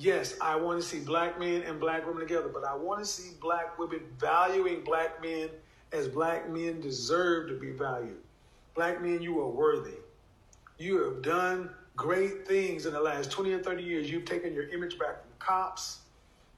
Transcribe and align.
yes, 0.00 0.34
I 0.40 0.56
want 0.56 0.80
to 0.80 0.86
see 0.86 1.00
black 1.00 1.38
men 1.38 1.62
and 1.62 1.78
black 1.78 2.06
women 2.06 2.20
together, 2.20 2.48
but 2.48 2.64
I 2.64 2.74
want 2.74 3.00
to 3.00 3.06
see 3.06 3.34
black 3.40 3.78
women 3.78 4.00
valuing 4.18 4.82
black 4.82 5.22
men 5.22 5.50
as 5.92 6.08
black 6.08 6.48
men 6.48 6.80
deserve 6.80 7.48
to 7.48 7.58
be 7.58 7.70
valued. 7.70 8.20
Black 8.74 9.02
men, 9.02 9.20
you 9.20 9.40
are 9.40 9.48
worthy. 9.48 9.98
You 10.78 11.02
have 11.04 11.22
done 11.22 11.70
great 11.96 12.48
things 12.48 12.86
in 12.86 12.92
the 12.92 13.00
last 13.00 13.30
20 13.30 13.52
or 13.52 13.62
30 13.62 13.82
years. 13.82 14.10
You've 14.10 14.24
taken 14.24 14.54
your 14.54 14.68
image 14.70 14.98
back 14.98 15.20
from 15.20 15.30
cops, 15.38 16.00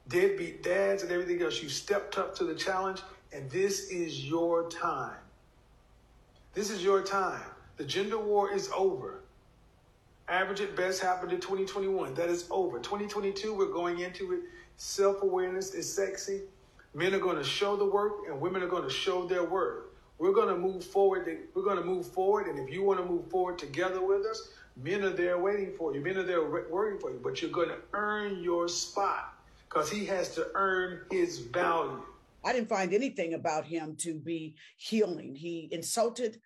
deadbeat 0.07 0.63
dads, 0.63 1.03
and 1.03 1.11
everything 1.11 1.41
else. 1.41 1.61
You 1.61 1.69
stepped 1.69 2.17
up 2.17 2.35
to 2.35 2.45
the 2.45 2.55
challenge, 2.55 3.01
and 3.33 3.49
this 3.49 3.89
is 3.89 4.25
your 4.25 4.69
time. 4.69 5.17
This 6.53 6.69
is 6.69 6.83
your 6.83 7.01
time. 7.01 7.41
The 7.77 7.83
gender 7.83 8.19
war 8.19 8.53
is 8.53 8.69
over. 8.73 9.22
Average 10.29 10.61
at 10.61 10.75
best 10.75 11.01
happened 11.01 11.33
in 11.33 11.41
2021. 11.41 12.13
That 12.13 12.29
is 12.29 12.47
over. 12.49 12.79
2022, 12.79 13.53
we're 13.53 13.65
going 13.65 13.99
into 13.99 14.33
it. 14.33 14.39
Self 14.77 15.21
awareness 15.21 15.73
is 15.73 15.91
sexy. 15.91 16.41
Men 16.93 17.13
are 17.13 17.19
going 17.19 17.37
to 17.37 17.43
show 17.43 17.75
the 17.75 17.85
work, 17.85 18.13
and 18.27 18.39
women 18.39 18.61
are 18.63 18.67
going 18.67 18.83
to 18.83 18.89
show 18.89 19.25
their 19.25 19.43
worth. 19.43 19.85
We're 20.19 20.31
going 20.31 20.47
to 20.47 20.57
move 20.57 20.83
forward. 20.83 21.27
We're 21.53 21.63
going 21.63 21.77
to 21.77 21.83
move 21.83 22.07
forward, 22.07 22.47
and 22.47 22.57
if 22.57 22.73
you 22.73 22.83
want 22.83 22.99
to 22.99 23.05
move 23.05 23.29
forward 23.29 23.57
together 23.57 24.01
with 24.01 24.25
us, 24.25 24.49
men 24.81 25.03
are 25.03 25.09
there 25.09 25.39
waiting 25.39 25.73
for 25.77 25.93
you. 25.93 26.01
Men 26.01 26.17
are 26.17 26.23
there 26.23 26.41
waiting 26.49 26.99
for 26.99 27.11
you, 27.11 27.19
but 27.21 27.41
you're 27.41 27.51
going 27.51 27.69
to 27.69 27.79
earn 27.93 28.41
your 28.41 28.67
spot 28.67 29.33
because 29.67 29.89
he 29.89 30.05
has 30.05 30.33
to 30.35 30.47
earn 30.53 31.01
his 31.11 31.39
value. 31.39 32.01
I 32.45 32.53
didn't 32.53 32.69
find 32.69 32.93
anything 32.93 33.33
about 33.33 33.65
him 33.65 33.95
to 33.97 34.13
be 34.13 34.55
healing. 34.77 35.35
He 35.35 35.67
insulted 35.71 36.39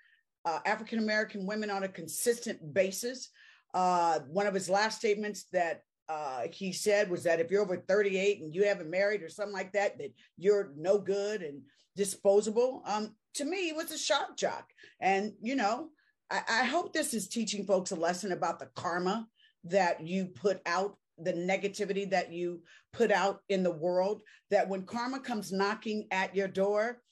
uh, 0.46 0.60
African 0.66 1.00
American 1.00 1.46
women 1.46 1.70
on 1.70 1.84
a 1.84 1.90
consistent 1.90 2.74
basis. 2.74 3.30
Uh, 3.78 4.22
one 4.32 4.48
of 4.48 4.56
his 4.56 4.72
last 4.72 4.98
statements 4.98 5.46
that 5.54 5.84
uh, 6.10 6.42
he 6.52 6.74
said 6.74 7.12
was 7.12 7.22
that 7.22 7.40
if 7.40 7.52
you're 7.52 7.62
over 7.62 7.78
38 7.78 8.42
and 8.42 8.56
you 8.56 8.64
haven't 8.64 8.90
married 8.90 9.22
or 9.22 9.30
something 9.30 9.54
like 9.54 9.72
that, 9.72 10.00
that 10.00 10.12
you're 10.36 10.72
no 10.76 10.98
good 10.98 11.44
and 11.44 11.62
disposable. 11.96 12.82
Um, 12.88 13.14
to 13.36 13.46
me, 13.46 13.68
he 13.68 13.74
was 13.74 13.92
a 13.92 13.98
shock 14.00 14.36
jock. 14.36 14.66
And, 15.00 15.34
you 15.44 15.56
know, 15.56 15.90
I, 16.32 16.42
I 16.50 16.64
hope 16.64 16.92
this 16.92 17.14
is 17.14 17.28
teaching 17.28 17.68
folks 17.68 17.92
a 17.92 17.96
lesson 17.96 18.32
about 18.32 18.58
the 18.58 18.70
karma 18.76 19.28
that 19.66 20.02
you 20.02 20.26
put 20.26 20.60
out, 20.66 20.98
the 21.20 21.34
negativity 21.34 22.10
that 22.10 22.34
you 22.34 22.64
put 22.94 23.12
out 23.12 23.42
in 23.48 23.62
the 23.62 23.70
world, 23.70 24.22
that 24.50 24.68
when 24.68 24.88
karma 24.88 25.20
comes 25.20 25.52
knocking 25.52 26.08
at 26.10 26.36
your 26.36 26.48
door, 26.48 27.04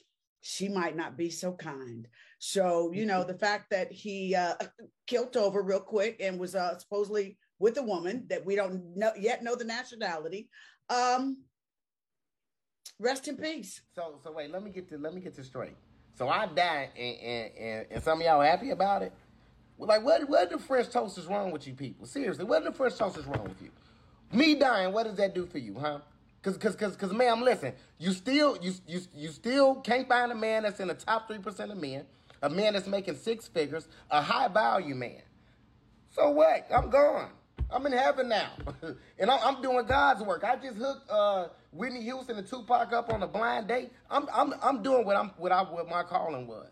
she 0.42 0.68
might 0.68 0.96
not 0.96 1.16
be 1.16 1.30
so 1.30 1.54
kind. 1.54 2.08
So, 2.40 2.92
you 2.94 3.06
know, 3.06 3.24
the 3.24 3.38
fact 3.38 3.70
that 3.72 3.92
he 3.92 4.36
uh, 4.36 4.56
killed 5.08 5.36
over 5.38 5.62
real 5.62 5.80
quick 5.80 6.18
and 6.20 6.40
was 6.40 6.56
uh, 6.56 6.78
supposedly 6.78 7.38
with 7.60 7.78
a 7.78 7.84
woman 7.84 8.26
that 8.30 8.46
we 8.46 8.56
don't 8.56 8.96
know 8.96 9.12
yet 9.18 9.44
know 9.44 9.56
the 9.56 9.64
nationality. 9.64 10.50
Um, 10.90 11.44
rest 13.00 13.28
in 13.28 13.38
peace. 13.38 13.82
So, 13.96 14.20
so 14.24 14.32
wait, 14.32 14.52
let 14.52 14.64
me 14.64 14.72
get 14.72 14.90
to 14.90 14.98
let 14.98 15.14
me 15.14 15.22
get 15.22 15.36
this 15.36 15.48
straight. 15.48 15.76
So 16.18 16.30
I 16.30 16.46
died, 16.46 16.90
and, 16.98 17.18
and, 17.18 17.52
and, 17.58 17.86
and 17.92 18.04
some 18.04 18.20
of 18.20 18.26
y'all 18.26 18.42
happy 18.42 18.70
about 18.70 19.02
it. 19.02 19.12
Well, 19.78 19.90
like, 19.90 20.04
what 20.04 20.30
what 20.30 20.50
the 20.50 20.58
French 20.58 20.90
toast 20.90 21.18
is 21.18 21.26
wrong 21.26 21.52
with 21.52 21.68
you 21.68 21.74
people? 21.74 22.06
Seriously, 22.06 22.46
what 22.46 22.64
the 22.64 22.72
French 22.72 22.96
toast 22.96 23.18
is 23.18 23.26
wrong 23.26 23.44
with 23.44 23.62
you? 23.62 23.70
Me 24.32 24.56
dying, 24.56 24.94
what 24.94 25.04
does 25.04 25.16
that 25.18 25.36
do 25.36 25.46
for 25.46 25.58
you, 25.58 25.78
huh? 25.80 26.00
Cause, 26.42 26.58
cause, 26.58 26.76
cause, 26.76 26.96
cause, 26.96 27.12
ma'am, 27.12 27.42
listen, 27.42 27.74
you 27.98 28.12
still, 28.12 28.56
you, 28.62 28.72
you, 28.86 29.02
you 29.16 29.30
still 29.30 29.76
can't 29.76 30.08
find 30.08 30.32
a 30.32 30.36
man 30.36 30.62
that's 30.62 30.80
in 30.80 30.90
the 30.90 30.94
top 30.94 31.28
three 31.28 31.40
percent 31.40 31.72
of 31.72 31.78
men, 31.78 32.06
a 32.46 32.50
man 32.50 32.74
that's 32.74 32.86
making 32.88 33.16
six 33.16 33.48
figures, 33.48 33.88
a 34.12 34.22
high 34.22 34.48
value 34.48 34.94
man. 34.94 35.22
So 36.12 36.30
what? 36.30 36.68
I'm 36.74 36.92
gone. 36.92 37.32
I'm 37.72 37.84
in 37.88 37.92
heaven 37.92 38.30
now, 38.30 38.52
and 39.20 39.32
I'm, 39.32 39.60
doing 39.64 39.88
God's 39.88 40.22
work. 40.22 40.44
I 40.44 40.56
just 40.56 40.78
hooked 40.78 41.10
uh, 41.10 41.48
Whitney 41.72 42.04
Houston 42.04 42.38
and 42.38 42.48
Tupac 42.48 42.94
up 42.94 43.12
on 43.12 43.24
a 43.24 43.28
blind 43.28 43.68
date. 43.68 43.92
I'm, 44.12 44.28
I'm, 44.32 44.54
I'm 44.62 44.84
doing 44.84 45.04
what 45.04 45.16
I'm, 45.16 45.30
what 45.38 45.52
I, 45.52 45.64
what 45.64 45.90
my 45.90 46.04
calling 46.04 46.46
was. 46.46 46.70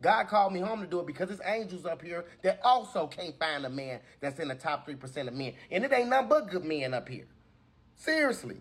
God 0.00 0.26
called 0.26 0.52
me 0.52 0.58
home 0.58 0.80
to 0.80 0.88
do 0.88 0.98
it 0.98 1.06
because 1.06 1.28
there's 1.28 1.40
angels 1.46 1.86
up 1.86 2.02
here 2.02 2.24
that 2.42 2.60
also 2.64 3.06
can't 3.06 3.38
find 3.38 3.64
a 3.64 3.70
man 3.70 4.00
that's 4.20 4.40
in 4.40 4.48
the 4.48 4.56
top 4.56 4.88
3% 4.88 5.28
of 5.28 5.34
men. 5.34 5.52
And 5.70 5.84
it 5.84 5.92
ain't 5.92 6.08
nothing 6.08 6.28
but 6.28 6.50
good 6.50 6.64
men 6.64 6.92
up 6.92 7.08
here. 7.08 7.26
Seriously. 7.94 8.56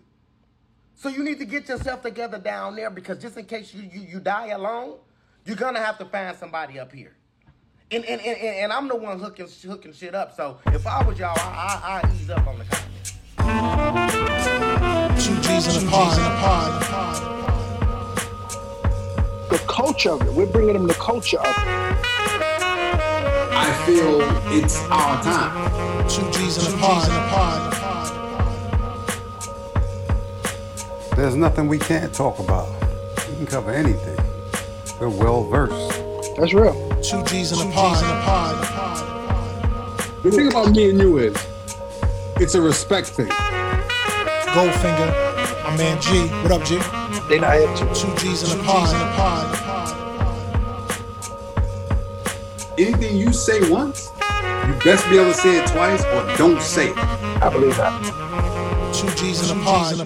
So 0.93 1.09
you 1.09 1.23
need 1.23 1.39
to 1.39 1.45
get 1.45 1.67
yourself 1.67 2.03
together 2.03 2.37
down 2.37 2.75
there 2.75 2.91
because 2.91 3.17
just 3.17 3.35
in 3.35 3.45
case 3.45 3.73
you, 3.73 3.89
you, 3.91 4.01
you 4.07 4.19
die 4.19 4.49
alone, 4.49 4.99
you're 5.45 5.55
going 5.55 5.75
to 5.75 5.81
have 5.81 5.97
to 5.97 6.05
find 6.05 6.35
somebody 6.37 6.79
up 6.79 6.91
here. 6.91 7.15
And, 7.91 8.05
and, 8.05 8.21
and, 8.21 8.37
and 8.37 8.73
I'm 8.73 8.87
the 8.87 8.95
one 8.95 9.19
hooking, 9.19 9.47
hooking 9.67 9.93
shit 9.93 10.15
up. 10.15 10.35
So 10.35 10.57
if 10.67 10.87
I 10.87 11.03
was 11.03 11.19
y'all, 11.19 11.37
I, 11.37 12.01
I, 12.03 12.07
I 12.07 12.13
ease 12.15 12.29
up 12.29 12.47
on 12.47 12.59
the 12.59 12.65
comments. 12.65 13.11
Two 15.25 15.35
G's 15.41 15.77
in 15.77 15.87
a 15.87 15.89
pod. 15.91 16.17
The 19.49 19.57
culture 19.67 20.11
of 20.11 20.21
it. 20.21 20.33
We're 20.33 20.47
bringing 20.47 20.73
them 20.73 20.87
the 20.87 20.93
culture 20.95 21.39
of 21.39 21.45
it. 21.45 21.67
I 23.55 23.83
feel 23.85 24.21
it's 24.57 24.77
our 24.85 25.21
time. 25.21 26.07
Two 26.09 26.31
G's 26.31 26.67
in 26.67 26.73
a 26.73 26.77
pod. 26.77 27.73
There's 31.15 31.35
nothing 31.35 31.67
we 31.67 31.77
can't 31.77 32.11
talk 32.13 32.39
about. 32.39 32.67
We 33.29 33.35
can 33.35 33.45
cover 33.45 33.71
anything. 33.71 34.22
We're 35.03 35.09
well 35.09 35.43
versed. 35.43 36.01
That's 36.37 36.53
real. 36.53 36.73
Two 37.01 37.21
G's 37.25 37.51
in 37.51 37.59
a 37.67 37.71
pod. 37.73 37.95
G's 37.95 38.03
in 38.03 38.09
a 38.09 38.21
pod. 38.21 38.55
The 40.23 40.31
thing 40.31 40.47
about 40.47 40.73
me 40.73 40.91
and 40.91 40.97
you 40.97 41.17
is, 41.17 41.35
it's 42.37 42.55
a 42.55 42.61
respect 42.61 43.07
thing. 43.07 43.27
Goldfinger, 44.55 45.11
my 45.65 45.75
man 45.75 46.01
G. 46.01 46.21
What 46.41 46.53
up, 46.53 46.63
G? 46.63 46.77
They 47.27 47.37
not 47.37 47.55
here 47.55 47.67
too. 47.75 47.85
Two 47.93 48.15
G's 48.15 48.43
in 48.49 48.57
a 48.57 48.63
pod. 48.63 48.95
Anything 52.79 53.17
you 53.17 53.33
say 53.33 53.69
once, 53.69 54.09
you 54.65 54.73
best 54.85 55.05
be 55.09 55.17
able 55.17 55.33
to 55.33 55.35
say 55.37 55.59
it 55.61 55.67
twice 55.67 56.01
or 56.05 56.25
don't 56.37 56.61
say 56.61 56.91
it. 56.91 56.97
I 56.97 57.49
believe 57.51 57.75
that. 57.75 57.91
Two 58.95 59.09
G's 59.21 59.51
in 59.51 59.59
a 59.59 59.63
pod. 59.65 59.97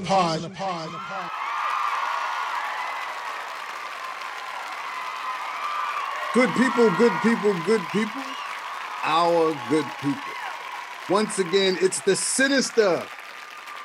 Good 6.33 6.49
people, 6.55 6.89
good 6.97 7.13
people, 7.21 7.53
good 7.65 7.81
people, 7.91 8.21
our 9.03 9.55
good 9.69 9.85
people. 10.01 10.33
Once 11.09 11.39
again, 11.39 11.77
it's 11.79 12.01
the 12.01 12.15
sinister 12.15 13.01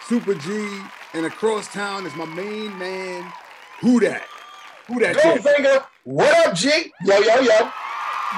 Super 0.06 0.34
G, 0.34 0.66
and 1.14 1.24
across 1.24 1.68
town 1.72 2.04
is 2.04 2.14
my 2.16 2.24
main 2.24 2.76
man, 2.78 3.32
Who 3.80 4.00
Dat? 4.00 4.22
Who 4.88 4.98
Dat? 4.98 5.14
Jay? 5.14 5.38
Goldfinger, 5.38 5.86
what 6.04 6.46
up, 6.48 6.54
G? 6.54 6.92
Yo, 7.04 7.18
yo, 7.20 7.40
yo. 7.40 7.70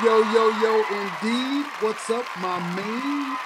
Yo, 0.02 0.22
yo, 0.32 0.50
yo, 0.60 0.84
indeed. 0.90 1.66
What's 1.80 2.10
up, 2.10 2.26
my 2.40 2.58
main 2.76 3.36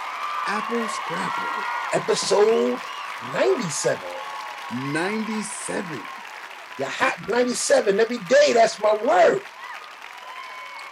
Apple 0.48 0.88
Scrapper? 0.88 1.64
Episode 1.94 2.80
97. 3.32 4.00
97. 4.92 6.00
You're 6.78 6.88
hot 6.88 7.28
97 7.28 8.00
every 8.00 8.18
day. 8.18 8.52
That's 8.52 8.80
my 8.82 8.96
word. 9.06 9.40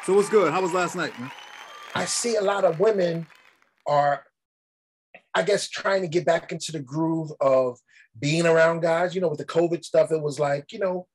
So 0.06 0.14
what's 0.14 0.28
good? 0.28 0.52
How 0.52 0.62
was 0.62 0.72
last 0.72 0.94
night, 0.94 1.18
man? 1.18 1.32
I 1.92 2.04
see 2.04 2.36
a 2.36 2.40
lot 2.40 2.64
of 2.64 2.78
women 2.78 3.26
are, 3.88 4.22
I 5.34 5.42
guess, 5.42 5.68
trying 5.68 6.02
to 6.02 6.06
get 6.06 6.24
back 6.24 6.52
into 6.52 6.70
the 6.70 6.78
groove 6.78 7.32
of 7.40 7.80
being 8.16 8.46
around 8.46 8.82
guys. 8.82 9.16
You 9.16 9.20
know, 9.20 9.26
with 9.26 9.40
the 9.40 9.44
COVID 9.44 9.84
stuff, 9.84 10.12
it 10.12 10.22
was 10.22 10.38
like, 10.38 10.72
you 10.72 10.78
know, 10.78 11.08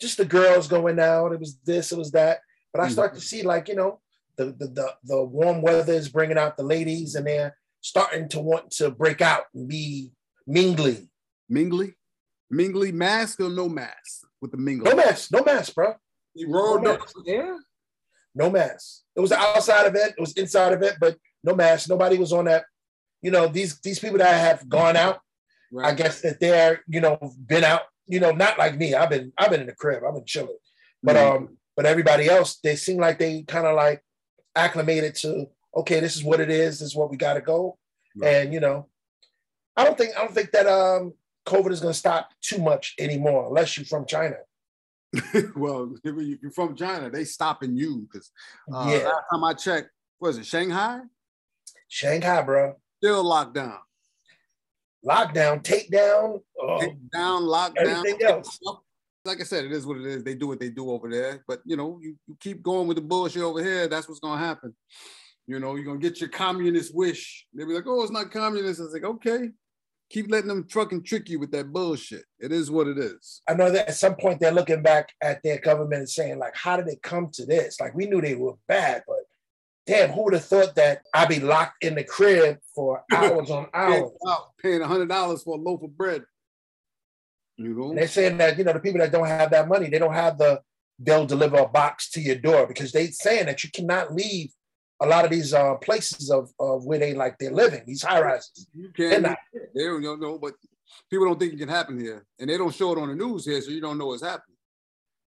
just 0.00 0.16
the 0.16 0.24
girls 0.24 0.68
going 0.68 0.98
out. 0.98 1.32
It 1.32 1.38
was 1.38 1.58
this, 1.66 1.92
it 1.92 1.98
was 1.98 2.12
that. 2.12 2.38
But 2.72 2.80
I 2.80 2.84
mm-hmm. 2.84 2.92
start 2.94 3.14
to 3.14 3.20
see, 3.20 3.42
like, 3.42 3.68
you 3.68 3.74
know, 3.74 4.00
the 4.38 4.46
the 4.46 4.68
the, 4.68 4.94
the 5.04 5.22
warm 5.22 5.60
weather 5.60 5.92
is 5.92 6.08
bringing 6.08 6.38
out 6.38 6.56
the 6.56 6.62
ladies, 6.62 7.16
and 7.16 7.26
they're 7.26 7.54
starting 7.82 8.30
to 8.30 8.40
want 8.40 8.70
to 8.76 8.90
break 8.90 9.20
out 9.20 9.42
and 9.54 9.68
be 9.68 10.12
mingly. 10.46 11.10
Mingly? 11.50 11.92
Mingly 12.50 12.90
mask 12.90 13.40
or 13.40 13.50
no 13.50 13.68
mask 13.68 14.26
with 14.40 14.50
the 14.50 14.56
mingle? 14.56 14.86
No 14.86 14.96
mask, 14.96 15.30
no 15.30 15.44
mask, 15.44 15.74
bro. 15.74 15.92
You 16.32 16.50
rolled 16.50 16.84
No 16.84 16.94
up 16.94 17.00
mask. 17.00 17.16
No 18.34 18.50
mask. 18.50 19.02
It 19.16 19.20
was 19.20 19.32
an 19.32 19.38
outside 19.40 19.86
event. 19.86 20.14
It 20.16 20.20
was 20.20 20.32
inside 20.34 20.72
event, 20.72 20.96
but 21.00 21.16
no 21.42 21.54
mask. 21.54 21.88
Nobody 21.88 22.18
was 22.18 22.32
on 22.32 22.46
that. 22.46 22.64
You 23.22 23.30
know, 23.30 23.46
these 23.46 23.80
these 23.80 23.98
people 23.98 24.18
that 24.18 24.34
have 24.40 24.68
gone 24.68 24.96
out, 24.96 25.20
Right. 25.72 25.86
I 25.92 25.94
guess 25.94 26.20
that 26.20 26.38
they're, 26.40 26.82
you 26.86 27.00
know, 27.00 27.18
been 27.46 27.64
out, 27.64 27.82
you 28.06 28.20
know, 28.20 28.30
not 28.30 28.58
like 28.58 28.76
me. 28.76 28.94
I've 28.94 29.10
been 29.10 29.32
I've 29.38 29.50
been 29.50 29.60
in 29.62 29.66
the 29.66 29.74
crib. 29.74 30.02
I've 30.06 30.14
been 30.14 30.24
chilling. 30.24 30.56
But 31.02 31.16
Mhm. 31.16 31.36
um, 31.36 31.58
but 31.76 31.86
everybody 31.86 32.28
else, 32.28 32.56
they 32.62 32.76
seem 32.76 32.98
like 32.98 33.18
they 33.18 33.42
kind 33.42 33.66
of 33.66 33.74
like 33.74 34.02
acclimated 34.56 35.14
to 35.16 35.46
okay, 35.76 35.98
this 35.98 36.14
is 36.14 36.22
what 36.22 36.38
it 36.40 36.50
is, 36.50 36.78
this 36.78 36.88
is 36.90 36.94
what 36.96 37.10
we 37.10 37.16
gotta 37.16 37.40
go. 37.40 37.78
Right. 38.16 38.34
And 38.34 38.54
you 38.54 38.60
know, 38.60 38.88
I 39.76 39.84
don't 39.84 39.98
think 39.98 40.16
I 40.16 40.20
don't 40.20 40.34
think 40.34 40.50
that 40.52 40.66
um 40.66 41.14
COVID 41.46 41.72
is 41.72 41.80
gonna 41.80 41.94
stop 41.94 42.30
too 42.40 42.58
much 42.58 42.94
anymore, 42.98 43.46
unless 43.48 43.76
you're 43.76 43.86
from 43.86 44.06
China. 44.06 44.36
well, 45.56 45.92
you- 46.04 46.38
you're 46.42 46.50
from 46.52 46.74
China, 46.76 47.10
they 47.10 47.24
stopping 47.24 47.76
you 47.76 48.06
because 48.10 48.30
uh, 48.72 48.86
Yeah. 48.90 49.08
last 49.08 49.24
time 49.32 49.44
I 49.44 49.54
checked, 49.54 49.90
was 50.20 50.38
it 50.38 50.46
Shanghai? 50.46 51.00
Shanghai, 51.88 52.42
bro. 52.42 52.74
Still 53.02 53.22
locked 53.24 53.54
down. 53.54 53.78
lockdown, 55.04 55.62
takedown, 55.62 56.40
uh, 56.62 56.78
Take 56.80 57.10
down, 57.10 57.42
lockdown. 57.42 57.76
everything 57.98 58.22
else. 58.22 58.58
Like 59.26 59.40
I 59.40 59.44
said, 59.44 59.64
it 59.64 59.72
is 59.72 59.86
what 59.86 59.98
it 59.98 60.06
is. 60.06 60.22
They 60.24 60.34
do 60.34 60.46
what 60.48 60.60
they 60.60 60.70
do 60.70 60.90
over 60.90 61.08
there. 61.10 61.42
But 61.46 61.60
you 61.64 61.76
know, 61.76 61.98
you, 62.02 62.16
you 62.26 62.36
keep 62.40 62.62
going 62.62 62.86
with 62.88 62.96
the 62.96 63.02
bullshit 63.02 63.42
over 63.42 63.62
here, 63.62 63.86
that's 63.88 64.08
what's 64.08 64.20
gonna 64.20 64.40
happen. 64.44 64.74
You 65.46 65.60
know, 65.60 65.74
you're 65.76 65.84
gonna 65.84 65.98
get 65.98 66.20
your 66.20 66.30
communist 66.30 66.94
wish. 66.94 67.46
They 67.54 67.64
be 67.64 67.72
like, 67.74 67.84
oh, 67.86 68.02
it's 68.02 68.12
not 68.12 68.30
communist. 68.30 68.80
I 68.80 68.84
was 68.84 68.92
like, 68.92 69.04
okay. 69.04 69.50
Keep 70.10 70.30
letting 70.30 70.48
them 70.48 70.66
fucking 70.68 71.02
trick 71.02 71.28
you 71.28 71.38
with 71.40 71.50
that 71.52 71.72
bullshit. 71.72 72.24
It 72.38 72.52
is 72.52 72.70
what 72.70 72.86
it 72.86 72.98
is. 72.98 73.42
I 73.48 73.54
know 73.54 73.70
that 73.70 73.88
at 73.88 73.96
some 73.96 74.14
point 74.16 74.38
they're 74.38 74.52
looking 74.52 74.82
back 74.82 75.08
at 75.22 75.42
their 75.42 75.58
government 75.58 76.00
and 76.00 76.08
saying, 76.08 76.38
like, 76.38 76.54
how 76.54 76.76
did 76.76 76.88
it 76.88 77.02
come 77.02 77.30
to 77.32 77.46
this? 77.46 77.80
Like, 77.80 77.94
we 77.94 78.06
knew 78.06 78.20
they 78.20 78.34
were 78.34 78.54
bad, 78.68 79.02
but 79.06 79.16
damn, 79.86 80.10
who 80.10 80.24
would 80.24 80.34
have 80.34 80.44
thought 80.44 80.74
that 80.76 81.02
I'd 81.12 81.28
be 81.28 81.40
locked 81.40 81.82
in 81.84 81.94
the 81.94 82.04
crib 82.04 82.58
for 82.74 83.02
hours 83.12 83.50
on 83.50 83.66
hours? 83.72 84.10
Paying 84.62 84.82
hundred 84.82 85.08
dollars 85.08 85.42
for 85.42 85.56
a 85.56 85.60
loaf 85.60 85.82
of 85.82 85.96
bread. 85.96 86.22
You 87.56 87.74
know, 87.74 87.88
And 87.90 87.98
they're 87.98 88.08
saying 88.08 88.38
that, 88.38 88.58
you 88.58 88.64
know, 88.64 88.72
the 88.72 88.80
people 88.80 89.00
that 89.00 89.12
don't 89.12 89.26
have 89.26 89.50
that 89.50 89.68
money, 89.68 89.88
they 89.88 89.98
don't 89.98 90.12
have 90.12 90.38
the, 90.38 90.60
they'll 90.98 91.26
deliver 91.26 91.56
a 91.56 91.68
box 91.68 92.10
to 92.10 92.20
your 92.20 92.36
door 92.36 92.66
because 92.66 92.92
they're 92.92 93.10
saying 93.12 93.46
that 93.46 93.62
you 93.62 93.70
cannot 93.70 94.12
leave 94.12 94.50
a 95.00 95.06
lot 95.06 95.24
of 95.24 95.30
these 95.30 95.52
uh, 95.52 95.74
places 95.76 96.30
of, 96.30 96.50
of 96.58 96.84
where 96.84 96.98
they 96.98 97.14
like 97.14 97.36
they're 97.38 97.52
living, 97.52 97.82
these 97.86 98.02
high 98.02 98.20
rises. 98.20 98.68
you 98.72 98.90
can't. 98.96 99.22
not. 99.22 99.38
They 99.74 99.84
don't 99.84 100.02
you 100.02 100.16
know, 100.16 100.38
but 100.38 100.54
people 101.10 101.26
don't 101.26 101.38
think 101.38 101.54
it 101.54 101.58
can 101.58 101.68
happen 101.68 101.98
here, 101.98 102.24
and 102.38 102.48
they 102.48 102.56
don't 102.56 102.74
show 102.74 102.92
it 102.92 102.98
on 102.98 103.08
the 103.08 103.14
news 103.14 103.44
here, 103.44 103.60
so 103.60 103.70
you 103.70 103.80
don't 103.80 103.98
know 103.98 104.06
what's 104.06 104.22
happening. 104.22 104.56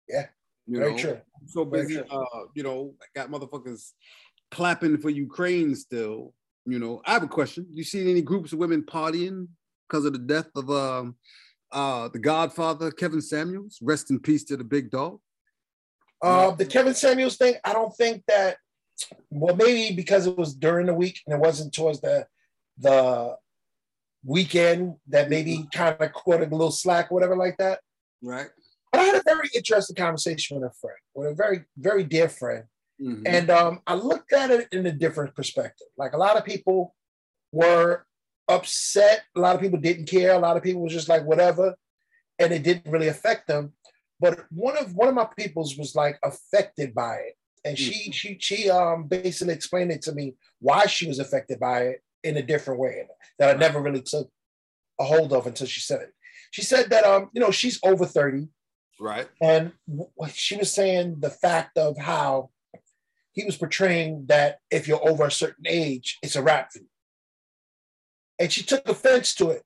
Yeah, 0.09 0.27
you 0.67 0.79
very 0.79 0.93
know? 0.93 0.99
true. 0.99 1.21
so 1.47 1.65
Very 1.65 1.87
busy, 1.87 2.03
uh, 2.11 2.25
you 2.55 2.63
know, 2.63 2.95
got 3.15 3.31
motherfuckers 3.31 3.93
clapping 4.51 4.99
for 4.99 5.11
Ukraine 5.11 5.75
still. 5.75 6.35
You 6.67 6.79
know, 6.79 7.03
I 7.07 7.13
have 7.13 7.23
a 7.23 7.29
question. 7.29 7.67
You 7.71 7.85
seen 7.85 8.09
any 8.09 8.23
groups 8.23 8.53
of 8.53 8.59
women 8.59 8.83
partying 8.83 9.49
because 9.89 10.05
of 10.05 10.13
the 10.13 10.19
death 10.19 10.49
of 10.57 10.71
um 10.71 11.17
uh 11.71 12.09
the 12.09 12.19
Godfather 12.19 12.91
Kevin 12.91 13.21
Samuels? 13.21 13.79
Rest 13.81 14.11
in 14.11 14.21
peace 14.21 14.45
to 14.45 14.57
the 14.57 14.65
big 14.65 14.91
dog. 14.91 15.21
Uh, 16.21 16.53
the 16.53 16.65
Kevin 16.65 16.95
Samuels 16.95 17.37
thing, 17.37 17.55
I 17.65 17.73
don't 17.73 17.95
think 17.97 18.23
that. 18.29 18.57
Well, 19.31 19.57
maybe 19.57 19.95
because 19.95 20.27
it 20.27 20.37
was 20.37 20.55
during 20.55 20.87
the 20.87 20.95
week 20.95 21.21
and 21.27 21.35
it 21.35 21.41
wasn't 21.41 21.75
towards 21.75 22.01
the 22.01 22.27
the 22.79 23.37
weekend 24.25 24.97
that 25.09 25.29
maybe 25.29 25.67
kind 25.73 25.97
of 25.99 26.13
caught 26.13 26.41
a 26.41 26.45
little 26.47 26.71
slack 26.71 27.11
or 27.11 27.15
whatever 27.15 27.37
like 27.37 27.57
that. 27.59 27.81
Right. 28.23 28.49
But 28.91 29.01
I 29.01 29.05
had 29.05 29.17
a 29.17 29.23
very 29.25 29.49
interesting 29.55 29.97
conversation 29.97 30.61
with 30.61 30.71
a 30.71 30.75
friend, 30.81 30.97
with 31.15 31.33
a 31.33 31.35
very 31.35 31.65
very 31.77 32.05
dear 32.05 32.29
friend, 32.29 32.65
Mhm. 33.01 33.23
and 33.27 33.51
um, 33.51 33.81
I 33.87 33.95
looked 33.95 34.33
at 34.33 34.51
it 34.51 34.69
in 34.73 34.87
a 34.87 34.93
different 34.93 35.35
perspective. 35.35 35.89
Like 35.97 36.13
a 36.13 36.19
lot 36.19 36.37
of 36.37 36.45
people 36.45 36.95
were 37.51 38.07
upset, 38.49 39.23
a 39.37 39.41
lot 39.41 39.55
of 39.55 39.61
people 39.61 39.81
didn't 39.81 40.07
care, 40.07 40.33
a 40.35 40.39
lot 40.39 40.57
of 40.57 40.63
people 40.63 40.83
was 40.83 40.93
just 40.93 41.09
like 41.09 41.25
whatever, 41.25 41.75
and 42.39 42.53
it 42.53 42.63
didn't 42.63 42.91
really 42.93 43.09
affect 43.09 43.49
them. 43.49 43.75
But 44.21 44.45
one 44.51 44.77
of 44.77 44.95
one 44.95 45.09
of 45.09 45.15
my 45.15 45.29
peoples 45.37 45.77
was 45.77 45.95
like 45.97 46.19
affected 46.23 46.95
by 46.95 47.17
it, 47.17 47.35
and 47.65 47.79
she 47.79 48.11
she 48.13 48.37
she 48.41 48.71
um 48.71 49.05
basically 49.05 49.55
explained 49.55 49.93
it 49.93 50.03
to 50.03 50.13
me 50.13 50.35
why 50.61 50.87
she 50.87 51.07
was 51.07 51.19
affected 51.19 51.61
by 51.61 51.83
it 51.83 52.03
in 52.25 52.37
a 52.37 52.43
different 52.43 52.81
way 52.81 53.07
that 53.39 53.55
I 53.55 53.59
never 53.59 53.81
really 53.81 54.03
took 54.03 54.31
a 55.01 55.05
hold 55.05 55.33
of 55.33 55.47
until 55.47 55.67
she 55.67 55.81
said 55.81 56.01
it. 56.01 56.13
She 56.51 56.63
said 56.63 56.91
that 56.91 57.05
um 57.05 57.31
you 57.33 57.41
know 57.41 57.51
she's 57.51 57.79
over 57.83 58.07
thirty. 58.07 58.49
Right. 59.01 59.29
And 59.41 59.73
she 60.33 60.57
was 60.57 60.73
saying 60.73 61.17
the 61.21 61.31
fact 61.31 61.77
of 61.77 61.99
how 61.99 62.51
he 63.33 63.45
was 63.45 63.57
portraying 63.57 64.27
that 64.29 64.59
if 64.71 64.87
you're 64.87 65.09
over 65.09 65.27
a 65.27 65.31
certain 65.31 65.65
age, 65.67 66.19
it's 66.23 66.37
a 66.37 66.43
wrap 66.43 66.71
for 66.73 66.81
you. 66.81 66.89
And 68.39 68.53
she 68.53 68.63
took 68.63 68.89
offense 68.89 69.35
to 69.37 69.51
it. 69.51 69.63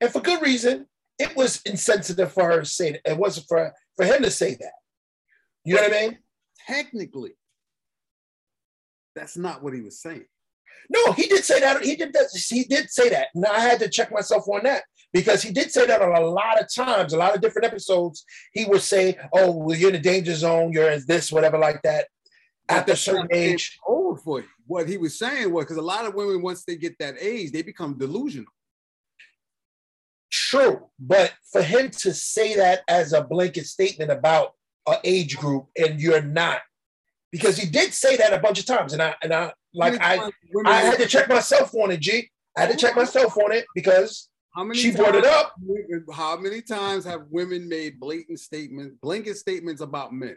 And 0.00 0.10
for 0.10 0.20
good 0.20 0.40
reason, 0.40 0.86
it 1.18 1.36
was 1.36 1.60
insensitive 1.62 2.32
for 2.32 2.44
her 2.44 2.60
to 2.60 2.66
say 2.66 2.92
that. 2.92 3.02
It 3.04 3.18
wasn't 3.18 3.48
for, 3.48 3.72
for 3.96 4.04
him 4.04 4.22
to 4.22 4.30
say 4.30 4.54
that. 4.54 4.72
You 5.64 5.74
know 5.74 5.82
what 5.82 5.94
I 5.94 6.00
mean? 6.00 6.18
Technically, 6.66 7.32
that's 9.14 9.36
not 9.36 9.62
what 9.62 9.74
he 9.74 9.80
was 9.80 10.00
saying. 10.00 10.24
No, 10.90 11.12
he 11.12 11.26
did 11.26 11.44
say 11.44 11.60
that. 11.60 11.82
He 11.82 11.96
did 11.96 12.12
that. 12.12 12.26
He 12.48 12.64
did 12.64 12.90
say 12.90 13.08
that. 13.10 13.28
Now 13.34 13.52
I 13.52 13.60
had 13.60 13.78
to 13.80 13.88
check 13.88 14.12
myself 14.12 14.46
on 14.48 14.64
that 14.64 14.82
because 15.12 15.42
he 15.42 15.52
did 15.52 15.70
say 15.70 15.86
that 15.86 16.02
on 16.02 16.14
a 16.14 16.20
lot 16.26 16.60
of 16.60 16.72
times, 16.72 17.12
a 17.12 17.18
lot 17.18 17.34
of 17.34 17.40
different 17.40 17.66
episodes. 17.66 18.24
He 18.52 18.64
would 18.64 18.82
say, 18.82 19.18
"Oh, 19.32 19.52
well, 19.52 19.76
you're 19.76 19.90
in 19.90 19.96
the 19.96 20.00
danger 20.00 20.34
zone. 20.34 20.72
You're 20.72 20.90
in 20.90 21.04
this, 21.06 21.32
whatever, 21.32 21.58
like 21.58 21.80
that." 21.82 22.08
After 22.68 22.92
a 22.92 22.96
certain 22.96 23.28
age, 23.32 23.78
old 23.86 24.22
for 24.22 24.40
you. 24.40 24.48
What 24.66 24.88
he 24.88 24.96
was 24.96 25.18
saying 25.18 25.52
was 25.52 25.64
because 25.64 25.76
a 25.76 25.82
lot 25.82 26.06
of 26.06 26.14
women, 26.14 26.42
once 26.42 26.64
they 26.64 26.76
get 26.76 26.98
that 26.98 27.16
age, 27.20 27.52
they 27.52 27.62
become 27.62 27.98
delusional. 27.98 28.50
true. 30.30 30.88
But 30.98 31.32
for 31.52 31.62
him 31.62 31.90
to 31.90 32.12
say 32.12 32.56
that 32.56 32.82
as 32.88 33.12
a 33.12 33.22
blanket 33.22 33.66
statement 33.66 34.10
about 34.10 34.54
an 34.86 34.98
age 35.04 35.36
group, 35.36 35.66
and 35.76 36.00
you're 36.00 36.22
not, 36.22 36.60
because 37.32 37.56
he 37.56 37.68
did 37.68 37.92
say 37.94 38.16
that 38.16 38.32
a 38.32 38.38
bunch 38.38 38.58
of 38.58 38.66
times, 38.66 38.92
and 38.92 39.02
I 39.02 39.14
and 39.22 39.32
I 39.32 39.52
like 39.72 40.00
I 40.00 40.30
I 40.66 40.80
had 40.80 40.98
to 40.98 41.06
check 41.06 41.28
myself 41.28 41.74
on 41.74 41.90
it. 41.90 42.00
G, 42.00 42.30
I 42.56 42.62
had 42.62 42.70
to 42.70 42.76
check 42.76 42.96
myself 42.96 43.36
on 43.38 43.52
it 43.52 43.66
because 43.74 44.28
How 44.54 44.64
many 44.64 44.78
she 44.78 44.92
brought 44.92 45.14
it 45.14 45.24
up. 45.24 45.54
How 46.12 46.36
many 46.36 46.62
times 46.62 47.04
have 47.04 47.22
women 47.30 47.68
made 47.68 47.98
blatant 47.98 48.38
statements, 48.38 48.96
blanket 49.02 49.36
statements 49.36 49.80
about 49.80 50.12
men? 50.12 50.36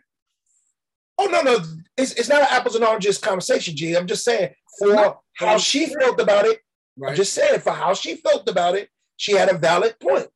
Oh 1.19 1.25
no, 1.25 1.41
no, 1.41 1.59
it's, 1.97 2.13
it's 2.13 2.29
not 2.29 2.41
an 2.41 2.47
apples 2.51 2.75
and 2.75 2.85
oranges 2.85 3.17
conversation, 3.17 3.75
G. 3.75 3.95
I'm 3.95 4.07
just 4.07 4.23
saying 4.23 4.53
for 4.79 5.17
how 5.35 5.57
she 5.57 5.88
felt 5.88 6.19
about 6.19 6.45
it. 6.45 6.59
Right. 6.97 7.11
I'm 7.11 7.15
just 7.15 7.33
saying 7.33 7.59
for 7.59 7.71
how 7.73 7.94
she 7.94 8.15
felt 8.15 8.47
about 8.49 8.75
it, 8.75 8.89
she 9.17 9.33
had 9.33 9.49
a 9.49 9.57
valid 9.57 9.99
point. 9.99 10.27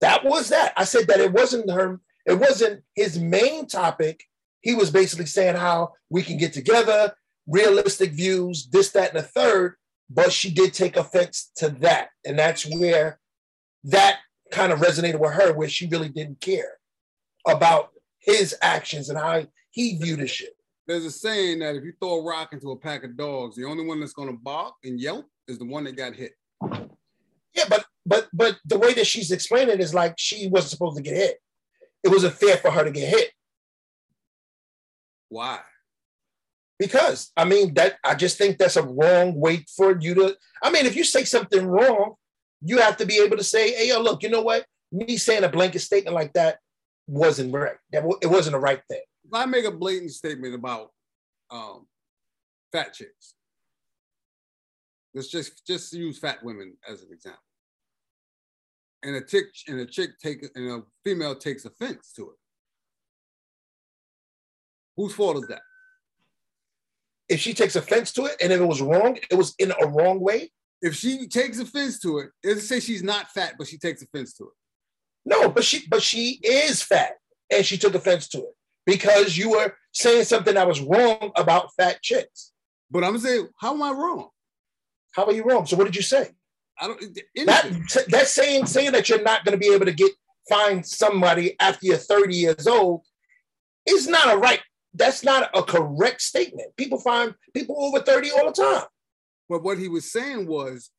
That 0.00 0.24
was 0.24 0.48
that. 0.50 0.72
I 0.76 0.84
said 0.84 1.06
that 1.08 1.20
it 1.20 1.32
wasn't 1.32 1.70
her, 1.70 2.00
it 2.26 2.34
wasn't 2.34 2.82
his 2.94 3.18
main 3.18 3.66
topic. 3.66 4.22
He 4.60 4.74
was 4.74 4.90
basically 4.90 5.26
saying 5.26 5.56
how 5.56 5.92
we 6.10 6.22
can 6.22 6.38
get 6.38 6.52
together, 6.52 7.14
realistic 7.46 8.12
views, 8.12 8.68
this, 8.70 8.90
that, 8.92 9.10
and 9.10 9.18
the 9.18 9.22
third. 9.22 9.76
But 10.10 10.32
she 10.32 10.52
did 10.52 10.74
take 10.74 10.96
offense 10.96 11.50
to 11.56 11.68
that. 11.80 12.08
And 12.24 12.38
that's 12.38 12.64
where 12.66 13.18
that 13.84 14.18
kind 14.52 14.72
of 14.72 14.80
resonated 14.80 15.20
with 15.20 15.32
her, 15.32 15.52
where 15.52 15.68
she 15.68 15.88
really 15.88 16.08
didn't 16.08 16.40
care 16.40 16.78
about 17.46 17.90
his 18.18 18.56
actions 18.60 19.08
and 19.08 19.18
how 19.18 19.46
he 19.70 19.98
viewed 19.98 20.20
the 20.20 20.26
shit. 20.26 20.56
There's 20.86 21.04
a 21.04 21.10
saying 21.10 21.60
that 21.60 21.74
if 21.74 21.84
you 21.84 21.92
throw 22.00 22.20
a 22.20 22.24
rock 22.24 22.52
into 22.52 22.70
a 22.70 22.76
pack 22.76 23.04
of 23.04 23.16
dogs, 23.16 23.56
the 23.56 23.64
only 23.64 23.84
one 23.84 23.98
that's 23.98 24.12
going 24.12 24.28
to 24.28 24.36
bark 24.36 24.74
and 24.84 25.00
yelp 25.00 25.26
is 25.48 25.58
the 25.58 25.64
one 25.64 25.84
that 25.84 25.96
got 25.96 26.14
hit. 26.14 26.32
Yeah, 26.62 27.64
but 27.68 27.84
but 28.04 28.28
but 28.32 28.58
the 28.64 28.78
way 28.78 28.94
that 28.94 29.06
she's 29.06 29.32
explaining 29.32 29.74
it 29.74 29.80
is 29.80 29.94
like 29.94 30.14
she 30.16 30.48
wasn't 30.48 30.70
supposed 30.70 30.96
to 30.96 31.02
get 31.02 31.16
hit. 31.16 31.38
It 32.04 32.08
wasn't 32.08 32.34
fair 32.34 32.56
for 32.56 32.70
her 32.70 32.84
to 32.84 32.90
get 32.90 33.08
hit 33.08 33.30
Why? 35.28 35.60
because 36.78 37.32
I 37.36 37.44
mean 37.44 37.74
that 37.74 37.96
I 38.04 38.14
just 38.14 38.38
think 38.38 38.58
that's 38.58 38.76
a 38.76 38.82
wrong 38.82 39.38
way 39.38 39.64
for 39.76 39.98
you 39.98 40.14
to. 40.14 40.36
I 40.62 40.70
mean, 40.70 40.86
if 40.86 40.96
you 40.96 41.04
say 41.04 41.24
something 41.24 41.66
wrong, 41.66 42.14
you 42.62 42.78
have 42.78 42.96
to 42.98 43.06
be 43.06 43.18
able 43.18 43.36
to 43.36 43.44
say, 43.44 43.72
"Hey, 43.72 43.88
yo, 43.88 44.00
look, 44.00 44.22
you 44.22 44.28
know 44.28 44.42
what? 44.42 44.66
Me 44.92 45.16
saying 45.16 45.44
a 45.44 45.48
blanket 45.48 45.80
statement 45.80 46.14
like 46.14 46.32
that 46.34 46.58
wasn't 47.06 47.52
right. 47.52 47.76
That 47.92 48.04
it 48.22 48.28
wasn't 48.28 48.54
the 48.54 48.60
right 48.60 48.80
thing." 48.88 49.02
If 49.24 49.34
I 49.34 49.46
make 49.46 49.64
a 49.64 49.70
blatant 49.70 50.12
statement 50.12 50.54
about 50.54 50.92
um, 51.50 51.86
fat 52.72 52.92
chicks, 52.92 53.34
let's 55.14 55.28
just 55.28 55.66
just 55.66 55.92
use 55.92 56.18
fat 56.18 56.42
women 56.44 56.76
as 56.88 57.02
an 57.02 57.08
example, 57.12 57.42
and 59.06 59.16
a 59.16 59.20
tick 59.20 59.46
and 59.68 59.80
a 59.80 59.86
chick 59.86 60.18
take 60.18 60.44
and 60.54 60.70
a 60.70 60.82
female 61.04 61.36
takes 61.36 61.64
offense 61.64 62.12
to 62.16 62.22
it. 62.22 62.36
Whose 64.96 65.14
fault 65.14 65.36
is 65.36 65.48
that? 65.48 65.62
If 67.28 67.40
she 67.40 67.54
takes 67.54 67.76
offense 67.76 68.12
to 68.14 68.24
it, 68.26 68.36
and 68.42 68.52
if 68.52 68.60
it 68.60 68.66
was 68.66 68.82
wrong, 68.82 69.18
it 69.30 69.34
was 69.34 69.54
in 69.58 69.72
a 69.80 69.86
wrong 69.86 70.20
way. 70.20 70.50
If 70.82 70.94
she 70.94 71.26
takes 71.26 71.58
offense 71.58 72.00
to 72.00 72.18
it, 72.18 72.30
let's 72.44 72.68
say 72.68 72.80
she's 72.80 73.02
not 73.02 73.30
fat, 73.30 73.54
but 73.58 73.68
she 73.68 73.78
takes 73.78 74.02
offense 74.02 74.34
to 74.34 74.44
it. 74.44 74.50
No, 75.24 75.48
but 75.48 75.64
she 75.64 75.86
but 75.88 76.02
she 76.02 76.40
is 76.42 76.82
fat, 76.82 77.12
and 77.50 77.64
she 77.64 77.78
took 77.78 77.94
offense 77.94 78.28
to 78.28 78.38
it 78.38 78.54
because 78.86 79.36
you 79.36 79.50
were 79.50 79.74
saying 79.92 80.24
something 80.24 80.54
that 80.54 80.68
was 80.68 80.80
wrong 80.80 81.32
about 81.36 81.74
fat 81.76 82.02
chicks. 82.02 82.52
But 82.90 83.04
I'm 83.04 83.18
saying, 83.18 83.48
how 83.58 83.74
am 83.74 83.82
I 83.82 83.90
wrong? 83.90 84.28
How 85.12 85.26
are 85.26 85.32
you 85.32 85.44
wrong? 85.44 85.66
So 85.66 85.76
what 85.76 85.84
did 85.84 85.96
you 85.96 86.02
say? 86.02 86.30
I 86.80 86.86
don't. 86.88 87.18
That 87.46 88.04
that's 88.08 88.30
saying 88.32 88.66
saying 88.66 88.92
that 88.92 89.08
you're 89.08 89.22
not 89.22 89.44
going 89.44 89.52
to 89.52 89.58
be 89.58 89.72
able 89.74 89.86
to 89.86 89.92
get 89.92 90.12
find 90.48 90.84
somebody 90.86 91.56
after 91.60 91.86
you're 91.86 91.96
30 91.96 92.34
years 92.36 92.66
old 92.66 93.02
is 93.88 94.06
not 94.08 94.32
a 94.34 94.36
right. 94.36 94.60
That's 94.94 95.22
not 95.24 95.50
a 95.54 95.62
correct 95.62 96.22
statement. 96.22 96.76
People 96.76 96.98
find 96.98 97.34
people 97.54 97.76
over 97.78 98.00
30 98.00 98.30
all 98.32 98.46
the 98.46 98.52
time. 98.52 98.84
But 99.48 99.62
what 99.62 99.78
he 99.78 99.88
was 99.88 100.10
saying 100.10 100.46
was, 100.46 100.90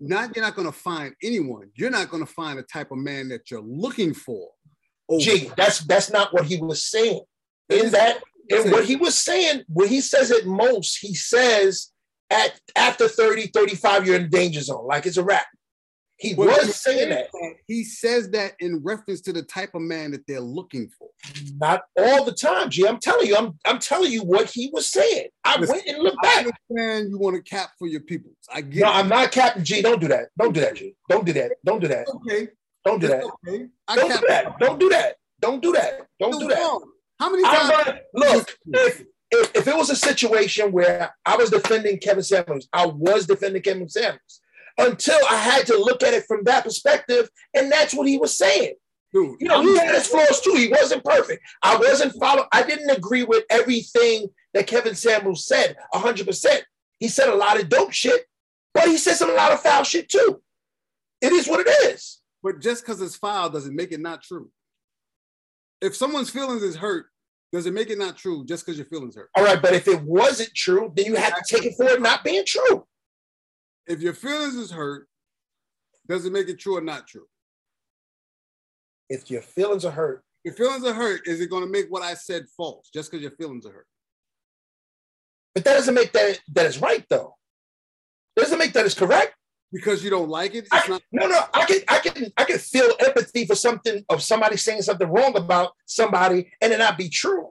not 0.00 0.34
you're 0.34 0.44
not 0.44 0.54
going 0.56 0.66
to 0.66 0.72
find 0.72 1.14
anyone. 1.22 1.70
You're 1.76 1.90
not 1.90 2.08
going 2.10 2.24
to 2.24 2.32
find 2.32 2.58
the 2.58 2.62
type 2.62 2.90
of 2.90 2.98
man 2.98 3.28
that 3.28 3.50
you're 3.50 3.60
looking 3.62 4.14
for. 4.14 4.48
over- 5.08 5.20
Gee, 5.22 5.50
that's 5.56 5.80
that's 5.80 6.10
not 6.10 6.32
what 6.32 6.44
he 6.46 6.56
was 6.58 6.84
saying. 6.84 7.22
In 7.68 7.90
that, 7.92 8.18
and 8.50 8.72
what 8.72 8.84
he 8.84 8.96
was 8.96 9.16
saying, 9.16 9.62
when 9.68 9.88
he 9.88 10.00
says 10.00 10.30
it 10.30 10.46
most, 10.46 10.98
he 11.00 11.14
says 11.14 11.91
at 12.32 12.60
after 12.76 13.08
30, 13.08 13.48
35, 13.48 14.06
you're 14.06 14.16
in 14.16 14.30
danger 14.30 14.60
zone. 14.60 14.86
Like 14.86 15.06
it's 15.06 15.16
a 15.16 15.22
wrap. 15.24 15.46
He 16.18 16.34
But 16.34 16.46
was 16.46 16.76
saying 16.80 17.08
says 17.10 17.26
that. 17.32 17.54
He 17.66 17.82
says 17.84 18.30
that 18.30 18.52
in 18.60 18.80
reference 18.84 19.20
to 19.22 19.32
the 19.32 19.42
type 19.42 19.74
of 19.74 19.82
man 19.82 20.12
that 20.12 20.24
they're 20.28 20.40
looking 20.40 20.88
for. 20.96 21.08
Not 21.56 21.82
all 21.98 22.24
the 22.24 22.32
time, 22.32 22.70
G. 22.70 22.86
I'm 22.86 22.98
telling 23.00 23.26
you, 23.26 23.34
I'm 23.36 23.58
I'm 23.66 23.80
telling 23.80 24.12
you 24.12 24.22
what 24.22 24.48
he 24.48 24.70
was 24.72 24.88
saying. 24.88 25.28
I 25.44 25.58
Listen, 25.58 25.76
went 25.76 25.88
and 25.88 26.02
looked 26.02 26.22
back. 26.22 26.46
understand 26.46 27.10
you 27.10 27.18
want 27.18 27.34
to 27.36 27.42
cap 27.42 27.70
for 27.78 27.88
your 27.88 28.02
people. 28.02 28.30
I 28.52 28.60
get 28.60 28.82
No, 28.82 28.88
it. 28.88 28.94
I'm 28.94 29.08
not 29.08 29.32
Captain 29.32 29.64
G. 29.64 29.82
Don't 29.82 30.00
do 30.00 30.06
that. 30.08 30.26
Don't 30.38 30.52
do 30.52 30.60
that, 30.60 30.76
G. 30.76 30.94
Don't 31.08 31.26
do 31.26 31.32
that. 31.32 31.52
Don't 31.64 31.80
do 31.80 31.88
that. 31.88 32.06
okay. 32.08 32.48
Don't 32.84 33.00
do 33.00 33.08
that. 33.08 33.24
Okay. 33.48 33.66
I 33.88 33.96
Don't 33.96 34.08
do 34.20 34.26
that. 34.28 34.58
Don't 34.60 34.78
do 34.80 34.88
that. 34.90 35.16
Don't 35.40 35.62
do 35.62 35.72
that. 35.72 36.00
Don't 36.20 36.38
do 36.38 36.48
that. 36.48 36.80
How 37.18 37.30
many 37.30 37.44
I'm 37.44 37.70
times? 37.70 37.84
gonna 37.84 38.00
look 38.14 38.58
if, 38.68 39.04
if 39.32 39.56
if 39.56 39.66
it 39.66 39.76
was 39.76 39.90
a 39.90 39.96
situation 39.96 40.70
where 40.70 41.14
I 41.26 41.36
was 41.36 41.50
defending 41.50 41.98
Kevin 41.98 42.22
Samuels, 42.22 42.68
I 42.72 42.86
was 42.86 43.26
defending 43.26 43.62
Kevin 43.62 43.88
Samuels 43.88 44.40
until 44.78 45.18
I 45.30 45.36
had 45.36 45.66
to 45.66 45.76
look 45.78 46.02
at 46.02 46.14
it 46.14 46.24
from 46.26 46.44
that 46.44 46.64
perspective, 46.64 47.28
and 47.54 47.70
that's 47.72 47.94
what 47.94 48.06
he 48.06 48.18
was 48.18 48.36
saying. 48.36 48.74
Dude, 49.12 49.36
You 49.40 49.48
know, 49.48 49.60
he 49.60 49.76
had 49.76 49.94
his 49.94 50.06
flaws 50.06 50.40
too. 50.40 50.54
He 50.54 50.68
wasn't 50.68 51.04
perfect. 51.04 51.42
I 51.62 51.76
wasn't 51.76 52.18
follow. 52.18 52.46
I 52.52 52.62
didn't 52.62 52.90
agree 52.90 53.24
with 53.24 53.44
everything 53.50 54.28
that 54.54 54.66
Kevin 54.66 54.94
Samuels 54.94 55.46
said 55.46 55.76
100. 55.90 56.26
percent 56.26 56.64
He 56.98 57.08
said 57.08 57.28
a 57.28 57.34
lot 57.34 57.60
of 57.60 57.68
dope 57.68 57.92
shit, 57.92 58.22
but 58.72 58.84
he 58.84 58.96
said 58.96 59.14
some 59.14 59.30
a 59.30 59.34
lot 59.34 59.52
of 59.52 59.60
foul 59.60 59.82
shit 59.84 60.08
too. 60.08 60.40
It 61.20 61.32
is 61.32 61.46
what 61.46 61.66
it 61.66 61.70
is. 61.94 62.20
But 62.42 62.60
just 62.60 62.84
because 62.84 63.00
it's 63.00 63.16
foul 63.16 63.50
doesn't 63.50 63.76
make 63.76 63.92
it 63.92 64.00
not 64.00 64.22
true. 64.22 64.50
If 65.80 65.94
someone's 65.94 66.30
feelings 66.30 66.62
is 66.62 66.76
hurt, 66.76 67.06
does 67.52 67.66
it 67.66 67.74
make 67.74 67.90
it 67.90 67.98
not 67.98 68.16
true 68.16 68.44
just 68.44 68.64
because 68.64 68.78
your 68.78 68.86
feelings 68.86 69.16
hurt? 69.16 69.30
All 69.36 69.44
right, 69.44 69.60
but 69.60 69.74
if 69.74 69.86
it 69.86 70.02
wasn't 70.02 70.54
true, 70.54 70.92
then 70.96 71.06
you 71.06 71.16
have 71.16 71.34
to 71.34 71.42
take 71.46 71.66
it 71.66 71.74
for 71.76 71.86
it 71.86 72.00
not 72.00 72.24
being 72.24 72.44
true. 72.46 72.86
If 73.86 74.00
your 74.00 74.14
feelings 74.14 74.54
is 74.54 74.70
hurt, 74.70 75.08
does 76.08 76.24
it 76.24 76.32
make 76.32 76.48
it 76.48 76.58
true 76.58 76.76
or 76.76 76.80
not 76.80 77.06
true? 77.06 77.26
If 79.08 79.30
your 79.30 79.42
feelings 79.42 79.84
are 79.84 79.90
hurt, 79.90 80.24
your 80.44 80.54
feelings 80.54 80.84
are 80.84 80.94
hurt, 80.94 81.26
is 81.26 81.40
it 81.40 81.50
going 81.50 81.64
to 81.64 81.70
make 81.70 81.86
what 81.90 82.02
I 82.02 82.14
said 82.14 82.46
false 82.56 82.88
just 82.92 83.10
because 83.10 83.22
your 83.22 83.32
feelings 83.32 83.66
are 83.66 83.72
hurt? 83.72 83.86
but 85.54 85.64
that 85.64 85.74
doesn't 85.74 85.94
make 85.94 86.12
that 86.12 86.40
that 86.52 86.66
is 86.66 86.80
right 86.80 87.04
though. 87.08 87.36
Doesn't 88.36 88.58
make 88.58 88.72
that 88.72 88.86
is 88.86 88.94
correct. 88.94 89.34
Because 89.72 90.04
you 90.04 90.10
don't 90.10 90.28
like 90.28 90.54
it? 90.54 90.68
It's 90.70 90.70
I, 90.70 90.86
not. 90.86 91.02
no, 91.12 91.26
no, 91.26 91.40
I 91.54 91.64
can, 91.64 91.80
I 91.88 91.98
can, 91.98 92.32
I 92.36 92.44
can 92.44 92.58
feel 92.58 92.90
empathy 93.00 93.46
for 93.46 93.54
something 93.54 94.04
of 94.10 94.22
somebody 94.22 94.56
saying 94.58 94.82
something 94.82 95.08
wrong 95.08 95.36
about 95.36 95.72
somebody 95.86 96.50
and 96.60 96.72
it 96.72 96.78
not 96.78 96.98
be 96.98 97.08
true. 97.08 97.48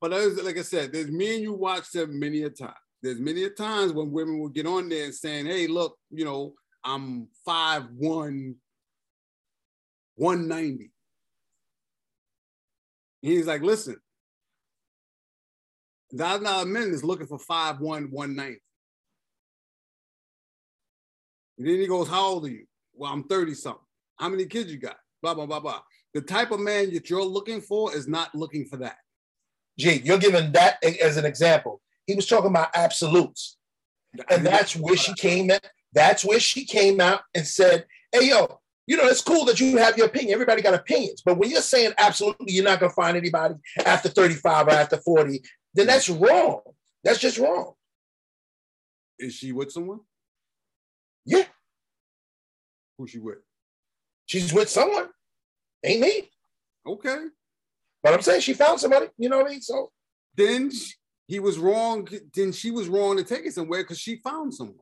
But 0.00 0.12
as, 0.12 0.40
like 0.42 0.58
I 0.58 0.62
said, 0.62 0.92
there's 0.92 1.10
me 1.10 1.34
and 1.34 1.42
you 1.42 1.54
watched 1.54 1.92
them 1.92 2.20
many 2.20 2.42
a 2.42 2.50
time. 2.50 2.74
There's 3.02 3.18
many 3.18 3.44
a 3.44 3.50
times 3.50 3.92
when 3.92 4.12
women 4.12 4.38
will 4.38 4.48
get 4.48 4.66
on 4.66 4.88
there 4.88 5.04
and 5.04 5.14
saying, 5.14 5.46
"Hey, 5.46 5.66
look, 5.66 5.98
you 6.10 6.24
know, 6.24 6.54
I'm 6.84 7.28
5'1", 7.46 8.54
190. 10.14 10.90
He's 13.22 13.46
like, 13.46 13.62
listen, 13.62 13.96
now 16.12 16.64
men 16.64 16.90
is 16.90 17.02
looking 17.02 17.26
for 17.26 17.38
5'1", 17.38 18.10
190. 18.10 18.60
And 21.58 21.66
then 21.66 21.80
he 21.80 21.86
goes, 21.86 22.08
How 22.08 22.26
old 22.26 22.44
are 22.46 22.50
you? 22.50 22.66
Well, 22.94 23.12
I'm 23.12 23.24
30 23.24 23.54
something. 23.54 23.80
How 24.16 24.28
many 24.28 24.46
kids 24.46 24.72
you 24.72 24.78
got? 24.78 24.96
Blah, 25.22 25.34
blah, 25.34 25.46
blah, 25.46 25.60
blah. 25.60 25.80
The 26.14 26.20
type 26.22 26.50
of 26.50 26.60
man 26.60 26.92
that 26.94 27.10
you're 27.10 27.24
looking 27.24 27.60
for 27.60 27.94
is 27.94 28.08
not 28.08 28.34
looking 28.34 28.64
for 28.66 28.78
that. 28.78 28.96
Gee, 29.78 30.00
you're 30.02 30.18
giving 30.18 30.52
that 30.52 30.82
as 30.82 31.16
an 31.16 31.26
example. 31.26 31.82
He 32.06 32.14
was 32.14 32.26
talking 32.26 32.50
about 32.50 32.70
absolutes. 32.74 33.58
And 34.30 34.46
that's 34.46 34.74
where 34.74 34.96
she 34.96 35.12
came 35.14 35.50
at. 35.50 35.66
That's 35.92 36.24
where 36.24 36.40
she 36.40 36.64
came 36.64 37.00
out 37.00 37.20
and 37.34 37.46
said, 37.46 37.84
Hey, 38.12 38.28
yo, 38.30 38.60
you 38.86 38.96
know, 38.96 39.06
it's 39.06 39.20
cool 39.20 39.44
that 39.46 39.60
you 39.60 39.76
have 39.78 39.98
your 39.98 40.06
opinion. 40.06 40.32
Everybody 40.32 40.62
got 40.62 40.74
opinions. 40.74 41.22
But 41.24 41.38
when 41.38 41.50
you're 41.50 41.60
saying 41.60 41.92
absolutely, 41.98 42.52
you're 42.52 42.64
not 42.64 42.80
going 42.80 42.90
to 42.90 42.94
find 42.94 43.16
anybody 43.16 43.54
after 43.84 44.08
35 44.08 44.68
or 44.68 44.70
after 44.70 44.96
40, 44.98 45.42
then 45.74 45.86
that's 45.86 46.08
wrong. 46.08 46.60
That's 47.02 47.18
just 47.18 47.38
wrong. 47.38 47.72
Is 49.18 49.34
she 49.34 49.52
with 49.52 49.72
someone? 49.72 50.00
Yeah, 51.26 51.44
Who 52.98 53.06
she 53.06 53.18
with? 53.18 53.38
she's 54.26 54.52
with 54.52 54.68
someone. 54.70 55.08
Ain't 55.84 56.00
me. 56.00 56.30
Okay. 56.86 57.16
But 58.02 58.14
I'm 58.14 58.22
saying 58.22 58.40
she 58.42 58.54
found 58.54 58.80
somebody. 58.80 59.08
You 59.18 59.28
know 59.28 59.38
what 59.38 59.46
I 59.48 59.50
mean? 59.50 59.60
So 59.60 59.90
Then 60.36 60.70
he 61.26 61.40
was 61.40 61.58
wrong. 61.58 62.08
Then 62.34 62.52
she 62.52 62.70
was 62.70 62.88
wrong 62.88 63.16
to 63.16 63.24
take 63.24 63.44
it 63.44 63.54
somewhere 63.54 63.82
because 63.82 63.98
she 63.98 64.16
found 64.16 64.54
someone. 64.54 64.76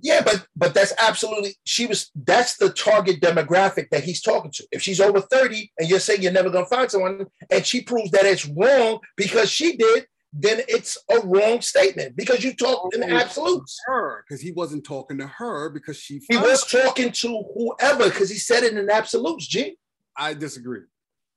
yeah, 0.00 0.22
but 0.24 0.46
but 0.56 0.72
that's 0.72 0.94
absolutely 0.98 1.54
she 1.64 1.86
was 1.86 2.10
that's 2.14 2.56
the 2.56 2.70
target 2.70 3.20
demographic 3.20 3.90
that 3.90 4.02
he's 4.04 4.22
talking 4.22 4.50
to. 4.52 4.66
If 4.72 4.80
she's 4.82 5.00
over 5.00 5.20
30 5.20 5.70
and 5.78 5.88
you're 5.88 6.00
saying 6.00 6.22
you're 6.22 6.32
never 6.32 6.50
gonna 6.50 6.66
find 6.66 6.90
someone, 6.90 7.26
and 7.50 7.66
she 7.66 7.82
proves 7.82 8.10
that 8.12 8.24
it's 8.24 8.46
wrong 8.46 9.00
because 9.16 9.50
she 9.50 9.76
did, 9.76 10.06
then 10.36 10.62
it's 10.66 10.98
a 11.10 11.20
wrong 11.20 11.60
statement 11.60 12.16
because 12.16 12.42
you 12.42 12.54
talk 12.54 12.92
in 12.92 13.04
oh, 13.04 13.16
absolutes. 13.16 13.78
Her, 13.86 14.24
because 14.28 14.42
he 14.42 14.50
wasn't 14.50 14.84
talking 14.84 15.16
to 15.18 15.28
her 15.28 15.70
because 15.70 15.96
she 15.96 16.20
He 16.28 16.36
was 16.36 16.66
talking 16.68 17.12
to 17.12 17.44
whoever 17.54 18.04
because 18.06 18.30
he 18.30 18.38
said 18.38 18.64
it 18.64 18.76
in 18.76 18.90
absolutes. 18.90 19.46
G. 19.46 19.78
I 20.16 20.34
disagree. 20.34 20.80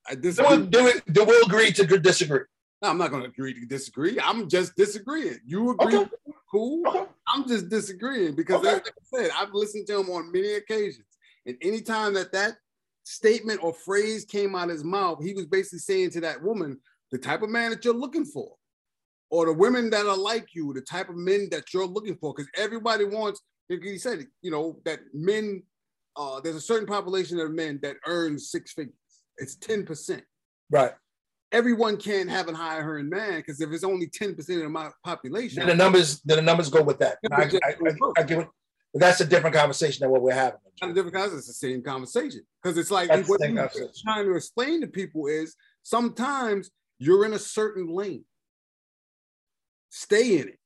I 0.09 0.15
disagree. 0.15 0.65
do 0.65 0.85
we, 0.85 0.93
do 1.11 1.23
we 1.25 1.43
agree 1.45 1.71
to 1.73 1.85
disagree? 1.99 2.41
No, 2.81 2.89
I'm 2.89 2.97
not 2.97 3.11
going 3.11 3.23
to 3.23 3.29
agree 3.29 3.53
to 3.53 3.65
disagree. 3.65 4.19
I'm 4.19 4.49
just 4.49 4.75
disagreeing. 4.75 5.39
You 5.45 5.71
agree? 5.71 5.97
Okay. 5.97 6.11
Cool. 6.49 6.87
Okay. 6.87 7.05
I'm 7.27 7.47
just 7.47 7.69
disagreeing 7.69 8.35
because, 8.35 8.61
Okay. 8.61 8.73
like 8.73 8.87
I 8.87 9.17
said, 9.17 9.31
I've 9.37 9.53
listened 9.53 9.85
to 9.87 9.99
him 9.99 10.09
on 10.09 10.31
many 10.31 10.53
occasions, 10.53 11.05
and 11.45 11.57
anytime 11.61 12.13
that 12.15 12.31
that 12.31 12.55
statement 13.03 13.63
or 13.63 13.73
phrase 13.73 14.25
came 14.25 14.55
out 14.55 14.65
of 14.65 14.71
his 14.71 14.83
mouth, 14.83 15.23
he 15.23 15.33
was 15.33 15.45
basically 15.45 15.79
saying 15.79 16.11
to 16.11 16.21
that 16.21 16.41
woman, 16.41 16.79
the 17.11 17.17
type 17.17 17.41
of 17.41 17.49
man 17.49 17.71
that 17.71 17.85
you're 17.85 17.93
looking 17.93 18.25
for, 18.25 18.55
or 19.29 19.45
the 19.45 19.53
women 19.53 19.89
that 19.89 20.05
are 20.05 20.17
like 20.17 20.47
you, 20.53 20.73
the 20.73 20.81
type 20.81 21.09
of 21.09 21.15
men 21.15 21.47
that 21.51 21.73
you're 21.73 21.85
looking 21.85 22.17
for, 22.17 22.33
because 22.33 22.49
everybody 22.55 23.03
wants. 23.05 23.41
like 23.69 23.83
He 23.83 23.97
said, 23.97 24.25
you 24.41 24.51
know, 24.51 24.79
that 24.85 24.99
men. 25.13 25.63
Uh, 26.19 26.39
there's 26.39 26.55
a 26.55 26.61
certain 26.61 26.87
population 26.87 27.39
of 27.39 27.51
men 27.51 27.79
that 27.83 27.95
earn 28.07 28.39
six 28.39 28.73
figures. 28.73 28.95
It's 29.37 29.55
ten 29.55 29.85
percent 29.85 30.23
Right. 30.71 30.91
everyone 31.51 31.95
can't 31.97 32.29
have 32.29 32.49
a 32.49 32.53
high 32.53 32.79
earning 32.79 33.09
man 33.09 33.37
because 33.37 33.61
if 33.61 33.69
it's 33.71 33.83
only 33.83 34.07
10% 34.07 34.65
of 34.65 34.71
my 34.71 34.89
population, 35.03 35.59
Then 35.59 35.67
the 35.67 35.75
numbers 35.75 36.19
then 36.25 36.37
the 36.37 36.41
numbers 36.43 36.69
go 36.69 36.81
with 36.81 36.99
that. 36.99 37.19
I, 37.31 37.43
I, 37.43 37.47
I, 37.69 37.95
I 38.17 38.23
give 38.23 38.39
it. 38.39 38.47
But 38.93 39.01
that's 39.01 39.21
a 39.21 39.25
different 39.25 39.55
conversation 39.55 40.01
than 40.01 40.09
what 40.11 40.21
we're 40.21 40.33
having. 40.33 40.59
kind 40.79 40.89
of 40.89 40.95
different 40.95 41.13
because 41.13 41.33
it's 41.33 41.47
the 41.47 41.53
same 41.53 41.83
conversation. 41.83 42.41
Because 42.61 42.77
it's 42.77 42.89
like 42.91 43.09
That's 43.09 43.29
what 43.29 43.39
you're 43.41 43.69
trying 44.03 44.25
to 44.25 44.35
explain 44.35 44.81
to 44.81 44.87
people 44.87 45.27
is 45.27 45.55
sometimes 45.83 46.71
you're 46.99 47.25
in 47.25 47.33
a 47.33 47.39
certain 47.39 47.87
lane. 47.87 48.25
Stay 49.97 50.37
in 50.37 50.49
it. 50.49 50.59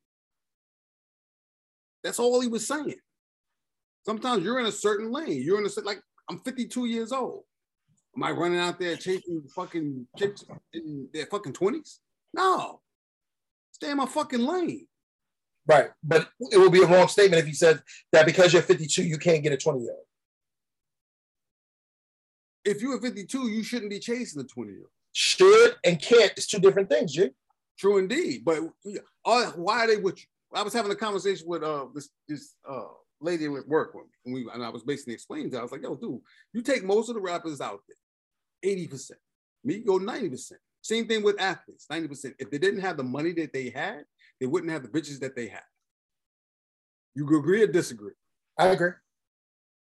That's 2.03 2.19
all 2.19 2.41
he 2.41 2.49
was 2.49 2.67
saying. 2.67 2.99
Sometimes 4.05 4.43
you're 4.43 4.59
in 4.59 4.65
a 4.65 4.71
certain 4.73 5.09
lane. 5.09 5.41
You're 5.41 5.59
in 5.59 5.65
a 5.65 5.81
like 5.85 6.01
I'm 6.29 6.39
52 6.39 6.85
years 6.87 7.13
old. 7.13 7.43
Am 8.17 8.23
I 8.23 8.31
running 8.31 8.59
out 8.59 8.77
there 8.77 8.97
chasing 8.97 9.41
fucking 9.55 10.05
chicks 10.17 10.43
in 10.73 11.07
their 11.13 11.27
fucking 11.27 11.53
20s? 11.53 11.99
No. 12.33 12.81
Stay 13.71 13.91
in 13.91 13.97
my 13.97 14.05
fucking 14.05 14.45
lane. 14.45 14.85
Right. 15.65 15.91
But 16.03 16.27
it 16.51 16.57
would 16.57 16.73
be 16.73 16.83
a 16.83 16.87
wrong 16.87 17.07
statement 17.07 17.41
if 17.41 17.47
you 17.47 17.53
said 17.53 17.81
that 18.11 18.25
because 18.25 18.51
you're 18.51 18.61
52, 18.61 19.01
you 19.01 19.17
can't 19.17 19.43
get 19.43 19.53
a 19.53 19.57
20 19.57 19.79
year 19.79 19.91
old. 19.91 20.05
If 22.65 22.81
you're 22.81 22.99
52, 22.99 23.49
you 23.49 23.63
shouldn't 23.63 23.91
be 23.91 23.99
chasing 23.99 24.41
a 24.41 24.45
20 24.45 24.71
year 24.71 24.81
old. 24.81 24.89
Should 25.13 25.75
and 25.85 26.01
can't 26.01 26.33
is 26.37 26.47
two 26.47 26.59
different 26.59 26.89
things, 26.89 27.13
G. 27.13 27.29
True 27.81 27.97
indeed. 27.97 28.43
But 28.45 28.59
uh, 29.25 29.51
why 29.51 29.79
are 29.83 29.87
they 29.87 29.97
with 29.97 30.19
you? 30.19 30.25
I 30.53 30.63
was 30.63 30.73
having 30.73 30.91
a 30.91 30.95
conversation 30.95 31.47
with 31.47 31.63
uh 31.63 31.85
this 31.95 32.09
this 32.27 32.55
uh 32.67 32.87
lady 33.21 33.45
at 33.45 33.67
work 33.67 33.93
with 33.93 34.05
me, 34.05 34.11
and 34.25 34.33
we 34.33 34.49
and 34.53 34.63
I 34.63 34.69
was 34.69 34.83
basically 34.83 35.13
explaining 35.13 35.49
to 35.51 35.57
her, 35.57 35.61
I 35.61 35.63
was 35.63 35.71
like, 35.71 35.83
yo, 35.83 35.95
dude, 35.95 36.19
you 36.53 36.61
take 36.61 36.83
most 36.83 37.09
of 37.09 37.15
the 37.15 37.21
rappers 37.21 37.61
out 37.61 37.81
there, 37.87 38.75
80%. 38.75 39.11
Me 39.63 39.79
go 39.79 39.99
90%. 39.99 40.53
Same 40.81 41.07
thing 41.07 41.21
with 41.23 41.39
athletes, 41.39 41.85
90%. 41.91 42.33
If 42.39 42.49
they 42.49 42.57
didn't 42.57 42.81
have 42.81 42.97
the 42.97 43.03
money 43.03 43.31
that 43.33 43.53
they 43.53 43.69
had, 43.69 44.03
they 44.39 44.47
wouldn't 44.47 44.71
have 44.71 44.81
the 44.81 44.89
bitches 44.89 45.19
that 45.19 45.35
they 45.35 45.47
have. 45.47 45.61
You 47.13 47.25
agree 47.37 47.61
or 47.61 47.67
disagree. 47.67 48.13
I 48.57 48.69
agree. 48.69 48.91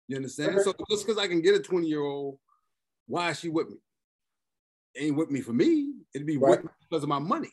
You 0.09 0.17
understand? 0.17 0.61
So 0.61 0.75
just 0.91 1.07
because 1.07 1.19
I 1.19 1.27
can 1.29 1.41
get 1.41 1.55
a 1.55 1.61
20 1.61 1.87
year 1.87 2.03
old, 2.03 2.39
why 3.07 3.31
is 3.31 3.41
she 3.41 3.49
with 3.49 3.71
me? 3.71 3.77
Ain't 4.97 5.17
with 5.17 5.31
me 5.31 5.41
for 5.41 5.53
me. 5.53 5.95
It'd 6.15 6.27
be 6.27 6.37
Right. 6.37 6.51
with 6.51 6.65
me 6.65 6.71
because 6.89 7.03
of 7.03 7.09
my 7.09 7.19
money. 7.19 7.51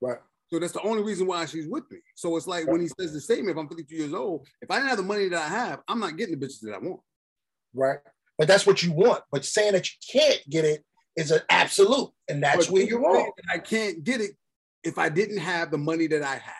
Right. 0.00 0.18
So 0.52 0.58
that's 0.58 0.72
the 0.72 0.82
only 0.82 1.02
reason 1.02 1.26
why 1.26 1.46
she's 1.46 1.68
with 1.68 1.90
me. 1.90 1.98
So 2.16 2.36
it's 2.36 2.46
like 2.46 2.66
when 2.66 2.80
he 2.80 2.88
says 2.88 3.12
the 3.12 3.20
statement, 3.20 3.56
if 3.56 3.56
I'm 3.56 3.68
52 3.68 3.94
years 3.94 4.14
old, 4.14 4.48
if 4.60 4.70
I 4.70 4.76
didn't 4.76 4.88
have 4.88 4.98
the 4.98 5.04
money 5.04 5.28
that 5.28 5.40
I 5.40 5.48
have, 5.48 5.80
I'm 5.86 6.00
not 6.00 6.16
getting 6.16 6.38
the 6.38 6.44
bitches 6.44 6.60
that 6.62 6.74
I 6.74 6.78
want. 6.78 7.00
Right. 7.72 7.98
But 8.36 8.48
that's 8.48 8.66
what 8.66 8.82
you 8.82 8.92
want. 8.92 9.22
But 9.30 9.44
saying 9.44 9.72
that 9.72 9.88
you 9.88 9.96
can't 10.10 10.40
get 10.50 10.64
it 10.64 10.84
is 11.16 11.30
an 11.30 11.40
absolute. 11.50 12.10
And 12.28 12.42
that's 12.42 12.66
But 12.66 12.72
where 12.72 12.82
you 12.82 12.88
you're 12.88 13.00
wrong. 13.00 13.30
I 13.52 13.58
can't 13.58 14.02
get 14.02 14.20
it 14.20 14.32
if 14.82 14.98
I 14.98 15.08
didn't 15.08 15.38
have 15.38 15.70
the 15.70 15.78
money 15.78 16.08
that 16.08 16.22
I 16.22 16.36
have. 16.36 16.54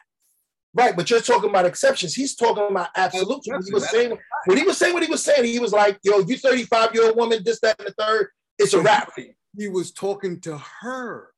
Right, 0.72 0.96
but 0.96 1.10
you're 1.10 1.20
talking 1.20 1.50
about 1.50 1.66
exceptions. 1.66 2.14
He's 2.14 2.36
talking 2.36 2.64
about 2.70 2.90
absolutes. 2.94 3.48
When 3.48 3.60
he 3.64 3.72
was 3.72 3.90
saying 3.90 4.16
when 4.44 4.56
he 4.56 4.62
was 4.62 4.78
saying 4.78 4.94
what 4.94 5.02
he 5.02 5.10
was 5.10 5.24
saying, 5.24 5.44
he 5.44 5.58
was 5.58 5.72
like, 5.72 5.98
"Yo, 6.04 6.20
you 6.20 6.36
35 6.36 6.94
year 6.94 7.06
old 7.06 7.16
woman, 7.16 7.42
this, 7.44 7.58
that, 7.60 7.74
and 7.80 7.88
the 7.88 7.92
third. 7.92 8.28
It's 8.56 8.72
a 8.72 8.80
wrap." 8.80 9.10
He 9.56 9.66
was 9.66 9.90
talking 9.90 10.40
to 10.42 10.58
her. 10.58 11.32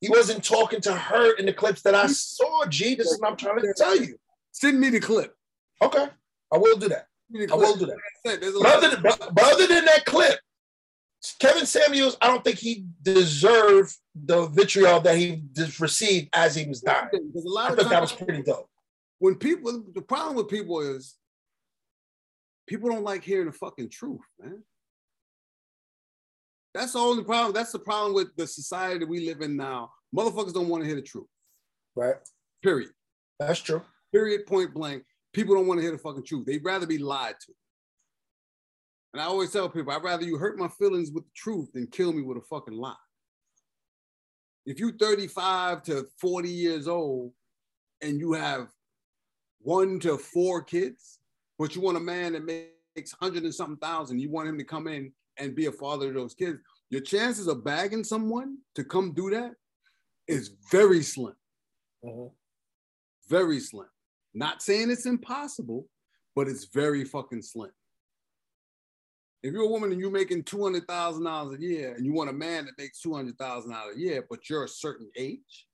He 0.00 0.08
wasn't 0.08 0.44
talking 0.44 0.80
to 0.82 0.94
her 0.94 1.36
in 1.36 1.46
the 1.46 1.52
clips 1.52 1.82
that 1.82 1.94
I 1.94 2.06
saw. 2.06 2.66
G, 2.66 2.94
this 2.94 3.10
is 3.10 3.20
what 3.20 3.30
I'm 3.30 3.36
trying 3.36 3.60
to 3.60 3.74
tell 3.76 3.96
you. 3.96 4.16
Send 4.52 4.78
me 4.78 4.90
the 4.90 5.00
clip. 5.00 5.34
Okay, 5.82 6.08
I 6.52 6.58
will 6.58 6.76
do 6.76 6.88
that. 6.88 7.06
Send 7.30 7.40
me 7.40 7.46
the 7.46 7.54
I 7.54 7.56
will 7.56 7.76
do 7.76 7.86
that. 7.86 7.92
Like 7.92 7.98
I 7.98 8.30
said, 8.30 8.40
there's 8.42 8.54
a 8.54 8.58
But 8.58 8.74
other, 8.76 8.90
than, 8.90 9.02
but, 9.02 9.42
other 9.42 9.66
than 9.66 9.84
that 9.86 10.04
clip, 10.04 10.38
Kevin 11.38 11.66
Samuels, 11.66 12.16
I 12.20 12.28
don't 12.28 12.44
think 12.44 12.58
he 12.58 12.86
deserved 13.02 13.96
the 14.14 14.46
vitriol 14.46 15.00
that 15.00 15.16
he 15.16 15.42
just 15.54 15.80
received 15.80 16.28
as 16.32 16.54
he 16.54 16.68
was 16.68 16.80
dying. 16.80 17.08
There's 17.12 17.44
a 17.44 17.48
I 17.48 17.62
lot 17.62 17.72
of 17.72 17.78
thought 17.78 17.90
that 17.90 18.00
was 18.00 18.12
pretty 18.12 18.42
dope. 18.42 18.68
when 19.18 19.34
people 19.36 19.84
the 19.94 20.02
problem 20.02 20.36
with 20.36 20.48
people 20.48 20.80
is 20.80 21.16
people 22.66 22.90
don't 22.90 23.02
like 23.02 23.24
hearing 23.24 23.46
the 23.46 23.52
fucking 23.52 23.88
truth, 23.90 24.20
man. 24.38 24.62
That's 26.76 26.92
the 26.92 26.98
only 26.98 27.24
problem. 27.24 27.54
That's 27.54 27.72
the 27.72 27.78
problem 27.78 28.12
with 28.12 28.36
the 28.36 28.46
society 28.46 28.98
that 28.98 29.08
we 29.08 29.26
live 29.26 29.40
in 29.40 29.56
now. 29.56 29.92
Motherfuckers 30.14 30.52
don't 30.52 30.68
want 30.68 30.82
to 30.82 30.86
hear 30.86 30.96
the 30.96 31.00
truth. 31.00 31.26
Right, 31.94 32.16
Period. 32.62 32.90
that's 33.38 33.60
true. 33.60 33.80
Period. 34.12 34.44
Point 34.44 34.74
blank. 34.74 35.02
People 35.32 35.54
don't 35.54 35.66
want 35.66 35.78
to 35.78 35.82
hear 35.82 35.92
the 35.92 35.96
fucking 35.98 36.24
truth. 36.26 36.44
They'd 36.44 36.62
rather 36.62 36.86
be 36.86 36.98
lied 36.98 37.36
to. 37.46 37.52
And 39.14 39.22
I 39.22 39.24
always 39.24 39.50
tell 39.52 39.70
people, 39.70 39.90
I'd 39.90 40.04
rather 40.04 40.24
you 40.24 40.36
hurt 40.36 40.58
my 40.58 40.68
feelings 40.68 41.10
with 41.10 41.24
the 41.24 41.30
truth 41.34 41.72
than 41.72 41.86
kill 41.86 42.12
me 42.12 42.20
with 42.20 42.36
a 42.36 42.42
fucking 42.42 42.74
lie. 42.74 42.94
If 44.66 44.78
you're 44.78 44.98
35 44.98 45.82
to 45.84 46.06
40 46.20 46.50
years 46.50 46.88
old 46.88 47.32
and 48.02 48.20
you 48.20 48.34
have 48.34 48.68
one 49.60 49.98
to 50.00 50.18
four 50.18 50.62
kids, 50.62 51.20
but 51.58 51.74
you 51.74 51.80
want 51.80 51.96
a 51.96 52.00
man 52.00 52.34
that 52.34 52.44
makes 52.44 53.12
hundred 53.12 53.44
and 53.44 53.54
something 53.54 53.78
thousand, 53.78 54.18
you 54.18 54.30
want 54.30 54.48
him 54.48 54.58
to 54.58 54.64
come 54.64 54.86
in 54.88 55.10
and 55.38 55.54
be 55.54 55.66
a 55.66 55.72
father 55.72 56.08
to 56.08 56.18
those 56.18 56.34
kids, 56.34 56.58
your 56.90 57.00
chances 57.00 57.46
of 57.46 57.64
bagging 57.64 58.04
someone 58.04 58.58
to 58.74 58.84
come 58.84 59.12
do 59.12 59.30
that 59.30 59.54
is 60.26 60.48
very 60.70 61.02
slim. 61.02 61.36
Mhm. 62.04 62.34
Very 63.28 63.60
slim. 63.60 63.90
Not 64.34 64.62
saying 64.62 64.90
it's 64.90 65.06
impossible, 65.06 65.88
but 66.34 66.48
it's 66.48 66.66
very 66.66 67.04
fucking 67.04 67.42
slim. 67.42 67.72
If 69.42 69.52
you're 69.52 69.64
a 69.64 69.68
woman 69.68 69.92
and 69.92 70.00
you're 70.00 70.10
making 70.10 70.44
two 70.44 70.62
hundred 70.62 70.86
thousand 70.86 71.24
dollars 71.24 71.58
a 71.58 71.62
year, 71.62 71.94
and 71.94 72.04
you 72.04 72.12
want 72.12 72.30
a 72.30 72.34
man 72.34 72.66
that 72.66 72.78
makes 72.78 73.00
two 73.00 73.14
hundred 73.14 73.38
thousand 73.38 73.72
dollars 73.72 73.96
a 73.96 74.00
year, 74.00 74.26
but 74.28 74.48
you're 74.48 74.64
a 74.64 74.68
certain 74.68 75.10
age, 75.16 75.66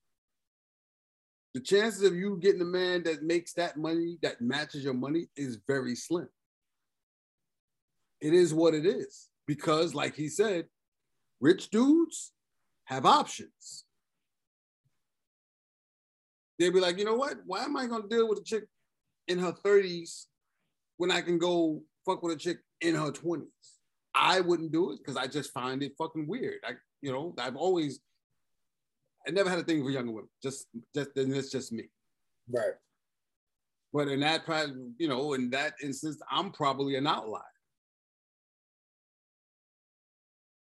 the 1.54 1.60
chances 1.60 2.02
of 2.02 2.14
you 2.14 2.38
getting 2.38 2.60
a 2.60 2.66
man 2.66 3.02
that 3.04 3.22
makes 3.22 3.52
that 3.54 3.76
money 3.76 4.18
that 4.22 4.40
matches 4.40 4.84
your 4.84 4.94
money 4.94 5.28
is 5.36 5.58
very 5.66 5.94
slim. 5.94 6.28
It 8.20 8.34
is 8.34 8.54
what 8.54 8.74
it 8.74 8.86
is 8.86 9.28
because, 9.52 9.94
like 9.94 10.14
he 10.14 10.28
said, 10.28 10.64
rich 11.38 11.68
dudes 11.68 12.32
have 12.84 13.04
options. 13.04 13.84
They'd 16.58 16.70
be 16.70 16.80
like, 16.80 16.96
you 16.96 17.04
know 17.04 17.16
what? 17.16 17.36
Why 17.44 17.64
am 17.64 17.76
I 17.76 17.86
gonna 17.86 18.08
deal 18.08 18.30
with 18.30 18.38
a 18.38 18.44
chick 18.44 18.64
in 19.28 19.38
her 19.38 19.52
30s 19.52 20.24
when 20.96 21.10
I 21.10 21.20
can 21.20 21.36
go 21.36 21.82
fuck 22.06 22.22
with 22.22 22.34
a 22.34 22.38
chick 22.38 22.60
in 22.80 22.94
her 22.94 23.10
20s? 23.10 23.44
I 24.14 24.40
wouldn't 24.40 24.72
do 24.72 24.92
it 24.92 25.00
because 25.00 25.18
I 25.18 25.26
just 25.26 25.52
find 25.52 25.82
it 25.82 25.92
fucking 25.98 26.26
weird. 26.26 26.60
I, 26.64 26.72
you 27.02 27.12
know, 27.12 27.34
I've 27.38 27.56
always, 27.56 28.00
I 29.28 29.32
never 29.32 29.50
had 29.50 29.58
a 29.58 29.64
thing 29.64 29.84
for 29.84 29.90
younger 29.90 30.12
women. 30.12 30.30
Just, 30.42 30.68
just, 30.94 31.10
and 31.16 31.36
it's 31.36 31.50
just 31.50 31.72
me. 31.72 31.90
Right. 32.50 32.74
But 33.92 34.08
in 34.08 34.20
that, 34.20 34.44
you 34.98 35.08
know, 35.08 35.34
in 35.34 35.50
that 35.50 35.74
instance, 35.82 36.22
I'm 36.30 36.52
probably 36.52 36.96
an 36.96 37.06
outlier. 37.06 37.42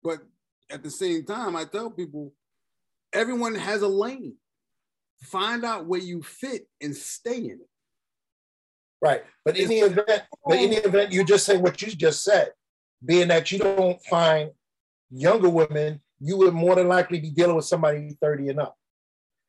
But 0.05 0.19
at 0.71 0.83
the 0.83 0.91
same 0.91 1.25
time, 1.25 1.57
I 1.57 1.65
tell 1.65 1.91
people, 1.91 2.35
everyone 3.13 3.55
has 3.55 3.83
a 3.83 3.89
lane. 3.89 4.37
Find 5.23 5.65
out 5.65 5.87
where 5.87 6.01
you 6.01 6.23
fit 6.23 6.69
and 6.83 6.95
stay 6.95 7.39
in 7.39 7.53
it. 7.53 7.69
Right. 9.01 9.25
But 9.45 9.57
in 9.57 9.69
the 9.69 9.79
event, 9.81 10.23
but 10.47 10.59
in 10.59 10.71
the 10.71 10.87
event 10.87 11.13
you 11.13 11.25
just 11.25 11.45
say 11.47 11.57
what 11.57 11.81
you 11.83 11.93
just 11.93 12.23
said, 12.23 12.51
being 13.05 13.29
that 13.29 13.51
you 13.51 13.59
don't 13.59 14.03
find 14.05 14.51
younger 15.11 15.49
women, 15.49 16.01
you 16.21 16.37
would 16.39 16.55
more 16.55 16.75
than 16.75 16.89
likely 16.89 17.21
be 17.21 17.31
dealing 17.31 17.57
with 17.57 17.65
somebody 17.65 18.17
30 18.21 18.51
and 18.51 18.61
up. 18.61 18.77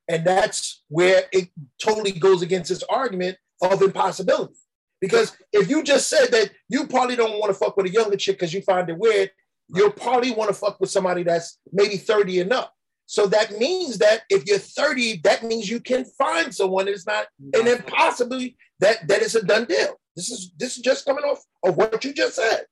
And 0.07 0.25
that's 0.25 0.83
where 0.89 1.23
it 1.31 1.49
totally 1.81 2.11
goes 2.11 2.41
against 2.41 2.69
this 2.69 2.83
argument 2.83 3.37
of 3.61 3.81
impossibility. 3.81 4.55
Because 5.01 5.35
if 5.51 5.69
you 5.69 5.83
just 5.83 6.09
said 6.09 6.27
that 6.31 6.51
you 6.69 6.87
probably 6.87 7.15
don't 7.15 7.39
want 7.39 7.47
to 7.47 7.53
fuck 7.53 7.75
with 7.77 7.85
a 7.87 7.91
younger 7.91 8.17
chick 8.17 8.37
because 8.37 8.53
you 8.53 8.61
find 8.61 8.89
it 8.89 8.97
weird, 8.97 9.31
you'll 9.73 9.91
probably 9.91 10.31
want 10.31 10.49
to 10.49 10.53
fuck 10.53 10.79
with 10.79 10.89
somebody 10.89 11.23
that's 11.23 11.59
maybe 11.71 11.97
30 11.97 12.41
and 12.41 12.53
up. 12.53 12.73
So 13.07 13.27
that 13.27 13.59
means 13.59 13.99
that 13.99 14.21
if 14.29 14.45
you're 14.45 14.57
30, 14.57 15.21
that 15.23 15.43
means 15.43 15.69
you 15.69 15.79
can 15.79 16.05
find 16.17 16.53
someone 16.53 16.85
that's 16.85 17.05
not 17.05 17.27
an 17.53 17.83
possibly 17.83 18.57
that 18.79 19.07
that 19.07 19.21
is 19.21 19.35
a 19.35 19.43
done 19.43 19.65
deal. 19.65 19.99
This 20.15 20.31
is 20.31 20.51
this 20.57 20.77
is 20.77 20.83
just 20.83 21.05
coming 21.05 21.23
off 21.23 21.43
of 21.63 21.77
what 21.77 22.03
you 22.03 22.13
just 22.13 22.35
said. 22.35 22.65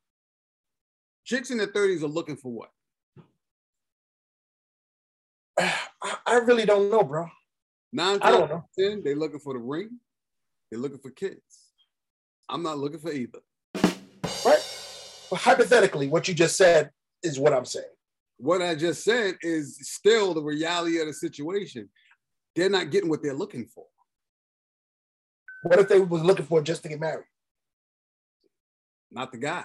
Chicks 1.26 1.52
in 1.52 1.58
their 1.58 1.68
30s 1.68 2.04
are 2.04 2.08
looking 2.08 2.36
for 2.36 2.52
what? 2.52 2.70
I, 5.60 6.18
I 6.26 6.36
really 6.38 6.66
don't 6.66 6.90
know, 6.90 7.04
bro. 7.04 7.30
Nine, 7.92 8.18
I 8.22 8.32
don't 8.32 8.50
know. 8.50 8.66
Ten, 8.78 9.04
they're 9.04 9.16
looking 9.16 9.40
for 9.40 9.54
the 9.54 9.60
ring. 9.60 10.00
They're 10.72 10.80
looking 10.80 10.98
for 10.98 11.12
kids. 11.12 11.40
I'm 12.50 12.64
not 12.64 12.80
looking 12.80 13.00
for 13.00 13.12
either. 13.12 13.40
Hypothetically, 15.36 16.08
what 16.08 16.28
you 16.28 16.34
just 16.34 16.58
said 16.58 16.92
is 17.22 17.40
what 17.40 17.54
I'm 17.54 17.66
saying. 17.66 17.86
What 18.38 18.62
I 18.62 18.76
just 18.76 19.04
said 19.04 19.36
is 19.42 19.78
still 19.82 20.34
the 20.34 20.42
reality 20.42 21.00
of 21.00 21.08
the 21.08 21.14
situation. 21.14 21.90
They're 22.56 22.70
not 22.70 22.92
getting 22.92 23.10
what 23.10 23.24
they're 23.24 23.34
looking 23.34 23.66
for. 23.66 23.86
What 25.64 25.80
if 25.80 25.88
they 25.88 26.00
was 26.00 26.24
looking 26.24 26.46
for 26.46 26.62
just 26.62 26.84
to 26.84 26.90
get 26.90 27.00
married? 27.00 27.26
Not 29.12 29.32
the 29.32 29.38
guy. 29.38 29.64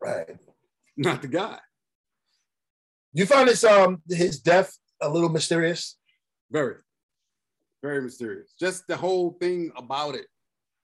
Right. 0.00 0.36
Not 0.96 1.22
the 1.22 1.28
guy. 1.28 1.58
You 3.12 3.26
find 3.26 3.48
his 3.48 3.64
um 3.64 4.02
his 4.08 4.40
death 4.40 4.76
a 5.00 5.08
little 5.08 5.28
mysterious? 5.28 5.96
Very, 6.50 6.76
very 7.82 8.02
mysterious. 8.02 8.54
Just 8.60 8.86
the 8.86 8.96
whole 8.96 9.36
thing 9.40 9.72
about 9.76 10.14
it, 10.14 10.26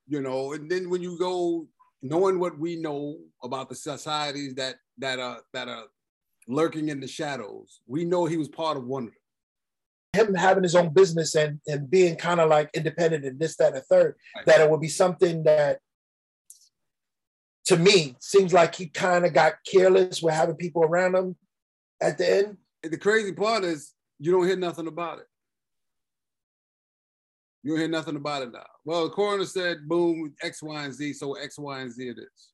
you 0.09 0.20
know. 0.20 0.53
And 0.55 0.70
then 0.70 0.88
when 0.90 1.03
you 1.03 1.18
go 1.18 1.68
knowing 2.03 2.39
what 2.39 2.59
we 2.59 2.77
know 2.77 3.19
about 3.43 3.69
the 3.69 3.75
societies 3.75 4.55
that 4.55 4.77
that 4.99 5.19
are 5.19 5.41
that 5.53 5.69
are 5.69 5.85
lurking 6.49 6.89
in 6.89 7.01
the 7.01 7.09
shadows, 7.09 7.81
we 7.87 8.05
know 8.05 8.27
he 8.27 8.37
was 8.37 8.49
part 8.49 8.77
of 8.77 8.87
one 8.87 9.05
of 9.05 9.09
them. 9.11 9.17
Him 10.13 10.35
having 10.35 10.65
his 10.65 10.75
own 10.75 10.93
business 10.93 11.35
and 11.35 11.61
and 11.67 11.91
being 11.91 12.17
kind 12.17 12.41
of 12.41 12.49
like 12.49 12.71
independent 12.75 13.25
and 13.25 13.39
this, 13.39 13.57
that, 13.57 13.69
and 13.69 13.77
the 13.77 13.81
third, 13.83 14.17
that 14.47 14.61
it 14.61 14.71
would 14.71 14.81
be 14.81 14.89
something 14.89 15.45
that 15.45 15.79
to 17.67 17.77
me 17.77 18.17
seems 18.19 18.53
like 18.53 18.75
he 18.75 18.87
kind 18.87 19.25
of 19.25 19.33
got 19.33 19.55
careless 19.71 20.21
with 20.21 20.35
having 20.35 20.57
people 20.57 20.83
around 20.83 21.15
him 21.15 21.37
at 22.03 22.19
the 22.19 22.39
end. 22.39 22.57
The 22.83 22.99
crazy 22.99 23.33
part 23.33 23.63
is 23.63 23.95
you 24.19 24.33
don't 24.33 24.47
hear 24.47 24.57
nothing 24.57 24.89
about 24.89 25.19
it. 25.19 25.27
You 27.63 27.73
don't 27.73 27.81
hear 27.81 27.89
nothing 27.89 28.17
about 28.17 28.43
it 28.43 28.53
now. 28.53 28.67
Well, 28.85 29.05
the 29.05 29.11
coroner 29.11 29.45
said, 29.45 29.88
boom, 29.88 30.35
X, 30.43 30.62
Y, 30.62 30.85
and 30.85 30.95
Z. 30.95 31.12
So 31.14 31.35
X, 31.35 31.59
Y, 31.59 31.81
and 31.81 31.93
Z 31.93 32.09
it 32.09 32.19
is. 32.19 32.49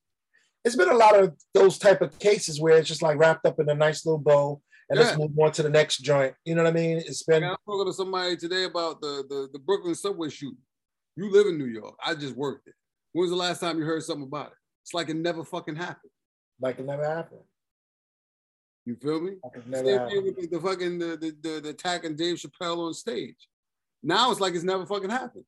It's 0.65 0.77
been 0.77 0.91
a 0.91 0.95
lot 0.95 1.17
of 1.17 1.35
those 1.55 1.79
type 1.79 2.03
of 2.03 2.19
cases 2.19 2.61
where 2.61 2.77
it's 2.77 2.89
just 2.89 3.03
like 3.03 3.19
wrapped 3.19 3.47
up 3.47 3.61
in 3.61 3.69
a 3.69 3.75
nice 3.75 4.05
little 4.05 4.19
bow 4.19 4.61
and 4.89 4.99
let's 4.99 5.17
move 5.17 5.39
on 5.39 5.53
to 5.53 5.63
the 5.63 5.71
next 5.71 5.99
joint. 5.99 6.35
You 6.45 6.55
know 6.55 6.65
what 6.65 6.71
I 6.71 6.75
mean? 6.75 6.99
It's 6.99 7.23
been 7.23 7.45
I 7.45 7.51
was 7.51 7.59
talking 7.67 7.87
to 7.87 7.93
somebody 7.93 8.37
today 8.37 8.65
about 8.65 9.01
the, 9.01 9.25
the, 9.29 9.49
the 9.53 9.59
Brooklyn 9.59 9.95
subway 9.95 10.29
shooting. 10.29 10.59
You 11.17 11.31
live 11.31 11.47
in 11.47 11.59
New 11.59 11.67
York. 11.67 11.95
I 12.05 12.15
just 12.15 12.37
worked 12.37 12.69
it. 12.69 12.75
When 13.13 13.23
was 13.23 13.31
the 13.31 13.37
last 13.37 13.61
time 13.61 13.79
you 13.79 13.85
heard 13.85 14.03
something 14.03 14.27
about 14.27 14.49
it? 14.49 14.59
It's 14.83 14.95
like 14.95 15.09
it 15.09 15.17
never 15.17 15.45
fucking 15.45 15.77
happened. 15.77 16.11
like 16.61 16.79
it 16.79 16.85
never 16.85 17.05
happened. 17.05 17.41
You 18.85 18.97
feel 18.97 19.21
me? 19.21 19.33
Like 19.43 19.57
it 19.57 19.67
never 19.69 19.99
happened. 19.99 20.37
the, 20.37 20.47
the 20.47 20.61
fucking 20.61 20.99
the, 20.99 21.07
the, 21.17 21.37
the, 21.43 21.61
the 21.61 21.69
attack 21.71 22.05
on 22.05 22.15
Dave 22.15 22.37
Chappelle 22.37 22.87
on 22.87 22.95
stage. 22.95 23.49
Now 24.03 24.31
it's 24.31 24.41
like 24.41 24.55
it's 24.55 24.65
never 24.65 24.87
fucking 24.87 25.11
happened. 25.11 25.45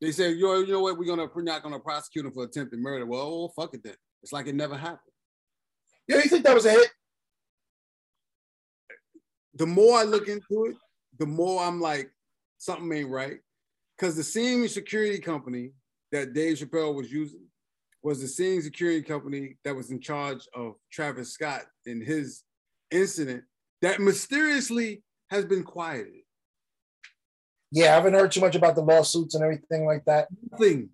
They 0.00 0.12
say, 0.12 0.32
yo, 0.32 0.60
you 0.60 0.72
know 0.72 0.80
what? 0.80 0.98
We're 0.98 1.06
gonna 1.06 1.28
we're 1.34 1.42
not 1.42 1.62
gonna 1.62 1.78
prosecute 1.78 2.26
him 2.26 2.32
for 2.32 2.44
attempted 2.44 2.78
murder. 2.80 3.06
Well, 3.06 3.20
oh, 3.20 3.52
fuck 3.54 3.74
it 3.74 3.82
then. 3.84 3.94
It's 4.22 4.32
like 4.32 4.46
it 4.46 4.54
never 4.54 4.76
happened. 4.76 5.00
Yeah, 6.08 6.16
you 6.16 6.22
think 6.22 6.44
that 6.44 6.54
was 6.54 6.66
a 6.66 6.72
hit? 6.72 6.90
The 9.54 9.66
more 9.66 9.98
I 9.98 10.02
look 10.02 10.28
into 10.28 10.66
it, 10.66 10.76
the 11.18 11.26
more 11.26 11.62
I'm 11.62 11.80
like, 11.80 12.10
something 12.58 12.92
ain't 12.92 13.10
right. 13.10 13.38
Because 13.96 14.16
the 14.16 14.24
same 14.24 14.66
security 14.68 15.18
company 15.20 15.70
that 16.10 16.32
Dave 16.32 16.58
Chappelle 16.58 16.94
was 16.94 17.12
using 17.12 17.46
was 18.02 18.20
the 18.20 18.28
same 18.28 18.60
security 18.60 19.02
company 19.02 19.56
that 19.64 19.74
was 19.74 19.90
in 19.90 20.00
charge 20.00 20.46
of 20.54 20.74
Travis 20.92 21.32
Scott 21.32 21.62
in 21.86 22.02
his 22.02 22.42
incident 22.90 23.44
that 23.80 24.00
mysteriously 24.00 25.02
has 25.30 25.44
been 25.44 25.62
quieted. 25.62 26.23
Yeah, 27.74 27.90
I 27.90 27.94
haven't 27.96 28.14
heard 28.14 28.30
too 28.30 28.40
much 28.40 28.54
about 28.54 28.76
the 28.76 28.82
lawsuits 28.82 29.34
and 29.34 29.42
everything 29.42 29.84
like 29.84 30.04
that. 30.04 30.28
Nothing. 30.52 30.90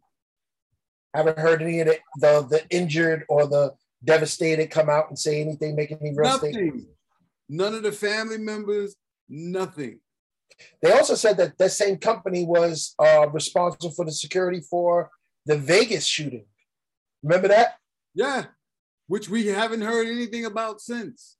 I 1.12 1.18
haven't 1.18 1.38
heard 1.38 1.60
any 1.60 1.80
of 1.80 1.88
the 1.88 1.98
the, 2.16 2.46
the 2.48 2.62
injured 2.70 3.26
or 3.28 3.46
the 3.46 3.74
devastated 4.02 4.70
come 4.70 4.88
out 4.88 5.10
and 5.10 5.18
say 5.18 5.42
anything, 5.42 5.76
make 5.76 5.92
any 5.92 6.14
real 6.16 6.38
statement. 6.38 6.74
Nothing. 6.74 6.86
None 7.50 7.74
of 7.74 7.82
the 7.82 7.92
family 7.92 8.38
members, 8.38 8.96
nothing. 9.28 10.00
They 10.80 10.92
also 10.92 11.16
said 11.16 11.36
that 11.36 11.58
that 11.58 11.72
same 11.72 11.98
company 11.98 12.46
was 12.46 12.94
uh, 12.98 13.28
responsible 13.28 13.90
for 13.90 14.06
the 14.06 14.12
security 14.12 14.60
for 14.60 15.10
the 15.44 15.58
Vegas 15.58 16.06
shooting. 16.06 16.46
Remember 17.22 17.48
that? 17.48 17.74
Yeah. 18.14 18.46
Which 19.06 19.28
we 19.28 19.48
haven't 19.48 19.82
heard 19.82 20.06
anything 20.06 20.46
about 20.46 20.80
since. 20.80 21.36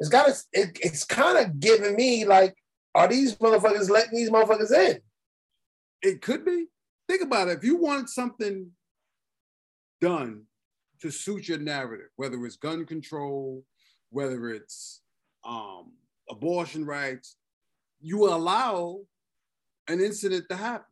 It's 0.00 0.10
got 0.10 0.28
it, 0.28 0.78
it's 0.82 1.04
kind 1.04 1.38
of 1.38 1.58
giving 1.60 1.96
me 1.96 2.26
like, 2.26 2.54
are 2.98 3.08
these 3.08 3.36
motherfuckers 3.36 3.88
letting 3.88 4.18
these 4.18 4.30
motherfuckers 4.30 4.72
in? 4.72 4.98
It 6.02 6.20
could 6.20 6.44
be. 6.44 6.66
Think 7.08 7.22
about 7.22 7.48
it. 7.48 7.58
If 7.58 7.64
you 7.64 7.76
want 7.76 8.10
something 8.10 8.70
done 10.00 10.42
to 11.00 11.10
suit 11.10 11.48
your 11.48 11.58
narrative, 11.58 12.08
whether 12.16 12.44
it's 12.44 12.56
gun 12.56 12.84
control, 12.84 13.64
whether 14.10 14.50
it's 14.50 15.00
um, 15.44 15.92
abortion 16.28 16.84
rights, 16.84 17.36
you 18.00 18.28
allow 18.28 18.98
an 19.88 20.00
incident 20.00 20.46
to 20.50 20.56
happen. 20.56 20.84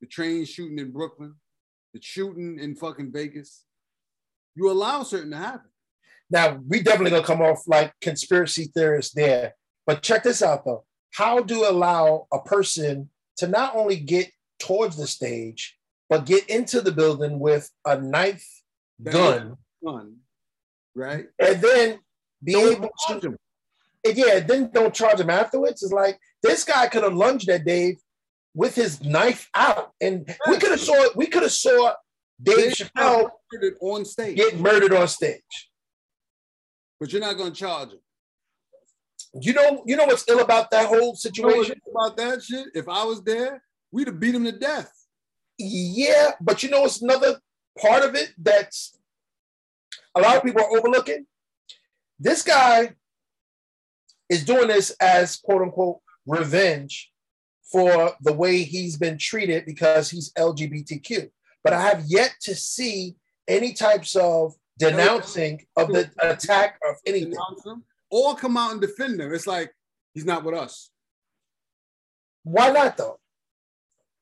The 0.00 0.06
train 0.06 0.46
shooting 0.46 0.78
in 0.78 0.90
Brooklyn, 0.90 1.34
the 1.92 2.00
shooting 2.00 2.58
in 2.58 2.74
fucking 2.74 3.12
Vegas. 3.12 3.64
You 4.54 4.70
allow 4.70 5.02
certain 5.02 5.32
to 5.32 5.36
happen. 5.36 5.70
Now 6.30 6.60
we 6.66 6.82
definitely 6.82 7.10
gonna 7.10 7.24
come 7.24 7.42
off 7.42 7.64
like 7.66 7.92
conspiracy 8.00 8.70
theorists 8.74 9.12
there, 9.12 9.54
but 9.86 10.02
check 10.02 10.22
this 10.22 10.42
out 10.42 10.64
though. 10.64 10.84
How 11.12 11.40
do 11.40 11.56
you 11.56 11.68
allow 11.68 12.26
a 12.32 12.40
person 12.40 13.10
to 13.38 13.48
not 13.48 13.74
only 13.74 13.96
get 13.96 14.30
towards 14.58 14.96
the 14.96 15.06
stage, 15.06 15.76
but 16.08 16.26
get 16.26 16.48
into 16.48 16.80
the 16.80 16.92
building 16.92 17.38
with 17.38 17.70
a 17.84 18.00
knife, 18.00 18.46
gun, 19.02 19.56
Gun, 19.84 20.16
right? 20.94 21.26
and 21.38 21.60
then 21.62 21.98
be 22.42 22.52
Don't 22.52 22.72
able 22.76 22.90
to 23.08 23.36
and 24.06 24.16
yeah, 24.16 24.40
then 24.40 24.70
don't 24.72 24.94
charge 24.94 25.20
him 25.20 25.28
afterwards. 25.30 25.82
It's 25.82 25.92
like 25.92 26.18
this 26.42 26.64
guy 26.64 26.86
could 26.88 27.02
have 27.02 27.12
lunged 27.14 27.48
at 27.50 27.64
Dave 27.66 27.96
with 28.54 28.74
his 28.74 29.02
knife 29.02 29.48
out, 29.54 29.92
and 30.00 30.26
we 30.48 30.56
could 30.58 30.70
have 30.70 30.80
saw 30.80 31.08
we 31.14 31.26
could 31.26 31.42
have 31.42 31.52
saw 31.52 31.94
Dave 32.42 32.56
They 32.56 32.70
Chappelle 32.70 33.30
murdered 33.52 33.76
on 33.80 34.04
stage, 34.04 34.36
get 34.36 34.58
murdered 34.58 34.94
on 34.94 35.06
stage. 35.08 35.70
but 36.98 37.12
you're 37.12 37.20
not 37.20 37.36
going 37.36 37.52
to 37.52 37.58
charge 37.58 37.90
them. 37.90 38.00
You 39.34 39.52
know, 39.52 39.84
you 39.86 39.96
know 39.96 40.06
what's 40.06 40.28
ill 40.28 40.40
about 40.40 40.70
that 40.70 40.86
whole 40.86 40.98
You 41.00 41.06
know 41.06 41.14
situation? 41.14 41.80
about 41.88 42.16
that 42.16 42.42
shit? 42.42 42.68
If 42.74 42.88
I 42.88 43.04
was 43.04 43.22
there, 43.22 43.62
we'd 43.92 44.08
have 44.08 44.18
beat 44.18 44.34
him 44.34 44.44
to 44.44 44.52
death. 44.52 44.92
Yeah, 45.58 46.32
but 46.40 46.62
you 46.62 46.70
know 46.70 46.84
it's 46.84 47.02
another 47.02 47.38
part 47.78 48.02
of 48.02 48.14
it 48.14 48.32
that's 48.38 48.98
a 50.14 50.20
lot 50.20 50.36
of 50.36 50.42
people 50.42 50.62
are 50.62 50.76
overlooking? 50.76 51.26
This 52.18 52.42
guy 52.42 52.94
is 54.28 54.44
doing 54.44 54.68
this 54.68 54.90
as 55.00 55.36
quote 55.36 55.62
unquote 55.62 56.00
revenge 56.26 57.10
for 57.70 58.12
the 58.22 58.32
way 58.32 58.62
he's 58.62 58.96
been 58.96 59.18
treated 59.18 59.64
because 59.64 60.10
he's 60.10 60.32
LGBTQ. 60.32 61.30
But 61.62 61.72
I 61.72 61.82
have 61.82 62.04
yet 62.06 62.34
to 62.42 62.54
see 62.54 63.16
any 63.46 63.72
types 63.72 64.16
of 64.16 64.54
denouncing 64.78 65.66
of 65.76 65.88
the 65.88 66.10
attack 66.20 66.78
of 66.88 66.96
anything. 67.06 67.36
Or 68.10 68.34
come 68.34 68.56
out 68.56 68.72
and 68.72 68.80
defend 68.80 69.20
him. 69.20 69.32
It's 69.32 69.46
like 69.46 69.72
he's 70.14 70.24
not 70.24 70.44
with 70.44 70.54
us. 70.54 70.90
Why 72.42 72.70
not 72.70 72.96
though? 72.96 73.18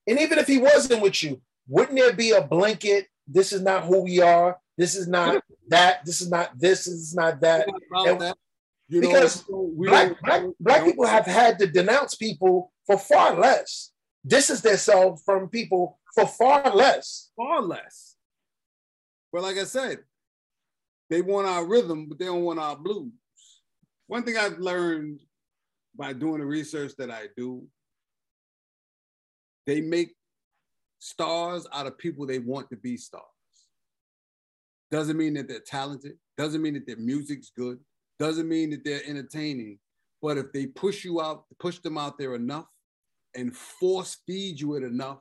And 0.07 0.19
even 0.21 0.39
if 0.39 0.47
he 0.47 0.59
wasn't 0.59 1.03
with 1.03 1.23
you, 1.23 1.41
wouldn't 1.67 1.99
there 1.99 2.13
be 2.13 2.33
a 2.33 2.43
blanket? 2.43 3.07
This 3.27 3.53
is 3.53 3.63
not 3.63 3.85
who 3.85 4.03
we 4.03 4.21
are. 4.21 4.59
This 4.77 4.95
is 4.95 5.07
not 5.09 5.43
that. 5.69 6.05
This 6.05 6.21
is 6.21 6.31
not 6.31 6.59
this. 6.59 6.85
This 6.85 6.95
is 6.95 7.15
not 7.15 7.41
that. 7.41 7.67
We're 7.67 7.73
not 7.73 8.03
about 8.03 8.09
and- 8.09 8.21
that. 8.23 8.37
You 8.91 9.03
know, 9.03 9.09
because 9.09 9.45
we 9.51 9.87
Black 9.87 10.19
black 10.23 10.43
black 10.59 10.85
people 10.85 11.07
have 11.07 11.27
had 11.27 11.59
to 11.59 11.67
denounce 11.67 12.15
people 12.15 12.73
for 12.87 12.97
far 12.99 13.39
less. 13.39 13.93
Distance 14.27 14.63
themselves 14.63 15.23
from 15.27 15.49
people 15.51 15.99
for 16.15 16.27
far 16.27 16.75
less. 16.75 17.31
far 17.37 17.61
less. 17.61 18.17
But 19.31 19.43
like 19.43 19.59
I 19.59 19.65
said, 19.65 19.99
they 21.11 21.21
want 21.21 21.47
our 21.47 21.67
rhythm, 21.67 22.07
but 22.09 22.19
they 22.19 22.25
don't 22.25 22.43
want 22.45 22.59
our 22.59 22.77
blues. 22.77 23.13
One 24.09 24.23
thing 24.23 24.37
I've 24.37 24.59
learned 24.59 25.21
by 25.97 26.15
doing 26.15 26.41
the 26.41 26.47
research 26.47 26.93
that 26.97 27.11
I 27.11 27.27
do, 27.37 27.67
they 29.67 29.83
make 29.83 30.15
stars 30.99 31.67
out 31.73 31.87
of 31.87 31.99
people 31.99 32.27
they 32.27 32.39
want 32.39 32.71
to 32.71 32.77
be 32.77 32.97
stars. 32.97 33.23
Doesn't 34.91 35.19
mean 35.19 35.35
that 35.35 35.47
they're 35.47 35.61
talented, 35.61 36.15
doesn't 36.39 36.63
mean 36.63 36.75
that 36.75 36.87
their 36.87 36.97
music's 36.97 37.53
good, 37.55 37.79
doesn't 38.19 38.49
mean 38.49 38.71
that 38.71 38.83
they're 38.83 39.07
entertaining. 39.07 39.79
But 40.23 40.39
if 40.39 40.53
they 40.53 40.67
push 40.67 41.05
you 41.05 41.21
out, 41.21 41.45
push 41.61 41.79
them 41.79 41.99
out 41.99 42.19
there 42.19 42.35
enough 42.35 42.67
and 43.37 43.55
force 43.55 44.17
feed 44.27 44.59
you 44.59 44.75
it 44.77 44.83
enough, 44.83 45.21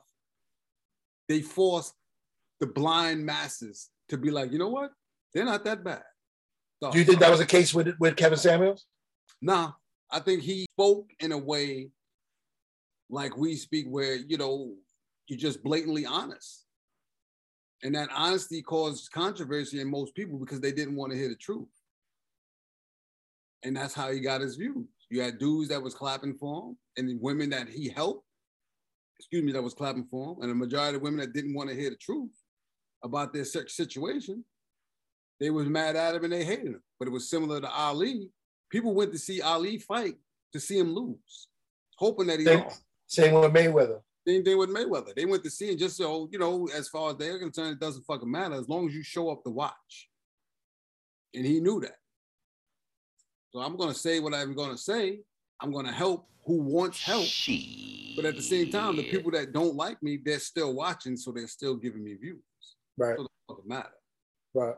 they 1.28 1.42
force 1.42 1.92
the 2.58 2.66
blind 2.66 3.24
masses 3.24 3.90
to 4.08 4.16
be 4.16 4.30
like, 4.30 4.50
you 4.50 4.58
know 4.58 4.70
what? 4.70 4.92
They're 5.34 5.44
not 5.44 5.64
that 5.66 5.84
bad. 5.84 6.02
Do 6.80 6.98
you 6.98 7.04
think 7.04 7.18
that 7.20 7.30
was 7.30 7.40
the 7.40 7.46
case 7.46 7.74
with 7.74 7.94
with 7.98 8.16
Kevin 8.16 8.38
Samuels? 8.38 8.86
Nah, 9.42 9.72
I 10.10 10.20
think 10.20 10.42
he 10.42 10.66
spoke 10.74 11.10
in 11.20 11.32
a 11.32 11.38
way 11.38 11.90
like 13.10 13.36
we 13.36 13.56
speak, 13.56 13.86
where 13.88 14.16
you 14.16 14.38
know 14.38 14.74
you're 15.26 15.38
just 15.38 15.62
blatantly 15.62 16.06
honest, 16.06 16.66
and 17.82 17.94
that 17.94 18.08
honesty 18.14 18.62
caused 18.62 19.10
controversy 19.12 19.80
in 19.80 19.90
most 19.90 20.14
people 20.14 20.38
because 20.38 20.60
they 20.60 20.72
didn't 20.72 20.96
want 20.96 21.12
to 21.12 21.18
hear 21.18 21.28
the 21.28 21.36
truth, 21.36 21.68
and 23.64 23.76
that's 23.76 23.94
how 23.94 24.10
he 24.12 24.20
got 24.20 24.40
his 24.40 24.56
views. 24.56 24.86
You 25.10 25.22
had 25.22 25.38
dudes 25.38 25.70
that 25.70 25.82
was 25.82 25.94
clapping 25.94 26.34
for 26.34 26.62
him, 26.62 26.78
and 26.96 27.08
then 27.08 27.18
women 27.20 27.50
that 27.50 27.68
he 27.68 27.88
helped, 27.88 28.24
excuse 29.18 29.42
me, 29.42 29.52
that 29.52 29.62
was 29.62 29.74
clapping 29.74 30.06
for 30.10 30.34
him, 30.34 30.42
and 30.42 30.50
a 30.52 30.54
majority 30.54 30.96
of 30.96 31.02
women 31.02 31.20
that 31.20 31.32
didn't 31.32 31.54
want 31.54 31.70
to 31.70 31.76
hear 31.76 31.90
the 31.90 31.96
truth 31.96 32.30
about 33.02 33.32
their 33.32 33.44
sex 33.44 33.76
situation. 33.76 34.44
They 35.40 35.50
was 35.50 35.68
mad 35.68 35.96
at 35.96 36.14
him 36.14 36.24
and 36.24 36.32
they 36.32 36.44
hated 36.44 36.66
him. 36.66 36.82
But 36.98 37.08
it 37.08 37.12
was 37.12 37.30
similar 37.30 37.60
to 37.60 37.70
Ali. 37.70 38.30
People 38.70 38.94
went 38.94 39.12
to 39.12 39.18
see 39.18 39.40
Ali 39.40 39.78
fight 39.78 40.16
to 40.52 40.60
see 40.60 40.78
him 40.78 40.92
lose, 40.94 41.48
hoping 41.96 42.26
that 42.26 42.38
he 42.38 42.44
Same, 42.44 42.60
lost. 42.60 42.82
same 43.06 43.34
with 43.34 43.52
Mayweather. 43.52 44.00
Same 44.26 44.44
thing 44.44 44.58
with 44.58 44.70
Mayweather. 44.70 45.14
They 45.14 45.24
went 45.24 45.44
to 45.44 45.50
see 45.50 45.70
him 45.72 45.78
just 45.78 45.96
so, 45.96 46.28
you 46.32 46.38
know, 46.38 46.68
as 46.74 46.88
far 46.88 47.10
as 47.10 47.16
they're 47.16 47.38
concerned, 47.38 47.72
it 47.74 47.80
doesn't 47.80 48.04
fucking 48.04 48.30
matter 48.30 48.54
as 48.56 48.68
long 48.68 48.86
as 48.88 48.94
you 48.94 49.02
show 49.02 49.30
up 49.30 49.42
to 49.44 49.50
watch. 49.50 50.08
And 51.34 51.46
he 51.46 51.60
knew 51.60 51.80
that. 51.80 51.96
So 53.50 53.60
I'm 53.60 53.76
gonna 53.76 53.94
say 53.94 54.20
what 54.20 54.34
I'm 54.34 54.54
gonna 54.54 54.76
say. 54.76 55.20
I'm 55.60 55.72
gonna 55.72 55.92
help 55.92 56.28
who 56.44 56.62
wants 56.62 57.02
help. 57.02 57.26
But 58.16 58.24
at 58.26 58.36
the 58.36 58.42
same 58.42 58.70
time, 58.70 58.96
the 58.96 59.04
people 59.10 59.30
that 59.32 59.52
don't 59.52 59.74
like 59.76 60.02
me, 60.02 60.18
they're 60.22 60.38
still 60.38 60.74
watching, 60.74 61.16
so 61.16 61.30
they're 61.32 61.46
still 61.46 61.76
giving 61.76 62.02
me 62.04 62.14
views. 62.14 62.42
Right, 62.98 63.16
So 63.16 63.24
it 63.24 63.28
doesn't 63.48 63.68
matter. 63.68 63.94
right. 64.54 64.74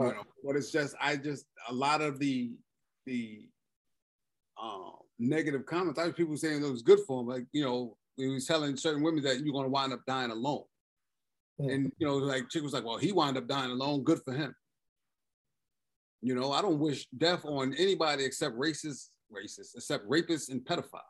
You 0.00 0.06
Right. 0.06 0.16
know 0.16 0.22
but 0.44 0.56
it's 0.56 0.70
just 0.72 0.94
i 1.00 1.16
just 1.16 1.44
a 1.68 1.74
lot 1.74 2.00
of 2.00 2.18
the 2.18 2.52
the 3.06 3.48
um 4.60 4.92
negative 5.18 5.66
comments 5.66 5.98
i 5.98 6.06
was 6.06 6.14
people 6.14 6.36
saying 6.36 6.64
it 6.64 6.70
was 6.70 6.82
good 6.82 7.00
for 7.06 7.20
him 7.20 7.28
like 7.28 7.44
you 7.52 7.62
know 7.64 7.96
he 8.16 8.26
was 8.28 8.46
telling 8.46 8.76
certain 8.76 9.02
women 9.02 9.22
that 9.24 9.40
you're 9.40 9.52
going 9.52 9.64
to 9.66 9.70
wind 9.70 9.92
up 9.92 10.00
dying 10.06 10.30
alone 10.30 10.64
Mm. 11.60 11.74
and 11.74 11.92
you 11.98 12.06
know 12.06 12.16
like 12.16 12.48
chick 12.48 12.62
was 12.62 12.72
like 12.72 12.84
well 12.86 12.96
he 12.96 13.12
wound 13.12 13.36
up 13.36 13.46
dying 13.46 13.70
alone 13.70 14.02
good 14.02 14.20
for 14.24 14.32
him 14.32 14.54
you 16.22 16.34
know 16.34 16.52
i 16.52 16.62
don't 16.62 16.78
wish 16.78 17.06
death 17.18 17.44
on 17.44 17.74
anybody 17.74 18.24
except 18.24 18.56
racist 18.56 19.08
racists 19.30 19.74
except 19.76 20.08
rapists 20.08 20.48
and 20.50 20.64
pedophiles 20.64 21.02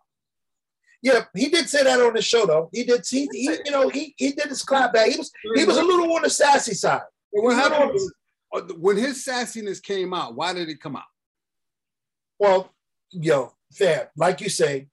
Yeah, 1.02 1.24
he 1.34 1.48
did 1.50 1.68
say 1.68 1.84
that 1.84 2.00
on 2.00 2.14
the 2.14 2.20
show 2.22 2.44
though. 2.46 2.68
He 2.72 2.82
did. 2.84 3.02
He, 3.08 3.26
he 3.32 3.56
you 3.64 3.70
know, 3.70 3.88
he 3.88 4.12
he 4.18 4.32
did 4.32 4.48
his 4.48 4.62
clap 4.62 4.92
back. 4.92 5.08
He 5.08 5.16
was 5.16 5.30
he 5.54 5.64
was 5.64 5.78
a 5.78 5.82
little 5.82 6.12
on 6.14 6.22
the 6.22 6.28
sassy 6.30 6.74
side. 6.74 7.00
What 7.30 7.40
He 7.42 7.46
was 7.46 7.54
a 7.56 7.60
happened 7.60 7.92
was, 7.94 8.12
when 8.78 8.96
his 8.96 9.24
sassiness 9.24 9.82
came 9.82 10.12
out 10.14 10.34
why 10.34 10.52
did 10.52 10.68
it 10.68 10.80
come 10.80 10.96
out 10.96 11.04
Well, 12.38 12.72
yo, 13.10 13.52
Fab, 13.72 14.08
like 14.16 14.40
you 14.40 14.48
say, 14.48 14.88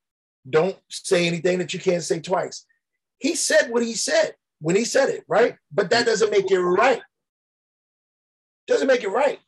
don't 0.50 0.78
say 0.90 1.28
anything 1.28 1.58
that 1.60 1.74
you 1.74 1.80
can't 1.80 2.04
say 2.04 2.20
twice. 2.20 2.66
He 3.20 3.36
said 3.36 3.72
what 3.72 3.84
he 3.84 3.94
said 3.96 4.36
when 4.60 4.76
he 4.76 4.86
said 4.86 5.10
it, 5.10 5.24
right? 5.28 5.56
But 5.72 5.90
that 5.90 6.06
doesn't 6.06 6.30
make 6.32 6.52
it 6.52 6.60
right. 6.60 7.02
Doesn't 8.68 8.88
make 8.88 9.04
it 9.04 9.10
right. 9.10 9.40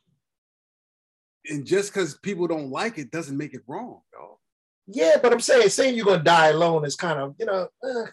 and 1.48 1.66
just 1.66 1.92
because 1.92 2.16
people 2.18 2.46
don't 2.46 2.70
like 2.70 2.98
it 2.98 3.10
doesn't 3.10 3.36
make 3.36 3.54
it 3.54 3.62
wrong 3.66 4.00
dog. 4.12 4.36
Yeah, 4.86 5.16
but 5.22 5.32
I'm 5.32 5.40
saying 5.40 5.68
saying 5.70 5.94
you're 5.96 6.06
gonna 6.06 6.22
die 6.22 6.48
alone 6.48 6.84
is 6.84 6.96
kind 6.96 7.18
of, 7.20 7.34
you 7.38 7.46
know, 7.46 7.68
uh, 7.82 8.06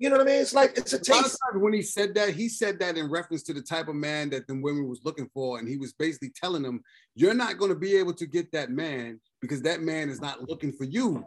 You 0.00 0.08
know 0.08 0.16
what 0.16 0.28
I 0.28 0.30
mean? 0.30 0.40
It's 0.40 0.54
like 0.54 0.78
it's 0.78 0.94
a 0.94 0.96
A 0.96 0.98
taste. 0.98 1.20
times 1.20 1.62
when 1.62 1.74
he 1.74 1.82
said 1.82 2.14
that, 2.14 2.30
he 2.30 2.48
said 2.48 2.80
that 2.80 2.96
in 2.96 3.10
reference 3.10 3.42
to 3.44 3.52
the 3.52 3.60
type 3.60 3.86
of 3.86 3.94
man 3.94 4.30
that 4.30 4.46
the 4.46 4.54
women 4.54 4.88
was 4.88 5.02
looking 5.04 5.28
for, 5.34 5.58
and 5.58 5.68
he 5.68 5.76
was 5.76 5.92
basically 5.92 6.32
telling 6.34 6.62
them, 6.62 6.82
"You're 7.14 7.34
not 7.34 7.58
going 7.58 7.68
to 7.68 7.76
be 7.76 7.96
able 7.96 8.14
to 8.14 8.26
get 8.26 8.50
that 8.52 8.70
man 8.70 9.20
because 9.42 9.60
that 9.62 9.82
man 9.82 10.08
is 10.08 10.18
not 10.18 10.48
looking 10.48 10.72
for 10.72 10.84
you." 10.84 11.26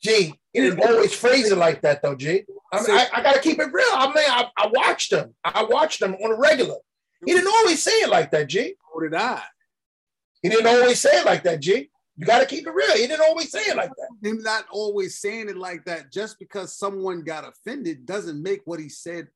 G, 0.00 0.38
he 0.52 0.60
didn't 0.60 0.84
always 0.86 1.12
phrase 1.12 1.50
it 1.50 1.58
like 1.58 1.82
that 1.82 2.00
though, 2.00 2.14
G. 2.14 2.44
I, 2.72 2.80
mean, 2.80 2.90
I, 2.90 3.08
I 3.12 3.22
gotta 3.24 3.40
keep 3.40 3.58
it 3.58 3.72
real. 3.72 3.86
I 3.90 4.06
mean, 4.06 4.24
I, 4.28 4.48
I 4.56 4.70
watched 4.72 5.12
him. 5.12 5.34
I 5.44 5.64
watched 5.64 6.00
him 6.00 6.14
on 6.14 6.30
a 6.30 6.36
regular. 6.36 6.76
He 7.26 7.32
didn't 7.32 7.52
always 7.52 7.82
say 7.82 8.02
it 8.02 8.08
like 8.08 8.30
that, 8.30 8.46
G. 8.46 8.74
So 8.92 9.00
did 9.00 9.14
I. 9.14 9.42
He 10.42 10.48
didn't 10.48 10.68
always 10.68 11.00
say 11.00 11.18
it 11.18 11.26
like 11.26 11.42
that, 11.42 11.58
G. 11.58 11.90
You 12.16 12.26
gotta 12.26 12.46
keep 12.46 12.66
it 12.66 12.70
real. 12.70 12.92
He 12.92 13.06
didn't 13.06 13.22
always 13.28 13.50
say 13.50 13.62
it 13.62 13.76
like 13.76 13.90
that. 13.90 14.28
Him 14.28 14.42
not 14.42 14.66
always 14.70 15.18
saying 15.18 15.48
it 15.48 15.56
like 15.56 15.84
that, 15.86 16.12
just 16.12 16.38
because 16.38 16.72
someone 16.72 17.22
got 17.22 17.46
offended, 17.46 18.06
doesn't 18.06 18.40
make 18.42 18.62
what 18.66 18.78
he 18.78 18.88
said 18.88 19.28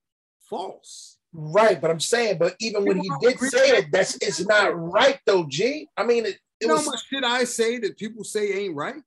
false. 0.49 1.19
Right, 1.33 1.81
but 1.81 1.91
I'm 1.91 2.01
saying, 2.01 2.39
but 2.39 2.55
even 2.61 2.85
when 2.85 2.99
he 2.99 3.11
did 3.21 3.39
say 3.41 3.79
it, 3.79 3.87
that's 3.93 4.15
it's 4.17 4.47
not 4.47 4.79
right 4.79 5.19
though, 5.27 5.45
G. 5.45 5.89
I 5.97 6.05
mean, 6.05 6.25
it, 6.25 6.39
it 6.61 6.67
You 6.67 6.73
was 6.73 6.85
how 6.85 6.93
much 6.93 7.07
shit 7.09 7.25
I 7.25 7.45
say 7.45 7.79
that 7.79 7.99
people 7.99 8.25
say 8.25 8.53
ain't 8.53 8.75
right? 8.75 9.03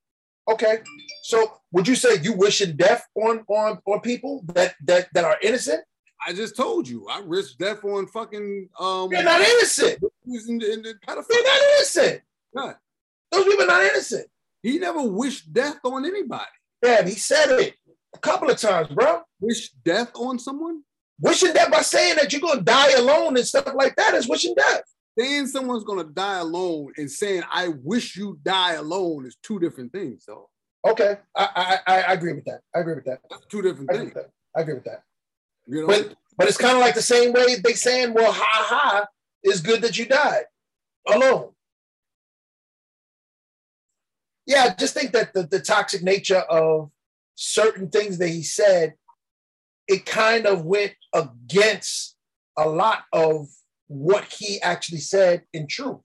okay. 0.50 0.80
So 1.24 1.60
would 1.72 1.88
you 1.88 1.96
say 1.96 2.20
you 2.22 2.34
wishing 2.34 2.76
death 2.76 3.08
on 3.16 3.44
on 3.48 3.80
on 3.86 4.02
people 4.02 4.44
that 4.54 4.76
that 4.86 5.08
that 5.14 5.24
are 5.24 5.38
innocent? 5.42 5.84
I 6.26 6.34
just 6.34 6.56
told 6.56 6.88
you, 6.88 7.08
I 7.10 7.22
risk 7.26 7.58
death 7.58 7.84
on 7.84 8.06
fucking 8.08 8.70
um 8.80 9.10
They're 9.10 9.24
not 9.24 9.42
innocent. 9.42 10.00
in, 10.28 10.36
in, 10.36 10.62
in 10.62 10.82
They're 10.84 10.94
not 11.08 11.62
innocent. 11.76 12.22
Not. 12.54 12.80
Those 13.32 13.46
people 13.46 13.64
are 13.64 13.68
not 13.68 13.84
innocent. 13.84 14.28
He 14.64 14.78
never 14.78 15.02
wished 15.02 15.52
death 15.52 15.80
on 15.84 16.06
anybody. 16.06 16.46
Yeah, 16.84 17.04
he 17.04 17.12
said 17.12 17.60
it 17.60 17.76
a 18.14 18.20
couple 18.20 18.50
of 18.50 18.58
times, 18.58 18.90
bro. 18.90 19.22
Wish 19.40 19.72
death 19.84 20.12
on 20.16 20.40
someone? 20.40 20.84
Wishing 21.20 21.54
death 21.54 21.72
by 21.72 21.82
saying 21.82 22.16
that 22.16 22.32
you're 22.32 22.42
gonna 22.42 22.62
die 22.62 22.92
alone 22.92 23.38
and 23.38 23.46
stuff 23.46 23.70
like 23.76 23.96
that 23.96 24.14
is 24.16 24.28
wishing 24.28 24.56
death. 24.56 24.82
Saying 25.20 25.48
someone's 25.48 25.84
gonna 25.84 26.06
die 26.06 26.40
alone 26.40 26.94
and 26.98 27.10
saying 27.10 27.44
I 27.50 27.70
wish 27.84 28.16
you 28.16 28.40
die 28.44 28.74
alone 28.74 29.26
is 29.26 29.38
two 29.44 29.60
different 29.60 29.92
things, 29.92 30.26
though. 30.28 30.50
Okay, 30.86 31.18
I 31.36 31.80
I, 31.86 32.02
I 32.02 32.14
agree 32.14 32.34
with 32.34 32.46
that. 32.46 32.62
I 32.76 32.80
agree 32.80 32.96
with 32.96 33.06
that. 33.06 33.20
That's 33.30 33.46
two 33.46 33.62
different 33.62 33.92
I 33.92 33.98
things. 33.98 34.14
I 34.56 34.62
agree 34.62 34.74
with 34.76 34.86
that. 34.86 35.04
You 35.68 35.82
know, 35.82 35.88
But 35.88 36.16
but 36.38 36.48
it's 36.48 36.58
kind 36.58 36.76
of 36.76 36.82
like 36.82 36.96
the 36.96 37.02
same 37.02 37.34
way 37.34 37.56
they 37.64 37.74
saying, 37.74 38.14
well, 38.14 38.32
ha 38.32 38.66
ha, 38.68 39.06
it's 39.44 39.62
good 39.62 39.82
that 39.84 39.98
you 39.98 40.06
died 40.06 40.46
alone. 41.08 41.52
Yeah, 44.52 44.66
I 44.66 44.76
just 44.78 44.94
think 44.94 45.14
that 45.14 45.34
the, 45.34 45.44
the 45.44 45.62
toxic 45.62 46.04
nature 46.04 46.44
of 46.50 46.92
certain 47.36 47.90
things 47.90 48.18
that 48.18 48.28
he 48.28 48.44
said, 48.44 48.96
it 49.88 50.06
kind 50.06 50.46
of 50.46 50.66
went 50.66 50.94
against 51.14 52.18
a 52.58 52.68
lot 52.68 53.04
of 53.14 53.48
what 53.88 54.26
he 54.26 54.62
actually 54.62 55.00
said 55.00 55.44
in 55.54 55.68
truth. 55.68 56.02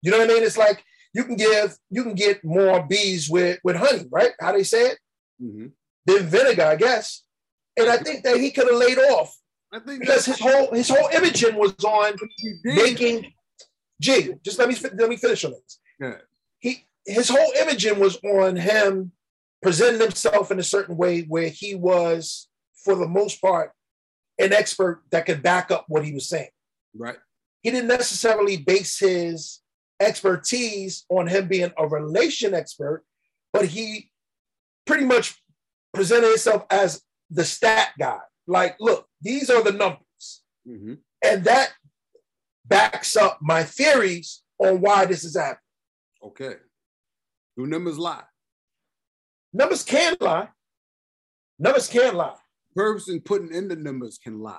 You 0.00 0.10
know 0.10 0.18
what 0.18 0.30
I 0.30 0.32
mean? 0.32 0.42
It's 0.42 0.56
like 0.56 0.82
you 1.12 1.24
can 1.24 1.36
give, 1.36 1.76
you 1.90 2.02
can 2.04 2.14
get 2.14 2.42
more 2.42 2.86
bees 2.88 3.28
with 3.28 3.58
with 3.62 3.76
honey, 3.76 4.06
right? 4.10 4.32
How 4.40 4.52
they 4.52 4.62
say 4.62 4.92
it? 4.92 4.98
Mhm. 5.42 5.72
Than 6.06 6.26
vinegar, 6.26 6.64
I 6.64 6.76
guess. 6.76 7.22
And 7.78 7.90
I 7.90 7.98
think 7.98 8.24
that 8.24 8.38
he 8.38 8.50
could 8.50 8.68
have 8.68 8.78
laid 8.78 8.98
off 8.98 9.36
I 9.72 9.78
think 9.78 10.00
because 10.00 10.24
his 10.24 10.40
whole 10.40 10.72
his 10.72 10.88
whole 10.88 11.08
imaging 11.12 11.56
was 11.56 11.74
on 11.84 12.14
making. 12.64 13.32
G, 14.00 14.34
just 14.42 14.58
let 14.58 14.68
me 14.68 14.74
let 14.94 15.08
me 15.08 15.16
finish 15.16 15.44
on 15.44 15.52
this. 15.52 15.78
Yeah. 16.00 16.16
His 17.06 17.28
whole 17.28 17.52
imaging 17.60 17.98
was 17.98 18.16
on 18.24 18.56
him 18.56 19.12
presenting 19.62 20.00
himself 20.00 20.50
in 20.50 20.58
a 20.58 20.62
certain 20.64 20.96
way 20.96 21.22
where 21.22 21.48
he 21.48 21.74
was, 21.74 22.48
for 22.74 22.94
the 22.94 23.08
most 23.08 23.40
part, 23.40 23.72
an 24.38 24.52
expert 24.52 25.02
that 25.10 25.26
could 25.26 25.42
back 25.42 25.70
up 25.70 25.84
what 25.88 26.04
he 26.04 26.12
was 26.12 26.28
saying. 26.28 26.50
right. 26.96 27.18
He 27.62 27.70
didn't 27.70 27.86
necessarily 27.88 28.56
base 28.56 28.98
his 28.98 29.60
expertise 30.00 31.04
on 31.08 31.28
him 31.28 31.46
being 31.48 31.72
a 31.78 31.86
relation 31.86 32.54
expert, 32.54 33.04
but 33.52 33.66
he 33.66 34.10
pretty 34.84 35.04
much 35.04 35.40
presented 35.94 36.28
himself 36.28 36.64
as 36.70 37.02
the 37.30 37.44
stat 37.44 37.90
guy. 37.98 38.18
Like, 38.48 38.76
look, 38.80 39.06
these 39.20 39.48
are 39.48 39.62
the 39.62 39.70
numbers. 39.72 40.42
Mhm. 40.66 40.98
And 41.22 41.44
that 41.44 41.72
backs 42.64 43.16
up 43.16 43.38
my 43.40 43.62
theories 43.62 44.42
on 44.58 44.80
why 44.80 45.04
this 45.06 45.22
is 45.24 45.36
happening. 45.36 45.58
Okay. 46.22 46.56
Do 47.56 47.66
numbers 47.66 47.98
lie? 47.98 48.22
Numbers 49.52 49.82
can 49.84 50.16
lie. 50.20 50.48
Numbers 51.58 51.88
can 51.88 52.14
lie. 52.14 52.36
Person 52.74 53.20
putting 53.20 53.52
in 53.54 53.68
the 53.68 53.76
numbers 53.76 54.18
can 54.22 54.40
lie. 54.40 54.58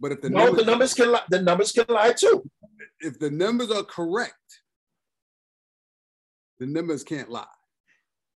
But 0.00 0.12
if 0.12 0.20
the 0.20 0.30
no, 0.30 0.44
numbers, 0.44 0.64
the 0.64 0.70
numbers 0.70 0.94
can 0.94 1.10
lie. 1.12 1.22
The 1.28 1.42
numbers 1.42 1.72
can 1.72 1.86
lie 1.88 2.12
too. 2.12 2.48
if 3.00 3.18
the 3.18 3.30
numbers 3.30 3.70
are 3.70 3.82
correct, 3.82 4.34
the 6.60 6.66
numbers 6.66 7.02
can't 7.02 7.28
lie. 7.28 7.46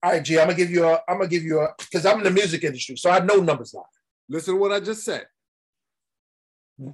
All 0.03 0.13
right, 0.13 0.25
G, 0.25 0.39
I'm 0.39 0.47
gonna 0.47 0.57
give 0.57 0.71
you 0.71 0.85
a, 0.85 1.01
I'm 1.09 1.19
gonna 1.19 1.29
give 1.29 1.43
you 1.43 1.59
a, 1.61 1.75
because 1.79 2.07
I'm 2.07 2.19
in 2.19 2.25
the 2.25 2.31
music 2.31 2.63
industry, 2.63 2.97
so 2.97 3.11
I 3.11 3.19
know 3.19 3.37
numbers 3.37 3.75
lie. 3.75 3.83
Listen 4.29 4.55
to 4.55 4.61
what 4.61 4.71
I 4.73 4.79
just 4.79 5.05
said. 5.05 5.27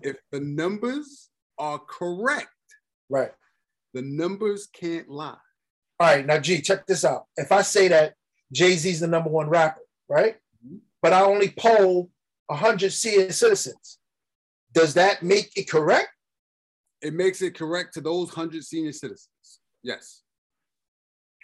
If 0.00 0.16
the 0.32 0.40
numbers 0.40 1.28
are 1.58 1.78
correct, 1.78 2.48
Right. 3.10 3.32
the 3.92 4.00
numbers 4.00 4.66
can't 4.66 5.10
lie. 5.10 5.36
All 6.00 6.08
right, 6.08 6.26
now 6.26 6.38
G, 6.38 6.60
check 6.60 6.86
this 6.86 7.04
out. 7.04 7.26
If 7.36 7.52
I 7.52 7.62
say 7.62 7.88
that 7.88 8.14
Jay 8.52 8.72
Z's 8.76 9.00
the 9.00 9.06
number 9.06 9.30
one 9.30 9.48
rapper, 9.48 9.80
right? 10.08 10.36
Mhm. 10.66 10.80
But 11.02 11.12
I 11.12 11.22
only 11.22 11.50
poll 11.56 12.10
100 12.48 12.92
senior 12.92 13.32
citizens, 13.32 13.98
does 14.72 14.94
that 14.94 15.22
make 15.22 15.56
it 15.56 15.68
correct? 15.70 16.08
It 17.00 17.14
makes 17.14 17.42
it 17.42 17.54
correct 17.56 17.94
to 17.94 18.00
those 18.00 18.30
hundred 18.30 18.64
senior 18.64 18.92
citizens. 18.92 19.60
Yes, 19.82 20.22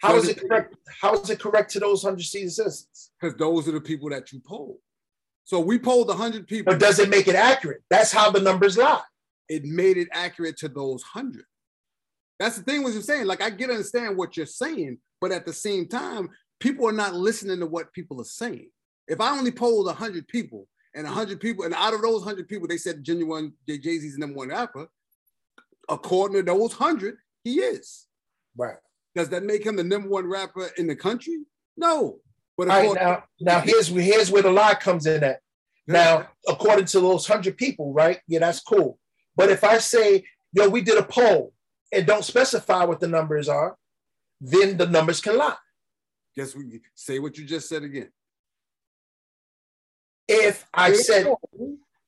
How 0.01 0.15
is 0.15 0.27
it 0.27 0.39
correct? 0.41 0.75
How 1.01 1.13
is 1.13 1.29
it 1.29 1.39
correct 1.39 1.71
to 1.73 1.79
those 1.79 2.03
100 2.03 2.23
senior 2.23 2.49
citizens? 2.49 3.11
because 3.19 3.37
those 3.37 3.67
are 3.67 3.71
the 3.71 3.81
people 3.81 4.09
that 4.09 4.31
you 4.31 4.39
poll. 4.39 4.81
So 5.43 5.59
we 5.59 5.77
polled 5.79 6.09
hundred 6.11 6.47
people. 6.47 6.73
But 6.73 6.79
does 6.79 6.99
it 6.99 7.09
make 7.09 7.27
it 7.27 7.35
accurate? 7.35 7.83
That's 7.89 8.11
how 8.11 8.31
the 8.31 8.39
numbers 8.41 8.77
lie. 8.77 9.03
it 9.49 9.63
made 9.65 9.97
it 9.97 10.07
accurate 10.11 10.57
to 10.57 10.69
those 10.69 11.03
hundred. 11.03 11.45
That's 12.41 12.57
the 12.57 12.63
thing. 12.63 12.81
What 12.81 12.93
you're 12.93 13.03
saying, 13.03 13.27
like 13.27 13.43
I 13.43 13.51
get 13.51 13.69
understand 13.69 14.17
what 14.17 14.35
you're 14.35 14.47
saying, 14.47 14.97
but 15.19 15.31
at 15.31 15.45
the 15.45 15.53
same 15.53 15.87
time, 15.87 16.27
people 16.59 16.87
are 16.87 16.91
not 16.91 17.13
listening 17.13 17.59
to 17.59 17.67
what 17.67 17.93
people 17.93 18.19
are 18.19 18.23
saying. 18.23 18.71
If 19.07 19.21
I 19.21 19.37
only 19.37 19.51
polled 19.51 19.93
hundred 19.93 20.27
people 20.27 20.67
and 20.95 21.05
hundred 21.05 21.39
people, 21.39 21.65
and 21.65 21.75
out 21.75 21.93
of 21.93 22.01
those 22.01 22.23
hundred 22.23 22.47
people, 22.47 22.67
they 22.67 22.79
said 22.79 23.03
genuine 23.03 23.53
Jay 23.67 23.77
Z's 23.79 24.17
number 24.17 24.37
one 24.37 24.49
rapper. 24.49 24.87
According 25.87 26.37
to 26.37 26.51
those 26.51 26.73
hundred, 26.73 27.17
he 27.43 27.59
is. 27.59 28.07
Right. 28.57 28.77
Does 29.13 29.29
that 29.29 29.43
make 29.43 29.63
him 29.63 29.75
the 29.75 29.83
number 29.83 30.09
one 30.09 30.25
rapper 30.25 30.67
in 30.79 30.87
the 30.87 30.95
country? 30.95 31.43
No. 31.77 32.21
But 32.57 32.69
right, 32.69 32.91
now, 32.95 33.23
now 33.39 33.59
here's 33.59 33.89
here's 33.89 34.31
where 34.31 34.41
the 34.41 34.49
lie 34.49 34.73
comes 34.73 35.05
in 35.05 35.23
at. 35.23 35.41
Now, 35.85 36.27
according 36.47 36.85
to 36.85 37.01
those 37.01 37.27
hundred 37.27 37.57
people, 37.57 37.93
right? 37.93 38.19
Yeah, 38.27 38.39
that's 38.39 38.61
cool. 38.61 38.97
But 39.35 39.51
if 39.51 39.63
I 39.63 39.77
say, 39.77 40.23
yo, 40.53 40.69
we 40.69 40.81
did 40.81 40.97
a 40.97 41.03
poll 41.03 41.53
and 41.91 42.05
don't 42.05 42.23
specify 42.23 42.83
what 42.85 42.99
the 42.99 43.07
numbers 43.07 43.49
are, 43.49 43.77
then 44.39 44.77
the 44.77 44.87
numbers 44.87 45.21
can 45.21 45.37
lie. 45.37 45.55
guess 46.35 46.55
what? 46.55 46.65
say 46.95 47.19
what 47.19 47.37
you 47.37 47.45
just 47.45 47.67
said 47.67 47.83
again. 47.83 48.09
If 50.27 50.65
I 50.73 50.93
said, 50.93 51.27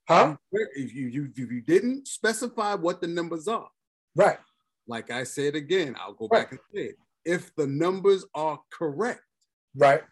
huh? 0.08 0.38
if 0.52 0.94
you, 0.94 1.08
you 1.08 1.30
if 1.36 1.52
you 1.52 1.62
didn't 1.62 2.08
specify 2.08 2.76
what 2.76 3.02
the 3.02 3.08
numbers 3.08 3.48
are, 3.48 3.70
Right. 4.16 4.40
like 4.88 5.12
I 5.12 5.24
said 5.24 5.56
again, 5.56 5.96
I'll 6.00 6.14
go 6.14 6.28
Right. 6.32 6.44
back 6.44 6.52
and 6.52 6.60
say 6.74 6.82
it. 6.92 6.96
If 7.26 7.54
the 7.56 7.68
numbers 7.68 8.26
are 8.34 8.62
correct, 8.72 9.24
Right. 9.76 10.04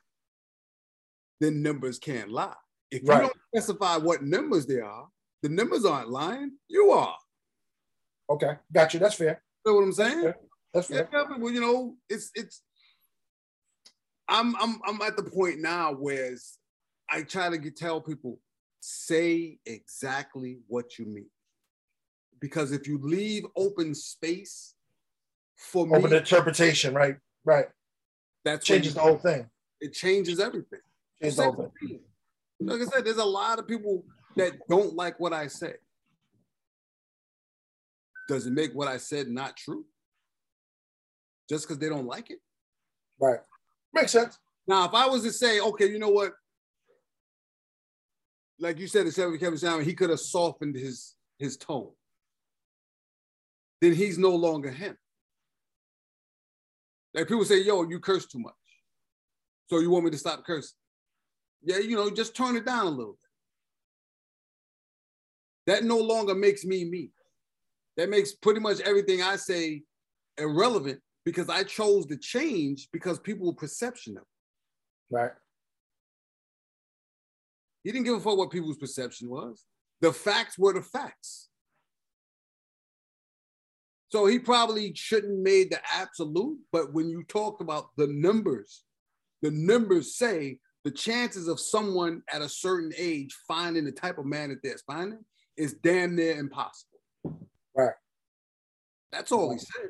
then 1.39 1.61
numbers 1.61 1.97
can't 1.99 2.29
lie. 2.29 2.55
If 2.89 3.07
Right. 3.07 3.21
you 3.23 3.29
don't 3.29 3.41
specify 3.55 3.95
what 3.97 4.23
numbers 4.23 4.65
they 4.65 4.81
are, 4.81 5.09
the 5.41 5.49
numbers 5.49 5.85
aren't 5.85 6.09
lying. 6.09 6.57
You 6.67 6.91
are. 6.91 7.17
Okay. 8.29 8.57
Got 8.73 8.93
you. 8.93 8.99
That's 8.99 9.15
fair. 9.15 9.41
Know 9.65 9.73
what 9.75 9.83
I'm 9.83 9.93
saying? 9.93 10.23
Yeah. 10.23 10.31
That's 10.73 10.89
Yeah, 10.89 11.03
fair. 11.11 11.27
well, 11.37 11.51
you 11.53 11.61
know, 11.61 11.95
it's 12.09 12.31
it's. 12.33 12.61
I'm 14.27 14.55
I'm 14.55 14.79
I'm 14.87 15.01
at 15.01 15.17
the 15.17 15.23
point 15.23 15.59
now 15.59 15.93
where 15.93 16.33
I 17.09 17.23
try 17.23 17.49
to 17.49 17.57
get, 17.57 17.75
tell 17.75 17.99
people 18.01 18.39
say 18.79 19.59
exactly 19.65 20.59
what 20.67 20.97
you 20.97 21.05
mean, 21.05 21.29
because 22.39 22.71
if 22.71 22.87
you 22.87 22.97
leave 23.01 23.43
open 23.55 23.93
space 23.93 24.73
for 25.57 25.85
me, 25.85 25.97
Open 25.97 26.13
interpretation, 26.13 26.93
right? 26.93 27.17
Right. 27.43 27.65
that 28.45 28.61
Changes 28.63 28.93
the 28.95 29.01
whole 29.01 29.17
thing. 29.17 29.47
it 29.81 29.93
changes 29.93 30.39
everything. 30.39 30.79
Changes 31.21 31.35
the 31.37 31.43
Same 31.43 31.53
whole 31.53 31.63
thing. 31.63 31.71
for 31.79 32.63
me. 32.63 32.71
Like 32.71 32.81
I 32.81 32.85
said, 32.85 33.05
there's 33.05 33.17
a 33.17 33.25
lot 33.25 33.59
of 33.59 33.67
people 33.67 34.05
that 34.37 34.53
don't 34.69 34.95
like 34.95 35.19
what 35.19 35.33
I 35.33 35.47
say. 35.47 35.73
Does 38.27 38.47
it 38.47 38.53
make 38.53 38.73
what 38.73 38.87
I 38.87 38.97
said 38.97 39.27
not 39.27 39.57
true? 39.57 39.85
Just 41.49 41.67
because 41.67 41.79
they 41.79 41.89
don't 41.89 42.05
like 42.05 42.29
it? 42.29 42.39
Right. 43.19 43.39
Makes 43.93 44.13
sense. 44.13 44.37
Now, 44.67 44.85
if 44.85 44.93
I 44.93 45.07
was 45.07 45.23
to 45.23 45.31
say, 45.31 45.59
okay, 45.59 45.89
you 45.89 45.99
know 45.99 46.09
what? 46.09 46.33
like 48.61 48.79
you 48.79 48.87
said, 48.87 49.07
except 49.07 49.31
for 49.31 49.37
Kevin 49.37 49.57
Samuel, 49.57 49.83
he 49.83 49.93
could 49.93 50.11
have 50.11 50.19
softened 50.19 50.75
his 50.75 51.15
his 51.39 51.57
tone. 51.57 51.91
Then 53.81 53.93
he's 53.93 54.17
no 54.19 54.29
longer 54.29 54.69
him. 54.69 54.95
Like 57.13 57.27
people 57.27 57.43
say, 57.43 57.63
yo, 57.63 57.89
you 57.89 57.99
curse 57.99 58.27
too 58.27 58.39
much. 58.39 58.53
So 59.67 59.79
you 59.79 59.89
want 59.89 60.05
me 60.05 60.11
to 60.11 60.17
stop 60.17 60.45
cursing? 60.45 60.77
Yeah, 61.63 61.79
you 61.79 61.95
know, 61.95 62.09
just 62.11 62.35
turn 62.35 62.55
it 62.55 62.65
down 62.65 62.85
a 62.85 62.89
little 62.89 63.17
bit. 65.65 65.73
That 65.73 65.83
no 65.83 65.97
longer 65.97 66.35
makes 66.35 66.63
me 66.63 66.85
me. 66.85 67.09
That 67.97 68.09
makes 68.09 68.33
pretty 68.33 68.59
much 68.59 68.79
everything 68.81 69.21
I 69.21 69.35
say 69.35 69.83
irrelevant 70.37 70.99
because 71.25 71.49
I 71.49 71.63
chose 71.63 72.05
to 72.07 72.17
change 72.17 72.89
because 72.91 73.19
people 73.19 73.53
perception 73.53 74.17
of 74.17 74.23
it. 74.23 75.15
Right. 75.15 75.31
He 77.83 77.91
didn't 77.91 78.05
give 78.05 78.15
a 78.15 78.19
fuck 78.19 78.37
what 78.37 78.51
people's 78.51 78.77
perception 78.77 79.29
was. 79.29 79.65
The 80.01 80.13
facts 80.13 80.57
were 80.57 80.73
the 80.73 80.81
facts. 80.81 81.49
So 84.09 84.25
he 84.25 84.39
probably 84.39 84.93
shouldn't 84.93 85.39
made 85.39 85.71
the 85.71 85.79
absolute, 85.93 86.59
but 86.71 86.93
when 86.93 87.09
you 87.09 87.23
talk 87.23 87.61
about 87.61 87.89
the 87.97 88.07
numbers, 88.07 88.83
the 89.41 89.51
numbers 89.51 90.15
say 90.17 90.59
the 90.83 90.91
chances 90.91 91.47
of 91.47 91.59
someone 91.59 92.21
at 92.31 92.41
a 92.41 92.49
certain 92.49 92.91
age 92.97 93.35
finding 93.47 93.85
the 93.85 93.91
type 93.91 94.17
of 94.17 94.25
man 94.25 94.49
that 94.49 94.61
they're 94.63 94.75
finding 94.85 95.23
is 95.55 95.75
damn 95.81 96.15
near 96.15 96.37
impossible. 96.37 96.99
Right. 97.75 97.93
That's 99.11 99.31
all 99.31 99.51
he 99.51 99.59
said. 99.59 99.89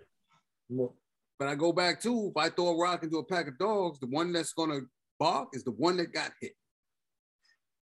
But 1.40 1.48
I 1.48 1.56
go 1.56 1.72
back 1.74 2.02
to 2.02 2.28
if 2.36 2.38
I 2.38 2.50
throw 2.50 2.70
a 2.70 2.78
rock 2.78 3.04
into 3.04 3.18
a 3.18 3.24
pack 3.26 3.48
of 3.48 3.58
dogs, 3.58 4.00
the 4.00 4.08
one 4.08 4.32
that's 4.32 4.54
gonna 4.54 4.82
bark 5.20 5.50
is 5.54 5.64
the 5.64 5.72
one 5.72 5.98
that 5.98 6.14
got 6.14 6.32
hit. 6.40 6.54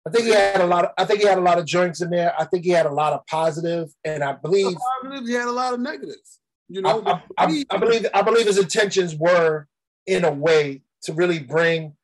I 0.08 0.12
think 0.12 0.26
he 0.26 0.32
had 0.32 0.62
a 0.62 0.66
lot 0.66 0.86
of 0.86 0.92
I 0.98 1.06
think 1.06 1.20
he 1.22 1.28
had 1.28 1.38
a 1.38 1.42
lot 1.42 1.60
of 1.60 1.66
joints 1.66 2.02
in 2.02 2.10
there. 2.10 2.34
I 2.40 2.46
think 2.46 2.64
he 2.64 2.72
had 2.72 2.86
a 2.86 2.92
lot 2.94 3.14
of 3.14 3.26
positive, 3.28 3.90
and 4.06 4.24
I 4.24 4.34
believe 4.34 4.78
Positives, 5.04 5.28
he 5.28 5.36
had 5.36 5.48
a 5.48 5.52
lot 5.52 5.74
of 5.74 5.82
negatives. 5.82 6.40
You 6.70 6.82
know, 6.82 7.04
I, 7.06 7.12
I- 7.12 7.46
I- 7.48 7.66
I 7.72 7.78
believe 7.78 8.06
I 8.14 8.22
believe 8.22 8.46
his 8.48 8.58
intentions 8.58 9.16
were 9.16 9.68
in 10.08 10.24
a 10.24 10.32
way 10.32 10.82
to 11.04 11.14
really 11.14 11.40
bring 11.40 11.96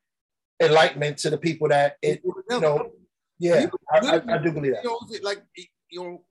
enlightenment 0.60 1.18
to 1.18 1.30
the 1.30 1.38
people 1.38 1.68
that 1.68 1.96
it 2.02 2.22
you 2.24 2.60
know 2.60 2.90
yeah 3.38 3.66
I, 3.92 4.38
do 4.38 4.52
believe 4.52 4.72
that 4.72 5.20
like 5.22 5.42
you 5.90 6.02
know, 6.02 6.24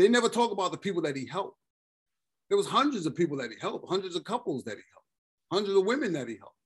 they 0.00 0.08
never 0.08 0.28
talk 0.28 0.50
about 0.50 0.72
the 0.72 0.78
people 0.78 1.02
that 1.02 1.16
he 1.16 1.26
helped. 1.26 1.58
There 2.48 2.56
was 2.56 2.66
hundreds 2.66 3.04
of 3.04 3.14
people 3.14 3.36
that 3.36 3.50
he 3.50 3.56
helped, 3.60 3.88
hundreds 3.88 4.16
of 4.16 4.24
couples 4.24 4.64
that 4.64 4.76
he 4.76 4.82
helped, 4.92 5.06
hundreds 5.52 5.76
of 5.76 5.84
women 5.84 6.14
that 6.14 6.26
he 6.26 6.36
helped. 6.36 6.56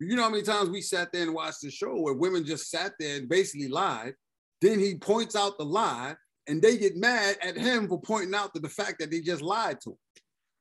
You 0.00 0.14
know 0.14 0.22
how 0.22 0.30
many 0.30 0.44
times 0.44 0.70
we 0.70 0.80
sat 0.80 1.12
there 1.12 1.24
and 1.24 1.34
watched 1.34 1.62
the 1.62 1.70
show 1.72 2.00
where 2.00 2.14
women 2.14 2.44
just 2.44 2.70
sat 2.70 2.92
there 3.00 3.16
and 3.16 3.28
basically 3.28 3.66
lied. 3.66 4.14
Then 4.60 4.78
he 4.78 4.94
points 4.94 5.34
out 5.34 5.58
the 5.58 5.64
lie, 5.64 6.14
and 6.46 6.62
they 6.62 6.78
get 6.78 6.96
mad 6.96 7.36
at 7.42 7.56
him 7.56 7.88
for 7.88 8.00
pointing 8.00 8.34
out 8.34 8.54
to 8.54 8.60
the 8.60 8.68
fact 8.68 9.00
that 9.00 9.10
they 9.10 9.20
just 9.20 9.42
lied 9.42 9.80
to 9.82 9.90
him. 9.90 9.96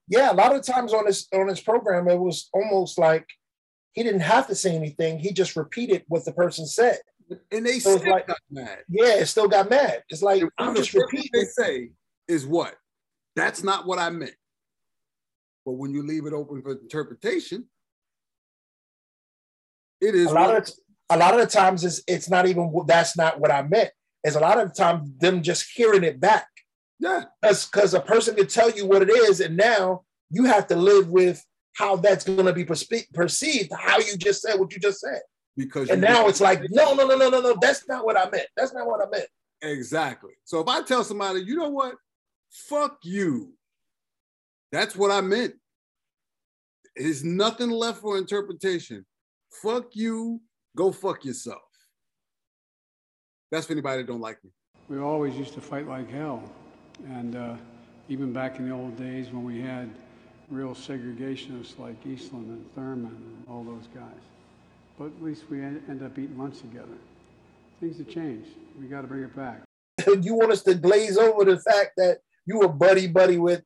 yeah 0.07 0.31
a 0.31 0.33
lot 0.33 0.55
of 0.55 0.63
times 0.63 0.91
on 0.91 1.05
this 1.05 1.27
on 1.33 1.47
this 1.47 1.61
program 1.61 2.07
it 2.09 2.19
was 2.19 2.49
almost 2.51 2.97
like 2.97 3.25
he 3.93 4.03
didn't 4.03 4.21
have 4.21 4.47
to 4.47 4.55
say 4.55 4.75
anything 4.75 5.19
he 5.19 5.31
just 5.31 5.55
repeated 5.55 6.03
what 6.07 6.25
the 6.25 6.33
person 6.33 6.65
said 6.65 6.99
And 7.51 7.65
they 7.65 7.79
So 7.79 7.97
still 7.97 8.11
like- 8.11 8.27
got 8.27 8.37
mad. 8.49 8.79
yeah 8.89 9.15
it 9.19 9.25
still 9.27 9.47
got 9.47 9.69
mad 9.69 10.03
it's 10.09 10.21
like 10.21 10.41
And 10.41 10.51
i'm 10.57 10.75
just 10.75 10.93
repeating 10.93 11.29
they 11.33 11.45
say 11.45 11.91
is 12.27 12.45
what? 12.45 12.75
That's 13.35 13.63
not 13.63 13.85
what 13.87 13.99
I 13.99 14.09
meant. 14.09 14.35
But 15.65 15.73
when 15.73 15.91
you 15.93 16.03
leave 16.03 16.25
it 16.25 16.33
open 16.33 16.61
for 16.61 16.71
interpretation, 16.71 17.69
it 20.01 20.15
is 20.15 20.27
a 20.27 20.33
lot 20.33 20.49
what- 20.53 20.69
of 20.69 20.73
a 21.09 21.17
lot 21.17 21.33
of 21.33 21.39
the 21.39 21.47
times 21.47 21.83
it's 21.85 22.01
it's 22.07 22.29
not 22.29 22.47
even 22.47 22.73
that's 22.85 23.15
not 23.17 23.39
what 23.39 23.51
I 23.51 23.61
meant. 23.63 23.91
It's 24.23 24.35
a 24.35 24.39
lot 24.41 24.59
of 24.59 24.69
the 24.69 24.73
time 24.75 25.13
them 25.19 25.41
just 25.41 25.67
hearing 25.73 26.03
it 26.03 26.19
back. 26.19 26.47
yeah. 26.99 27.25
Because 27.41 27.65
because 27.65 27.93
a 27.93 28.01
person 28.01 28.35
can 28.35 28.47
tell 28.47 28.69
you 28.71 28.85
what 28.85 29.01
it 29.01 29.09
is, 29.09 29.39
and 29.39 29.55
now 29.55 30.03
you 30.29 30.43
have 30.45 30.67
to 30.67 30.75
live 30.75 31.09
with 31.09 31.41
how 31.75 31.95
that's 31.95 32.25
going 32.25 32.45
to 32.45 32.53
be 32.53 32.65
perceived. 32.65 33.71
How 33.77 33.99
you 33.99 34.17
just 34.17 34.41
said 34.41 34.59
what 34.59 34.73
you 34.73 34.79
just 34.79 34.99
said, 34.99 35.21
Because 35.57 35.89
and 35.89 35.99
now 35.99 36.27
it's 36.27 36.39
like 36.39 36.61
no, 36.69 36.93
no, 36.93 37.07
no, 37.07 37.17
no, 37.17 37.29
no, 37.29 37.41
no. 37.41 37.57
That's 37.59 37.87
not 37.87 38.05
what 38.05 38.15
I 38.15 38.29
meant. 38.29 38.47
That's 38.55 38.73
not 38.73 38.85
what 38.85 39.05
I 39.05 39.09
meant. 39.09 39.27
exactly. 39.63 40.33
So 40.43 40.61
if 40.61 40.67
I 40.67 40.83
tell 40.83 41.03
somebody, 41.03 41.41
you 41.41 41.55
know 41.55 41.69
what? 41.69 41.95
Fuck 42.51 42.99
you. 43.03 43.53
That's 44.71 44.95
what 44.95 45.11
I 45.11 45.21
meant. 45.21 45.55
There's 46.95 47.23
nothing 47.23 47.71
left 47.71 48.01
for 48.01 48.17
interpretation. 48.17 49.05
Fuck 49.51 49.95
you. 49.95 50.41
Go 50.75 50.91
fuck 50.91 51.25
yourself. 51.25 51.61
That's 53.51 53.65
for 53.65 53.73
anybody 53.73 54.03
that 54.03 54.07
don't 54.07 54.21
like 54.21 54.43
me. 54.43 54.51
We 54.89 54.99
always 54.99 55.35
used 55.35 55.53
to 55.53 55.61
fight 55.61 55.87
like 55.87 56.09
hell. 56.11 56.43
And 57.07 57.35
uh, 57.35 57.55
even 58.09 58.31
back 58.31 58.59
in 58.59 58.69
the 58.69 58.75
old 58.75 58.95
days 58.97 59.31
when 59.31 59.43
we 59.43 59.59
had 59.59 59.89
real 60.49 60.73
segregationists 60.73 61.77
like 61.79 61.95
Eastland 62.05 62.47
and 62.47 62.75
Thurman 62.75 63.07
and 63.07 63.45
all 63.49 63.63
those 63.63 63.87
guys. 63.93 64.21
But 64.97 65.05
at 65.05 65.21
least 65.21 65.43
we 65.49 65.61
end 65.61 66.01
up 66.03 66.17
eating 66.17 66.37
lunch 66.37 66.59
together. 66.59 66.97
Things 67.79 67.97
have 67.97 68.09
changed. 68.09 68.49
We 68.79 68.87
got 68.87 69.01
to 69.01 69.07
bring 69.07 69.23
it 69.23 69.35
back. 69.35 69.61
you 70.21 70.33
want 70.33 70.51
us 70.51 70.63
to 70.63 70.73
glaze 70.73 71.17
over 71.17 71.45
the 71.45 71.59
fact 71.59 71.91
that 71.97 72.19
you 72.45 72.59
were 72.59 72.67
buddy 72.67 73.07
buddy 73.07 73.37
with 73.37 73.63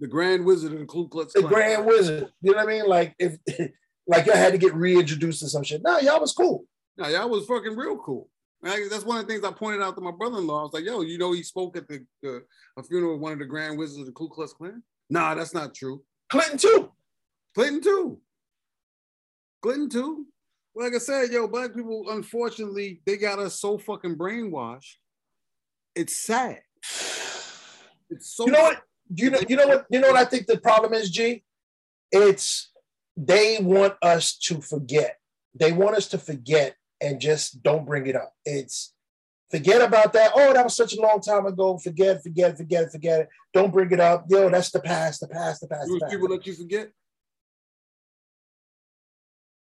The 0.00 0.08
Grand 0.08 0.44
Wizard 0.44 0.72
of 0.72 0.80
the 0.80 0.86
Ku 0.86 1.08
Klux 1.08 1.32
Klan. 1.32 1.44
the 1.44 1.48
Grand 1.48 1.86
Wizard. 1.86 2.32
You 2.40 2.52
know 2.52 2.58
what 2.58 2.68
I 2.68 2.72
mean? 2.72 2.86
Like 2.86 3.14
if 3.18 3.36
like 4.06 4.26
y'all 4.26 4.36
had 4.36 4.52
to 4.52 4.58
get 4.58 4.74
reintroduced 4.74 5.40
to 5.40 5.48
some 5.48 5.62
shit. 5.62 5.82
No, 5.82 5.98
y'all 5.98 6.20
was 6.20 6.32
cool. 6.32 6.64
No, 6.96 7.08
y'all 7.08 7.28
was 7.28 7.46
fucking 7.46 7.76
real 7.76 7.98
cool. 7.98 8.28
Like, 8.62 8.80
that's 8.90 9.04
one 9.04 9.18
of 9.18 9.26
the 9.26 9.32
things 9.32 9.44
I 9.44 9.50
pointed 9.50 9.82
out 9.82 9.96
to 9.96 10.00
my 10.00 10.12
brother-in-law. 10.12 10.60
I 10.60 10.62
was 10.62 10.72
like, 10.72 10.84
"Yo, 10.84 11.00
you 11.00 11.18
know, 11.18 11.32
he 11.32 11.42
spoke 11.42 11.76
at 11.76 11.88
the, 11.88 12.04
the 12.22 12.44
a 12.76 12.82
funeral 12.82 13.14
of 13.14 13.20
one 13.20 13.32
of 13.32 13.40
the 13.40 13.44
Grand 13.44 13.76
Wizards 13.76 14.00
of 14.00 14.06
the 14.06 14.12
Ku 14.12 14.28
Klux 14.28 14.52
Klan." 14.52 14.82
Nah, 15.10 15.34
that's 15.34 15.52
not 15.52 15.74
true. 15.74 16.02
Clinton 16.30 16.58
too. 16.58 16.92
Clinton 17.54 17.80
too. 17.80 18.20
Clinton 19.62 19.88
too. 19.88 20.26
Like 20.74 20.94
I 20.94 20.98
said, 20.98 21.30
yo, 21.30 21.48
black 21.48 21.74
people, 21.74 22.06
unfortunately, 22.08 23.02
they 23.04 23.16
got 23.16 23.38
us 23.38 23.60
so 23.60 23.76
fucking 23.76 24.16
brainwashed. 24.16 24.94
It's 25.94 26.16
sad. 26.16 26.60
It's 28.10 28.34
so. 28.34 28.46
You 28.46 28.52
know 28.52 28.62
what? 28.62 28.82
You 29.14 29.30
know, 29.30 29.40
you 29.48 29.56
know 29.56 29.66
what? 29.66 29.86
You 29.90 30.00
know 30.00 30.08
what 30.08 30.16
I 30.16 30.24
think 30.24 30.46
the 30.46 30.58
problem 30.58 30.94
is, 30.94 31.10
G? 31.10 31.44
It's 32.10 32.72
they 33.16 33.58
want 33.60 33.94
us 34.02 34.36
to 34.38 34.60
forget. 34.62 35.18
They 35.54 35.72
want 35.72 35.96
us 35.96 36.08
to 36.08 36.18
forget 36.18 36.76
and 37.00 37.20
just 37.20 37.62
don't 37.62 37.84
bring 37.84 38.06
it 38.06 38.16
up. 38.16 38.32
It's 38.46 38.94
forget 39.50 39.82
about 39.82 40.14
that. 40.14 40.32
Oh, 40.34 40.54
that 40.54 40.64
was 40.64 40.76
such 40.76 40.96
a 40.96 41.00
long 41.00 41.20
time 41.20 41.44
ago. 41.44 41.76
Forget, 41.76 42.22
forget, 42.22 42.56
forget, 42.56 42.90
forget 42.90 43.20
it. 43.20 43.28
Don't 43.52 43.72
bring 43.72 43.90
it 43.90 44.00
up. 44.00 44.24
Yo, 44.30 44.48
that's 44.48 44.70
the 44.70 44.80
past, 44.80 45.20
the 45.20 45.28
past, 45.28 45.60
the 45.60 45.68
past. 45.68 45.88
The 45.88 46.00
past. 46.00 46.12
people 46.12 46.28
let 46.28 46.46
you 46.46 46.54
forget. 46.54 46.90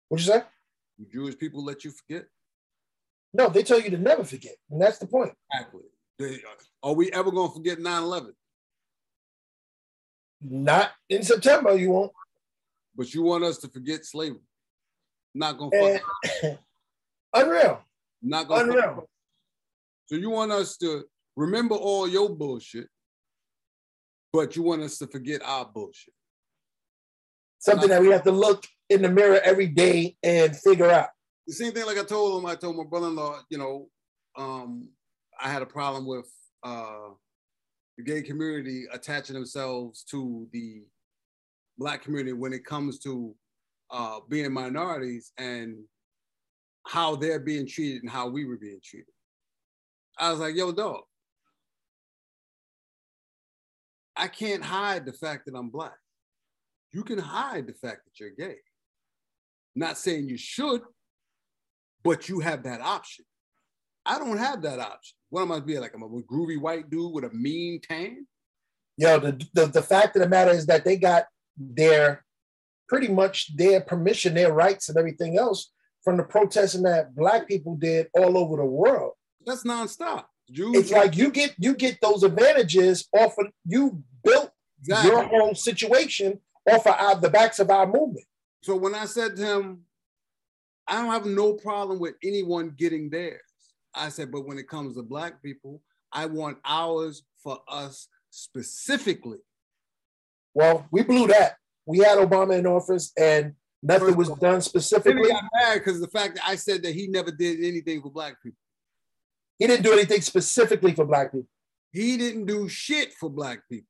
What'd 0.10 0.26
you 0.26 0.34
say? 0.34 0.44
Jewish 1.06 1.38
people 1.38 1.64
let 1.64 1.84
you 1.84 1.92
forget. 1.92 2.26
No, 3.34 3.50
they 3.50 3.64
tell 3.64 3.80
you 3.80 3.90
to 3.92 3.98
never 3.98 4.24
forget. 4.24 4.56
And 4.70 4.82
that's 4.82 4.98
the 4.98 5.08
point. 5.08 5.32
Exactly. 5.54 5.84
They, 6.18 6.36
uh, 6.36 6.40
are 6.84 6.94
we 6.94 7.12
ever 7.12 7.32
gonna 7.32 7.54
forget 7.54 7.80
9-11? 7.80 8.32
Not 10.42 10.92
in 11.10 11.24
September, 11.24 11.76
you 11.78 11.92
won't. 11.92 12.12
But 12.96 13.14
you 13.14 13.24
want 13.24 13.44
us 13.44 13.58
to 13.60 13.70
forget 13.70 14.06
slavery? 14.06 14.40
Not 15.34 15.58
gonna 15.58 15.76
eh, 15.76 16.00
fuck. 16.42 16.60
Unreal. 17.34 17.82
Not 18.22 18.48
gonna. 18.48 18.60
fuck- 18.74 18.76
Unreal. 18.76 19.10
So 20.08 20.16
you 20.16 20.30
want 20.32 20.52
us 20.52 20.76
to 20.78 21.04
remember 21.36 21.76
all 21.76 22.08
your 22.08 22.30
bullshit, 22.30 22.88
but 24.34 24.56
you 24.56 24.64
want 24.64 24.82
us 24.82 24.98
to 24.98 25.08
forget 25.08 25.42
our 25.44 25.66
bullshit. 25.66 26.14
Something 27.60 27.90
that 27.90 28.02
we 28.02 28.10
have 28.10 28.24
to 28.24 28.32
look 28.32 28.66
in 28.90 29.02
the 29.02 29.10
mirror 29.10 29.40
every 29.44 29.68
day 29.68 30.18
and 30.24 30.56
figure 30.56 30.90
out. 30.90 31.10
The 31.48 31.54
same 31.54 31.72
thing 31.74 31.86
like 31.86 31.98
I 31.98 32.04
told 32.04 32.40
him, 32.40 32.50
I 32.50 32.56
told 32.56 32.78
my 32.78 32.84
brother-in-law, 32.84 33.42
you 33.50 33.58
know, 33.58 33.90
um, 34.38 34.90
I 35.42 35.50
had 35.50 35.62
a 35.62 35.66
problem 35.66 36.06
with 36.06 36.32
uh, 36.64 37.10
the 37.98 38.04
gay 38.04 38.22
community 38.22 38.86
attaching 38.92 39.36
themselves 39.36 40.04
to 40.12 40.48
the 40.52 40.84
black 41.78 42.04
community 42.04 42.34
when 42.34 42.54
it 42.54 42.66
comes 42.66 43.00
to 43.00 43.34
uh, 43.92 44.20
being 44.30 44.52
minorities 44.52 45.32
and 45.38 45.76
how 46.86 47.16
they're 47.16 47.40
being 47.40 47.68
treated 47.68 48.04
and 48.04 48.12
how 48.12 48.28
we 48.28 48.46
were 48.46 48.58
being 48.58 48.80
treated. 48.84 49.14
I 50.18 50.32
was 50.32 50.40
like, 50.40 50.56
yo, 50.56 50.72
dog, 50.72 51.02
I 54.16 54.28
can't 54.28 54.64
hide 54.64 55.06
the 55.06 55.14
fact 55.14 55.46
that 55.46 55.56
I'm 55.56 55.70
black. 55.70 55.98
You 56.92 57.04
can 57.04 57.20
hide 57.20 57.68
the 57.68 57.74
fact 57.74 58.02
that 58.06 58.20
you're 58.20 58.32
gay. 58.32 58.58
Not 59.80 59.98
saying 59.98 60.28
you 60.28 60.38
should, 60.38 60.82
but 62.04 62.28
you 62.28 62.42
have 62.42 62.64
that 62.64 62.82
option. 62.82 63.24
I 64.06 64.20
don't 64.20 64.38
have 64.38 64.62
that 64.64 64.78
option. 64.80 65.16
What 65.30 65.44
am 65.44 65.54
I 65.54 65.62
be 65.62 65.80
like? 65.80 65.94
I'm 65.96 66.04
a 66.04 66.10
groovy 66.10 66.60
white 66.60 66.90
dude 66.90 67.14
with 67.14 67.24
a 67.24 67.30
mean 67.30 67.80
tan. 67.82 68.28
Yo, 68.98 69.20
the, 69.20 69.42
the 69.54 69.68
the 69.68 69.82
fact 69.82 70.18
of 70.18 70.22
the 70.22 70.28
matter 70.28 70.52
is 70.52 70.66
that 70.66 70.84
they 70.84 70.98
got 70.98 71.28
their 71.58 72.26
pretty 72.90 73.08
much 73.08 73.56
their 73.56 73.80
permission, 73.80 74.34
their 74.34 74.52
rights, 74.52 74.90
and 74.90 74.98
everything 74.98 75.38
else 75.38 75.72
from 76.04 76.18
the 76.18 76.24
protesting 76.24 76.84
that 76.84 77.16
black 77.16 77.48
people 77.48 77.76
did 77.78 78.08
all 78.14 78.38
over 78.38 78.58
the 78.58 78.66
world. 78.66 79.14
That's 79.46 79.64
nonstop. 79.64 80.26
Jews, 80.52 80.76
It's 80.76 80.92
like 80.92 81.16
you 81.16 81.32
get 81.32 81.56
you 81.58 81.74
get 81.74 82.00
those 82.02 82.24
advantages 82.24 83.08
off 83.14 83.38
of 83.38 83.48
you 83.66 84.04
built 84.26 84.52
Exactly. 84.82 85.10
your 85.12 85.24
whole 85.24 85.56
situation 85.56 86.42
off 86.70 86.86
of 86.86 86.96
our, 87.00 87.16
the 87.16 87.30
backs 87.30 87.60
of 87.60 87.70
our 87.70 87.86
movement. 87.88 88.26
So 88.62 88.76
when 88.76 88.96
I 88.96 89.06
said 89.06 89.36
to 89.36 89.42
him, 89.46 89.82
I 90.88 91.02
don't 91.02 91.12
have 91.12 91.26
no 91.26 91.54
problem 91.54 92.00
with 92.00 92.16
anyone 92.24 92.74
getting 92.78 93.10
theirs. 93.10 93.42
I 93.94 94.10
said, 94.10 94.32
but 94.32 94.46
when 94.46 94.58
it 94.58 94.68
comes 94.68 94.96
to 94.96 95.04
black 95.04 95.42
people, 95.42 95.82
I 96.12 96.26
want 96.26 96.58
ours 96.66 97.24
for 97.44 97.60
us 97.68 98.08
specifically. 98.30 99.38
Well, 100.54 100.88
we 100.92 101.04
blew 101.04 101.28
that. 101.28 101.56
We 101.86 102.00
had 102.00 102.18
Obama 102.18 102.58
in 102.58 102.68
office, 102.68 103.12
and 103.18 103.54
nothing 103.82 104.16
was 104.16 104.30
done 104.30 104.38
Then 104.42 104.56
he 104.56 104.62
specifically. 104.62 105.30
got 105.30 105.44
mad 105.54 105.80
because 105.80 106.02
the 106.02 106.08
fact 106.08 106.36
that 106.36 106.48
I 106.48 106.56
said 106.56 106.84
that 106.84 106.94
he 106.94 107.08
never 107.08 107.32
did 107.32 107.64
anything 107.64 108.02
for 108.02 108.12
black 108.12 108.42
people. 108.44 108.58
He 109.58 109.68
didn't 109.68 109.84
do 109.84 109.94
anything 109.94 110.22
specifically 110.22 110.94
for 110.94 111.06
black 111.06 111.32
people. 111.32 111.48
He 111.92 112.18
didn't 112.18 112.46
do 112.46 112.68
shit 112.70 113.14
for 113.14 113.30
black 113.30 113.62
people. 113.70 113.89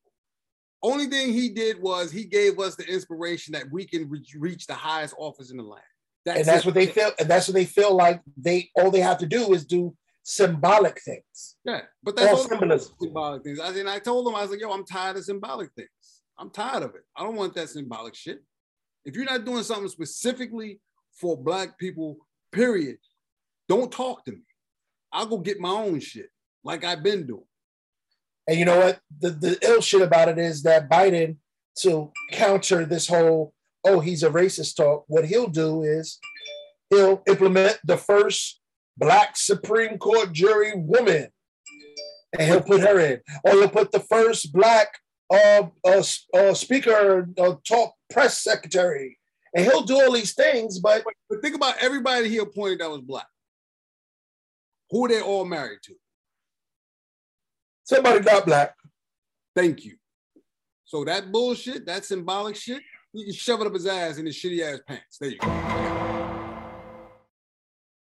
Only 0.81 1.07
thing 1.07 1.33
he 1.33 1.49
did 1.49 1.81
was 1.81 2.11
he 2.11 2.23
gave 2.23 2.59
us 2.59 2.75
the 2.75 2.85
inspiration 2.85 3.51
that 3.53 3.65
we 3.71 3.85
can 3.85 4.09
reach, 4.09 4.35
reach 4.37 4.65
the 4.65 4.73
highest 4.73 5.13
office 5.17 5.51
in 5.51 5.57
the 5.57 5.63
land. 5.63 5.83
and 6.25 6.45
that's 6.45 6.59
it. 6.59 6.65
what 6.65 6.75
they 6.75 6.85
feel. 6.85 7.11
And 7.19 7.29
that's 7.29 7.47
what 7.47 7.55
they 7.55 7.65
feel 7.65 7.95
like. 7.95 8.21
They 8.37 8.69
all 8.75 8.91
they 8.91 9.01
have 9.01 9.17
to 9.19 9.25
do 9.25 9.53
is 9.53 9.65
do 9.65 9.95
symbolic 10.23 11.01
things. 11.01 11.57
Yeah, 11.65 11.81
but 12.03 12.15
that's 12.15 12.31
All 12.31 12.37
all 12.37 12.47
symbolism. 12.47 12.93
symbolic 13.01 13.43
things. 13.43 13.59
I 13.59 13.69
and 13.77 13.89
I 13.89 13.99
told 13.99 14.27
him 14.27 14.35
I 14.35 14.41
was 14.41 14.51
like, 14.51 14.61
yo, 14.61 14.71
I'm 14.71 14.85
tired 14.85 15.17
of 15.17 15.23
symbolic 15.25 15.71
things. 15.73 15.89
I'm 16.37 16.49
tired 16.49 16.83
of 16.83 16.95
it. 16.95 17.01
I 17.17 17.23
don't 17.23 17.35
want 17.35 17.53
that 17.55 17.69
symbolic 17.69 18.15
shit. 18.15 18.41
If 19.03 19.15
you're 19.15 19.25
not 19.25 19.43
doing 19.43 19.63
something 19.63 19.89
specifically 19.89 20.79
for 21.13 21.35
black 21.35 21.77
people, 21.77 22.17
period, 22.51 22.97
don't 23.67 23.91
talk 23.91 24.23
to 24.25 24.31
me. 24.31 24.43
I'll 25.11 25.25
go 25.25 25.39
get 25.39 25.59
my 25.59 25.71
own 25.71 25.99
shit, 25.99 26.29
like 26.63 26.83
I've 26.85 27.03
been 27.03 27.25
doing. 27.27 27.43
And 28.49 28.57
you 28.57 28.65
know 28.65 28.79
what? 28.79 28.99
The 29.19 29.29
the 29.29 29.59
ill 29.61 29.79
shit 29.79 30.01
about 30.01 30.27
it 30.27 30.39
is 30.39 30.63
that 30.63 30.89
Biden, 30.89 31.37
to 31.81 32.11
counter 32.31 32.83
this 32.83 33.07
whole 33.07 33.53
oh 33.85 33.99
he's 33.99 34.23
a 34.23 34.29
racist 34.31 34.75
talk, 34.75 35.05
what 35.07 35.25
he'll 35.25 35.49
do 35.49 35.83
is 35.83 36.17
he'll 36.89 37.21
implement 37.27 37.79
the 37.83 37.95
first 37.95 38.59
black 38.97 39.37
Supreme 39.37 39.99
Court 39.99 40.33
jury 40.33 40.73
woman, 40.75 41.27
and 42.33 42.47
he'll 42.47 42.61
put 42.61 42.81
her 42.81 42.99
in, 42.99 43.19
or 43.43 43.51
he'll 43.51 43.69
put 43.69 43.91
the 43.91 43.99
first 43.99 44.51
black 44.51 44.97
uh, 45.31 45.67
uh, 45.85 46.03
uh 46.33 46.53
speaker, 46.55 47.29
uh, 47.37 47.53
talk 47.67 47.93
press 48.09 48.41
secretary, 48.41 49.19
and 49.53 49.63
he'll 49.63 49.83
do 49.83 50.01
all 50.01 50.11
these 50.11 50.33
things. 50.33 50.79
But 50.79 51.03
But 51.29 51.43
think 51.43 51.55
about 51.55 51.75
everybody 51.81 52.29
he 52.29 52.39
appointed 52.39 52.79
that 52.79 52.89
was 52.89 53.01
black. 53.01 53.27
Who 54.89 55.07
they 55.07 55.21
all 55.21 55.45
married 55.45 55.81
to? 55.83 55.93
Somebody 57.89 58.19
not 58.21 58.45
black. 58.45 58.75
Thank 59.55 59.83
you. 59.83 59.95
So 60.85 61.03
that 61.05 61.31
bullshit, 61.31 61.85
that 61.87 62.05
symbolic 62.05 62.55
shit, 62.55 62.81
you 63.13 63.25
can 63.25 63.33
shove 63.33 63.61
it 63.61 63.67
up 63.67 63.73
his 63.73 63.87
ass 63.87 64.17
in 64.17 64.25
his 64.25 64.35
shitty 64.35 64.61
ass 64.61 64.79
pants. 64.87 65.17
There 65.19 65.29
you 65.31 65.37
go. 65.37 65.47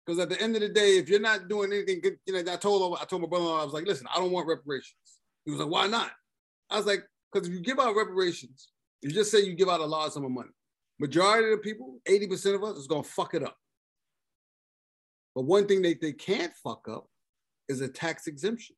Because 0.06 0.20
at 0.20 0.30
the 0.30 0.42
end 0.42 0.56
of 0.56 0.62
the 0.62 0.70
day, 0.70 0.98
if 0.98 1.10
you're 1.10 1.20
not 1.20 1.48
doing 1.48 1.72
anything 1.72 2.02
good, 2.02 2.18
you 2.26 2.34
know, 2.34 2.52
I 2.52 2.58
told 2.58 2.98
I 3.02 3.06
told 3.06 3.22
my 3.22 3.28
brother, 3.28 3.46
I 3.46 3.64
was 3.64 3.74
like, 3.74 3.86
listen, 3.86 4.08
I 4.14 4.20
don't 4.20 4.32
want 4.32 4.48
reparations. 4.48 4.96
He 5.46 5.52
was 5.52 5.60
like, 5.60 5.70
why 5.70 5.88
not? 5.88 6.12
I 6.70 6.78
was 6.78 6.86
like, 6.86 7.04
because 7.32 7.48
if 7.48 7.54
you 7.54 7.62
give 7.62 7.80
out 7.80 7.96
reparations, 7.96 8.70
you 9.02 9.12
just 9.12 9.32
say 9.32 9.42
you 9.42 9.54
give 9.54 9.70
out 9.70 9.80
a 9.80 9.86
large 9.86 10.12
sum 10.12 10.26
of 10.26 10.32
money. 10.32 10.50
Majority 11.00 11.52
of 11.52 11.58
the 11.58 11.58
people, 11.58 12.00
80% 12.08 12.56
of 12.56 12.64
us, 12.64 12.78
is 12.78 12.88
gonna 12.88 13.04
fuck 13.04 13.34
it 13.34 13.44
up. 13.44 13.58
But 15.36 15.46
one 15.46 15.68
thing 15.68 15.82
they, 15.82 15.96
they 15.96 16.14
can't 16.14 16.54
fuck 16.64 16.88
up 16.90 17.08
is 17.70 17.82
a 17.82 17.88
tax 17.88 18.28
exemption. 18.28 18.76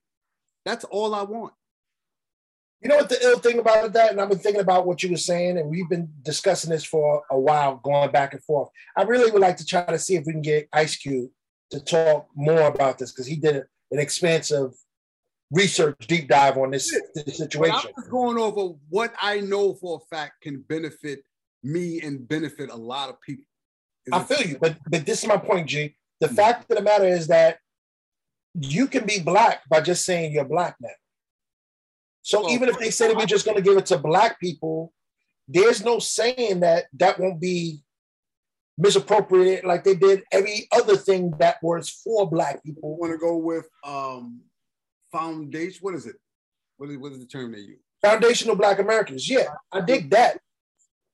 That's 0.66 0.84
all 0.86 1.14
I 1.14 1.24
want. 1.24 1.54
You 2.82 2.90
know 2.90 2.98
what 2.98 3.10
the 3.10 3.24
ill 3.24 3.40
thing 3.40 3.60
about 3.60 3.94
that, 3.94 4.12
and 4.12 4.22
I've 4.22 4.30
been 4.30 4.38
thinking 4.38 4.62
about 4.62 4.86
what 4.86 5.02
you 5.02 5.10
were 5.10 5.18
saying, 5.18 5.58
and 5.58 5.70
we've 5.70 5.90
been 5.90 6.10
discussing 6.22 6.70
this 6.70 6.84
for 6.84 7.24
a 7.32 7.40
while, 7.40 7.78
going 7.78 8.12
back 8.12 8.34
and 8.34 8.44
forth. 8.44 8.70
I 8.96 9.04
really 9.04 9.32
would 9.32 9.42
like 9.42 9.58
to 9.58 9.66
try 9.66 9.86
to 9.86 9.98
see 9.98 10.16
if 10.16 10.26
we 10.26 10.34
can 10.34 10.42
get 10.42 10.68
Ice 10.74 10.96
Cube 10.96 11.32
to 11.72 11.80
talk 11.80 12.28
more 12.36 12.68
about 12.68 13.00
this 13.00 13.12
because 13.12 13.26
he 13.26 13.38
did 13.38 13.64
an 13.92 14.00
expansive 14.00 14.72
research 15.52 15.96
deep 16.08 16.28
dive 16.28 16.58
on 16.58 16.72
this, 16.72 16.96
this 17.16 17.38
situation. 17.38 17.76
I'm 17.76 17.94
just 17.98 18.12
going 18.12 18.38
over 18.38 18.76
what 18.90 19.14
I 19.20 19.40
know 19.40 19.74
for 19.76 20.02
a 20.02 20.16
fact 20.16 20.42
can 20.42 20.62
benefit 20.62 21.24
me 21.64 22.02
and 22.02 22.28
benefit 22.28 22.70
a 22.70 22.76
lot 22.76 23.10
of 23.10 23.20
people. 23.22 23.46
I 24.12 24.24
feel 24.24 24.48
you, 24.48 24.58
but 24.60 24.78
but 24.88 25.06
this 25.06 25.24
is 25.24 25.28
my 25.28 25.38
point, 25.38 25.70
G. 25.70 25.96
The 26.20 26.28
fact 26.28 26.70
of 26.70 26.78
the 26.78 26.84
matter 26.84 27.08
is 27.08 27.28
that 27.28 27.58
you 28.60 28.88
can 28.88 29.06
be 29.06 29.20
black 29.20 29.62
by 29.70 29.82
just 29.82 30.06
saying 30.06 30.32
you're 30.32 30.46
black 30.46 30.76
now. 30.80 30.90
So 32.22 32.42
Well, 32.42 32.52
even 32.52 32.70
if 32.70 32.80
they 32.80 32.90
say 32.90 33.08
that 33.08 33.18
we're 33.18 33.26
just 33.26 33.46
going 33.46 33.58
to 33.58 33.64
give 33.64 33.78
it 33.78 33.86
to 33.88 33.98
black 33.98 34.40
people, 34.40 34.94
there's 35.48 35.84
no 35.84 36.00
saying 36.00 36.62
that 36.62 36.86
that 36.94 37.20
won't 37.20 37.40
be 37.40 37.84
misappropriated 38.78 39.64
like 39.64 39.84
they 39.84 39.96
did 39.96 40.24
every 40.32 40.68
other 40.72 40.98
thing 40.98 41.32
that 41.40 41.58
was 41.62 41.90
for 41.90 42.30
black 42.30 42.64
people. 42.64 42.98
want 42.98 43.12
to 43.14 43.18
go 43.18 43.38
with 43.38 43.68
um 43.86 44.42
foundation. 45.12 45.80
What 45.82 45.96
is 45.96 46.06
it? 46.06 46.16
What 46.78 46.90
is 46.90 46.98
what 46.98 47.12
is 47.12 47.20
the 47.20 47.26
term 47.26 47.52
they 47.52 47.60
use? 47.60 47.80
Foundational 48.02 48.56
Black 48.56 48.80
Americans, 48.80 49.30
yeah, 49.30 49.48
I 49.72 49.82
dig 49.82 50.10
that. 50.12 50.40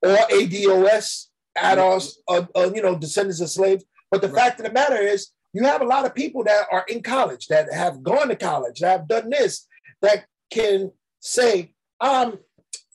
Or 0.03 0.15
ADOS, 0.31 1.27
ADOS, 1.57 2.13
uh, 2.27 2.45
uh, 2.55 2.71
you 2.73 2.81
know, 2.81 2.97
descendants 2.97 3.39
of 3.39 3.49
slaves. 3.49 3.85
But 4.09 4.21
the 4.21 4.27
Right. 4.27 4.43
fact 4.43 4.59
of 4.59 4.65
the 4.65 4.73
matter 4.73 4.97
is, 4.97 5.31
you 5.53 5.63
have 5.63 5.81
a 5.81 5.85
lot 5.85 6.05
of 6.05 6.15
people 6.15 6.43
that 6.45 6.67
are 6.71 6.85
in 6.87 7.01
college, 7.01 7.47
that 7.47 7.71
have 7.73 8.03
gone 8.03 8.29
to 8.29 8.35
college, 8.35 8.79
that 8.79 8.99
have 8.99 9.07
done 9.07 9.29
this, 9.29 9.67
that 10.01 10.25
can 10.49 10.91
say, 11.19 11.73
I'm 11.99 12.39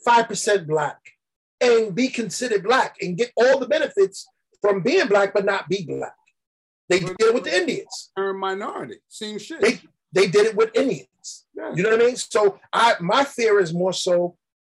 5% 0.07 0.67
Black 0.67 0.99
and 1.61 1.95
be 1.95 2.09
considered 2.09 2.65
Black 2.65 2.97
and 3.01 3.17
get 3.17 3.33
all 3.37 3.59
the 3.59 3.69
benefits 3.69 4.27
from 4.61 4.83
being 4.83 5.09
Black, 5.09 5.35
but 5.35 5.45
not 5.45 5.69
be 5.69 5.85
Black. 5.85 6.15
They 6.89 7.01
did 7.01 7.17
it 7.19 7.35
with 7.35 7.45
the 7.45 7.57
Indians. 7.57 8.11
Term 8.17 8.39
minority. 8.39 8.97
Same 9.09 9.39
shit. 9.39 9.61
They, 9.61 9.81
they 10.13 10.29
did 10.29 10.47
it 10.47 10.57
with 10.57 10.71
Indians. 10.75 11.47
Yeah. 11.55 11.73
You 11.75 11.83
know 11.83 11.91
what 11.91 12.03
I 12.03 12.07
mean? 12.07 12.17
So 12.17 12.61
I 12.73 12.95
my 13.01 13.25
fear 13.25 13.59
is 13.59 13.75
more 13.75 13.93
so 13.93 14.37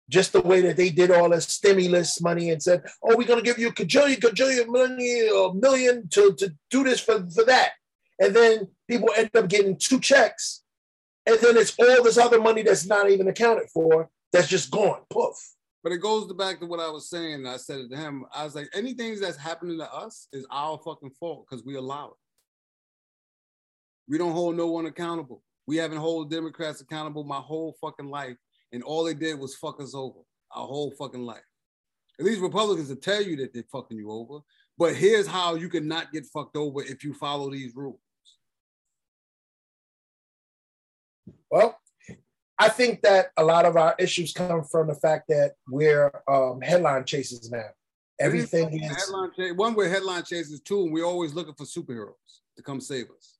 just 0.10 0.34
the 0.34 0.42
way 0.42 0.62
that 0.62 0.76
they 0.76 0.90
did 0.90 1.12
all 1.12 1.30
the 1.30 1.40
stimulus 1.40 2.20
money 2.22 2.50
and 2.50 2.62
said, 2.62 2.84
"Oh, 3.04 3.16
we're 3.16 3.28
gonna 3.28 3.42
give 3.42 3.60
you 3.60 3.70
a 3.70 3.74
cajillion, 3.74 4.20
cajillion, 4.20 4.68
million, 4.70 5.30
a 5.34 5.46
uh, 5.46 5.54
million 5.54 6.10
to, 6.10 6.34
to 6.34 6.54
do 6.70 6.84
this 6.84 7.00
for, 7.00 7.26
for 7.30 7.46
that," 7.46 7.72
and 8.20 8.36
then 8.36 8.68
people 8.88 9.10
end 9.16 9.30
up 9.36 9.48
getting 9.48 9.78
two 9.78 10.00
checks, 10.00 10.64
and 11.26 11.40
then 11.40 11.56
it's 11.58 11.78
all 11.80 12.04
this 12.04 12.18
other 12.18 12.42
money 12.42 12.64
that's 12.64 12.86
not 12.86 13.10
even 13.10 13.28
accounted 13.28 13.70
for 13.70 14.10
that's 14.32 14.48
just 14.48 14.72
gone, 14.72 15.02
poof. 15.10 15.36
But 15.84 15.94
it 15.94 16.02
goes 16.02 16.32
back 16.34 16.60
to 16.60 16.66
what 16.66 16.80
I 16.80 16.90
was 16.90 17.10
saying. 17.10 17.46
I 17.46 17.58
said 17.58 17.80
it 17.80 17.90
to 17.92 17.98
him. 17.98 18.26
I 18.34 18.44
was 18.44 18.54
like, 18.54 18.70
anything 18.74 19.18
that's 19.20 19.38
happening 19.38 19.78
to 19.80 19.92
us 19.94 20.28
is 20.34 20.46
our 20.52 20.78
fucking 20.84 21.12
fault 21.12 21.46
because 21.50 21.66
we 21.66 21.76
allow 21.76 22.08
it. 22.08 22.18
We 24.08 24.18
don't 24.18 24.34
hold 24.34 24.58
no 24.58 24.68
one 24.68 24.88
accountable. 24.88 25.42
We 25.68 25.78
haven't 25.78 26.00
held 26.00 26.32
Democrats 26.32 26.82
accountable 26.82 27.24
my 27.24 27.38
whole 27.38 27.76
fucking 27.80 28.10
life, 28.10 28.36
and 28.72 28.84
all 28.84 29.04
they 29.04 29.14
did 29.14 29.40
was 29.40 29.56
fuck 29.56 29.82
us 29.82 29.94
over 29.96 30.20
our 30.52 30.66
whole 30.68 30.92
fucking 30.92 31.24
life. 31.24 31.44
At 32.20 32.26
least 32.26 32.42
Republicans 32.42 32.90
will 32.90 32.98
tell 32.98 33.22
you 33.22 33.36
that 33.38 33.54
they're 33.54 33.64
fucking 33.72 33.98
you 33.98 34.12
over. 34.12 34.40
But 34.78 34.96
here's 34.96 35.28
how 35.28 35.56
you 35.56 35.70
can 35.70 35.88
not 35.88 36.12
get 36.12 36.26
fucked 36.26 36.56
over 36.56 36.82
if 36.82 37.04
you 37.04 37.14
follow 37.14 37.52
these 37.52 37.76
rules. 37.76 38.00
Well, 41.52 41.80
I 42.58 42.70
think 42.70 43.02
that 43.02 43.28
a 43.38 43.44
lot 43.44 43.66
of 43.66 43.78
our 43.78 43.96
issues 44.00 44.34
come 44.34 44.64
from 44.64 44.88
the 44.88 44.96
fact 44.96 45.30
that 45.30 45.54
we're 45.68 46.12
um, 46.28 46.62
headline 46.62 47.06
chasers 47.06 47.50
now. 47.50 47.70
Everything 48.20 48.74
is 48.74 49.06
Headline 49.06 49.32
chase, 49.36 49.54
one 49.56 49.76
way 49.76 49.88
headline 49.90 50.24
chasers 50.24 50.60
too, 50.60 50.84
and 50.84 50.92
we're 50.92 51.06
always 51.06 51.34
looking 51.34 51.54
for 51.54 51.64
superheroes 51.64 52.14
to 52.58 52.64
come 52.64 52.82
save 52.82 53.06
us. 53.18 53.38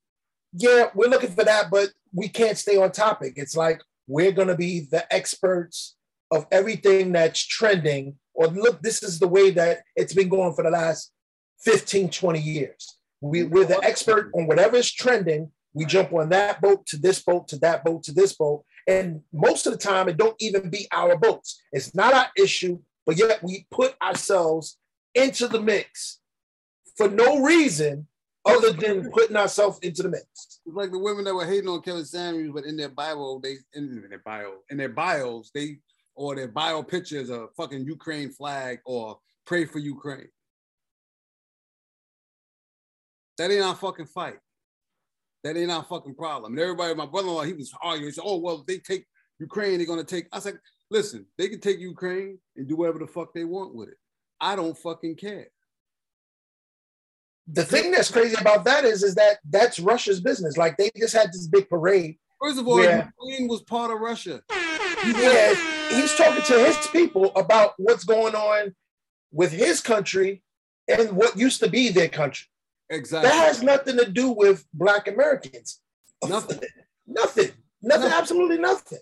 yeah, 0.54 0.86
we're 0.96 1.10
looking 1.10 1.32
for 1.32 1.44
that, 1.44 1.70
but 1.70 1.90
we 2.14 2.30
can't 2.30 2.58
stay 2.58 2.78
on 2.78 2.92
topic. 2.92 3.34
It's 3.36 3.58
like 3.58 3.82
we're 4.10 4.32
going 4.32 4.48
to 4.48 4.58
be 4.58 4.88
the 4.92 5.06
experts 5.14 5.96
of 6.32 6.48
everything 6.52 7.12
that's 7.12 7.46
trending. 7.46 8.16
Or 8.34 8.48
look, 8.48 8.82
this 8.82 9.04
is 9.04 9.20
the 9.20 9.28
way 9.28 9.52
that 9.52 9.84
it's 9.96 10.14
been 10.14 10.30
going 10.30 10.54
for 10.56 10.64
the 10.64 10.72
last 10.72 11.12
15, 11.64 12.10
20 12.10 12.40
years. 12.40 12.98
We, 13.22 13.44
we're 13.44 13.66
the 13.66 13.84
expert 13.84 14.32
on 14.34 14.48
whatever 14.48 14.78
is 14.78 14.92
trending. 14.92 15.52
We 15.74 15.86
jump 15.86 16.12
on 16.12 16.30
that 16.30 16.60
boat 16.60 16.88
to 16.88 16.98
this 16.98 17.22
boat 17.22 17.48
to 17.50 17.60
that 17.60 17.86
boat 17.86 18.02
to 18.04 18.12
this 18.12 18.36
boat. 18.36 18.64
And 18.88 19.22
most 19.32 19.68
of 19.68 19.74
the 19.74 19.78
time, 19.78 20.10
it 20.10 20.18
don't 20.18 20.36
even 20.40 20.72
be 20.72 20.88
our 20.92 21.16
boats. 21.16 21.62
It's 21.72 21.94
not 21.94 22.14
our 22.14 22.28
issue, 22.36 22.80
but 23.06 23.18
yet 23.18 23.44
we 23.44 23.68
put 23.70 23.96
ourselves 24.02 24.80
into 25.14 25.48
the 25.48 25.62
mix 25.62 26.20
for 26.98 27.08
no 27.08 27.44
reason 27.44 28.08
other 28.50 28.74
than 28.74 29.10
putting 29.12 29.36
ourselves 29.36 29.80
into 29.80 30.04
the 30.04 30.10
mix. 30.10 30.26
It's 30.66 30.76
like 30.76 30.92
the 30.92 31.00
women 31.00 31.24
that 31.26 31.36
were 31.36 31.46
hating 31.46 31.70
on 31.70 31.82
Kevin 31.82 32.06
Samuels, 32.06 32.54
but 32.54 32.66
in 32.66 32.78
their 32.78 32.90
Bible, 32.90 33.40
they 33.40 33.58
in 33.74 34.04
their 34.10 34.20
bio, 34.20 34.60
in 34.70 34.78
their 34.78 34.90
bios, 34.90 35.52
they 35.54 35.80
or 36.16 36.36
their 36.36 36.48
bio 36.48 36.84
pictures 36.84 37.30
a 37.30 37.48
fucking 37.56 37.86
Ukraine 37.86 38.30
flag 38.30 38.80
or 38.86 39.20
pray 39.46 39.66
for 39.66 39.80
Ukraine. 39.80 40.28
That 43.38 43.52
ain't 43.52 43.64
our 43.64 43.76
fucking 43.76 44.08
fight. 44.08 44.40
That 45.46 45.56
ain't 45.56 45.72
our 45.72 45.86
fucking 45.86 46.16
problem. 46.16 46.52
And 46.52 46.62
everybody, 46.62 46.94
my 46.94 47.06
brother-in-law, 47.06 47.44
he 47.44 47.54
was 47.54 47.72
arguing. 47.82 48.10
He 48.10 48.12
said, 48.12 48.26
"Oh 48.26 48.38
well, 48.38 48.66
they 48.68 48.80
take 48.80 49.06
Ukraine, 49.40 49.78
they're 49.78 49.88
gonna 49.88 50.04
take." 50.04 50.28
I 50.34 50.40
said, 50.40 50.60
"Listen, 50.92 51.26
they 51.38 51.48
can 51.48 51.62
take 51.62 51.80
Ukraine 51.80 52.38
and 52.58 52.68
do 52.68 52.76
whatever 52.76 53.00
the 53.00 53.08
fuck 53.08 53.34
they 53.34 53.46
want 53.46 53.74
with 53.74 53.88
it. 53.88 53.98
I 54.42 54.58
don't 54.58 54.78
fucking 54.78 55.16
care." 55.16 55.48
The 57.52 57.66
thing 57.66 57.92
that's 57.92 58.12
crazy 58.12 58.36
about 58.40 58.64
that 58.66 58.86
is, 58.86 59.04
is 59.04 59.16
that 59.16 59.40
that's 59.50 59.80
Russia's 59.80 60.22
business. 60.22 60.58
Like 60.58 60.78
they 60.78 60.92
just 60.98 61.16
had 61.16 61.28
this 61.30 61.48
big 61.48 61.70
parade. 61.70 62.18
First 62.42 62.60
of 62.60 62.68
all, 62.68 62.82
Yeah. 62.82 63.10
Ukraine 63.20 63.48
was 63.48 63.62
part 63.64 63.92
of 63.92 64.00
Russia. 64.00 64.42
Yeah, 65.06 65.56
he's 65.90 66.14
talking 66.16 66.44
to 66.44 66.66
his 66.66 66.88
people 66.88 67.32
about 67.36 67.74
what's 67.78 68.04
going 68.04 68.36
on 68.36 68.76
with 69.32 69.52
his 69.52 69.82
country 69.82 70.44
and 70.88 71.12
what 71.14 71.38
used 71.38 71.60
to 71.62 71.70
be 71.70 71.90
their 71.90 72.10
country. 72.10 72.48
Exactly. 72.90 73.30
That 73.30 73.48
has 73.48 73.64
nothing 73.64 73.98
to 73.98 74.10
do 74.10 74.32
with 74.32 74.66
Black 74.74 75.08
Americans. 75.08 75.80
Nothing. 76.28 76.60
Nothing. 77.08 77.52
Nothing. 77.82 78.12
Absolutely 78.12 78.58
nothing. 78.58 79.00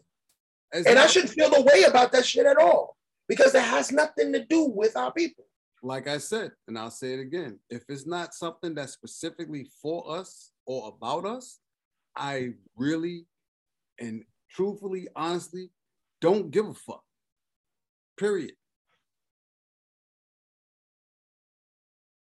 It's 0.72 0.86
And 0.88 1.00
I 1.00 1.08
shouldn't 1.08 1.34
feel 1.34 1.50
the 1.50 1.62
way 1.62 1.84
about 1.84 2.12
that 2.12 2.26
shit 2.26 2.46
at 2.46 2.58
all 2.58 2.96
because 3.28 3.56
it 3.56 3.64
has 3.64 3.92
nothing 3.92 4.34
to 4.34 4.46
do 4.46 4.66
with 4.66 4.96
our 4.96 5.12
people. 5.12 5.46
Like 5.84 6.08
I 6.08 6.18
said, 6.18 6.52
and 6.68 6.78
I'll 6.78 6.92
say 6.92 7.14
it 7.14 7.20
again, 7.20 7.60
if 7.70 7.84
it's 7.90 8.08
not 8.08 8.34
something 8.34 8.74
that's 8.74 8.94
specifically 8.94 9.70
for 9.82 10.18
us 10.18 10.52
or 10.66 10.94
about 10.96 11.26
us, 11.26 11.60
I 12.16 12.54
really 12.76 13.26
and 14.00 14.24
truthfully, 14.50 15.08
honestly, 15.16 15.70
don't 16.22 16.52
give 16.52 16.68
a 16.68 16.74
fuck. 16.74 17.04
Period. 18.20 18.54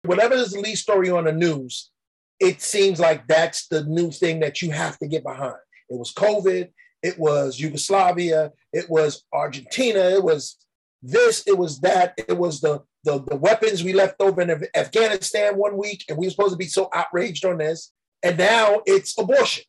Whatever 0.04 0.34
is 0.34 0.52
the 0.52 0.60
lead 0.60 0.76
story 0.76 1.10
on 1.10 1.24
the 1.24 1.32
news, 1.32 1.90
it 2.38 2.62
seems 2.62 3.00
like 3.00 3.26
that's 3.26 3.66
the 3.68 3.84
new 3.84 4.10
thing 4.10 4.40
that 4.40 4.62
you 4.62 4.70
have 4.70 4.98
to 4.98 5.08
get 5.08 5.24
behind. 5.24 5.56
It 5.88 5.98
was 5.98 6.12
COVID, 6.12 6.70
it 7.02 7.18
was 7.18 7.58
Yugoslavia, 7.58 8.52
it 8.72 8.88
was 8.88 9.24
Argentina, 9.32 10.00
it 10.00 10.22
was 10.22 10.56
this, 11.02 11.44
it 11.46 11.56
was 11.56 11.80
that, 11.80 12.14
it 12.16 12.36
was 12.36 12.60
the 12.60 12.82
the, 13.06 13.22
the 13.28 13.36
weapons 13.36 13.84
we 13.84 13.92
left 13.92 14.16
over 14.20 14.42
in 14.42 14.66
Afghanistan 14.74 15.56
one 15.56 15.78
week, 15.78 16.04
and 16.08 16.18
we 16.18 16.26
were 16.26 16.30
supposed 16.30 16.54
to 16.54 16.58
be 16.58 16.66
so 16.66 16.90
outraged 16.92 17.44
on 17.44 17.58
this, 17.58 17.92
and 18.22 18.36
now 18.36 18.82
it's 18.84 19.16
abortion. 19.16 19.64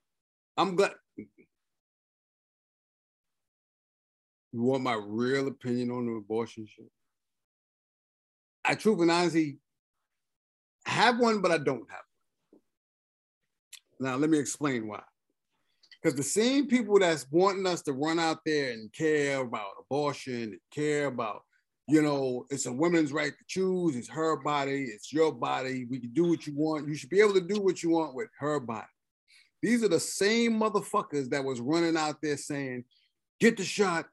I'm 0.57 0.75
glad. 0.75 0.93
You 4.51 4.63
want 4.63 4.81
my 4.81 4.99
real 4.99 5.47
opinion 5.47 5.91
on 5.91 6.07
the 6.07 6.13
abortion 6.13 6.65
shit? 6.67 6.87
I 8.65 8.73
truth 8.73 8.99
and 9.01 9.57
have 10.85 11.19
one, 11.19 11.41
but 11.41 11.51
I 11.51 11.59
don't 11.59 11.87
have 11.91 12.01
one. 12.49 12.61
Now, 13.99 14.15
let 14.15 14.31
me 14.31 14.39
explain 14.39 14.87
why. 14.87 15.03
Because 16.01 16.17
the 16.17 16.23
same 16.23 16.67
people 16.67 16.97
that's 16.97 17.27
wanting 17.29 17.67
us 17.67 17.83
to 17.83 17.93
run 17.93 18.17
out 18.17 18.39
there 18.45 18.71
and 18.71 18.91
care 18.91 19.41
about 19.41 19.67
abortion, 19.79 20.43
and 20.43 20.59
care 20.71 21.05
about, 21.05 21.43
you 21.87 22.01
know, 22.01 22.45
it's 22.49 22.65
a 22.65 22.71
woman's 22.71 23.13
right 23.13 23.31
to 23.31 23.45
choose, 23.47 23.95
it's 23.95 24.09
her 24.09 24.35
body, 24.35 24.83
it's 24.93 25.13
your 25.13 25.31
body, 25.31 25.85
we 25.89 25.99
can 25.99 26.11
do 26.11 26.25
what 26.25 26.45
you 26.45 26.53
want. 26.55 26.87
You 26.87 26.95
should 26.95 27.09
be 27.09 27.21
able 27.21 27.33
to 27.35 27.41
do 27.41 27.61
what 27.61 27.81
you 27.81 27.91
want 27.91 28.13
with 28.13 28.27
her 28.39 28.59
body. 28.59 28.87
These 29.61 29.83
are 29.83 29.87
the 29.87 29.99
same 29.99 30.59
motherfuckers 30.59 31.29
that 31.29 31.43
was 31.43 31.61
running 31.61 31.95
out 31.95 32.17
there 32.21 32.37
saying, 32.37 32.83
get 33.39 33.57
the 33.57 33.63
shot. 33.63 34.05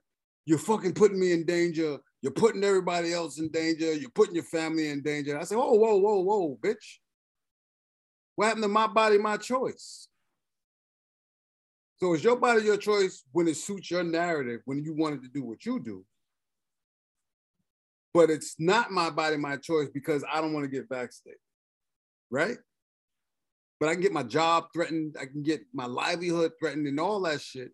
You're 0.46 0.58
fucking 0.58 0.94
putting 0.94 1.18
me 1.18 1.32
in 1.32 1.44
danger. 1.44 1.98
You're 2.22 2.32
putting 2.32 2.62
everybody 2.62 3.12
else 3.12 3.38
in 3.38 3.50
danger. 3.50 3.92
You're 3.92 4.10
putting 4.10 4.34
your 4.34 4.44
family 4.44 4.88
in 4.88 5.02
danger. 5.02 5.38
I 5.38 5.44
said, 5.44 5.58
whoa, 5.58 5.72
whoa, 5.72 5.96
whoa, 5.96 6.20
whoa, 6.20 6.58
bitch. 6.62 6.98
What 8.36 8.46
happened 8.46 8.64
to 8.64 8.68
my 8.68 8.86
body, 8.86 9.18
my 9.18 9.36
choice? 9.36 10.08
So 11.96 12.14
it's 12.14 12.24
your 12.24 12.36
body, 12.36 12.62
your 12.62 12.76
choice 12.76 13.24
when 13.32 13.48
it 13.48 13.56
suits 13.56 13.90
your 13.90 14.04
narrative, 14.04 14.60
when 14.64 14.82
you 14.84 14.94
wanted 14.94 15.22
to 15.22 15.28
do 15.28 15.44
what 15.44 15.64
you 15.64 15.80
do. 15.80 16.04
But 18.14 18.30
it's 18.30 18.54
not 18.60 18.92
my 18.92 19.10
body, 19.10 19.36
my 19.36 19.56
choice 19.56 19.88
because 19.92 20.24
I 20.32 20.40
don't 20.40 20.52
want 20.54 20.64
to 20.64 20.70
get 20.70 20.88
vaccinated, 20.88 21.40
Right? 22.30 22.56
but 23.80 23.88
I 23.88 23.92
can 23.92 24.02
get 24.02 24.12
my 24.12 24.22
job 24.22 24.68
threatened. 24.72 25.16
I 25.20 25.26
can 25.26 25.42
get 25.42 25.60
my 25.74 25.84
livelihood 25.84 26.52
threatened 26.58 26.86
and 26.86 26.98
all 26.98 27.20
that 27.22 27.40
shit 27.40 27.72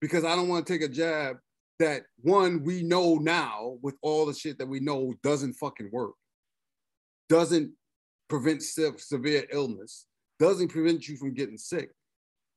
because 0.00 0.24
I 0.24 0.34
don't 0.34 0.48
want 0.48 0.66
to 0.66 0.72
take 0.72 0.82
a 0.82 0.88
jab 0.92 1.36
that 1.78 2.02
one 2.22 2.64
we 2.64 2.82
know 2.82 3.16
now 3.16 3.76
with 3.82 3.94
all 4.02 4.26
the 4.26 4.34
shit 4.34 4.58
that 4.58 4.66
we 4.66 4.80
know 4.80 5.14
doesn't 5.22 5.52
fucking 5.54 5.90
work, 5.92 6.14
doesn't 7.28 7.70
prevent 8.28 8.62
se- 8.62 8.96
severe 8.96 9.44
illness, 9.52 10.06
doesn't 10.40 10.68
prevent 10.68 11.06
you 11.06 11.16
from 11.16 11.34
getting 11.34 11.58
sick. 11.58 11.90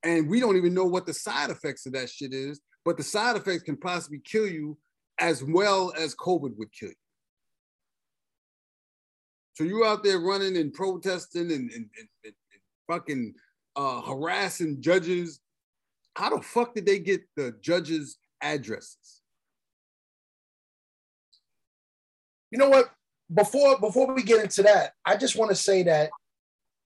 And 0.04 0.28
we 0.30 0.40
don't 0.40 0.58
even 0.58 0.74
know 0.74 0.86
what 0.86 1.06
the 1.06 1.14
side 1.14 1.52
effects 1.52 1.86
of 1.86 1.94
that 1.94 2.10
shit 2.10 2.34
is, 2.34 2.60
but 2.86 2.98
the 2.98 3.04
side 3.04 3.36
effects 3.36 3.64
can 3.64 3.78
possibly 3.78 4.20
kill 4.24 4.48
you 4.48 4.78
as 5.22 5.44
well 5.44 5.94
as 5.98 6.16
COVID 6.16 6.58
would 6.58 6.72
kill 6.74 6.90
you. 6.90 6.96
So 9.54 9.64
you 9.64 9.86
out 9.86 10.04
there 10.04 10.20
running 10.20 10.58
and 10.58 10.74
protesting 10.74 11.52
and, 11.52 11.72
and, 11.72 11.72
and, 11.72 12.10
and- 12.26 12.34
fucking 12.90 13.34
uh, 13.78 14.02
harassing 14.02 14.82
judges. 14.82 15.40
How 16.16 16.36
the 16.36 16.42
fuck 16.42 16.76
did 16.76 16.86
they 16.86 17.00
get 17.00 17.22
the 17.38 17.54
judges' 17.62 18.18
addresses? 18.42 19.22
You 22.50 22.58
know 22.58 22.70
what? 22.70 22.92
Before 23.34 23.80
before 23.80 24.14
we 24.14 24.24
get 24.24 24.44
into 24.44 24.64
that, 24.64 24.92
I 25.06 25.16
just 25.16 25.38
want 25.38 25.52
to 25.52 25.56
say 25.56 25.84
that 25.84 26.10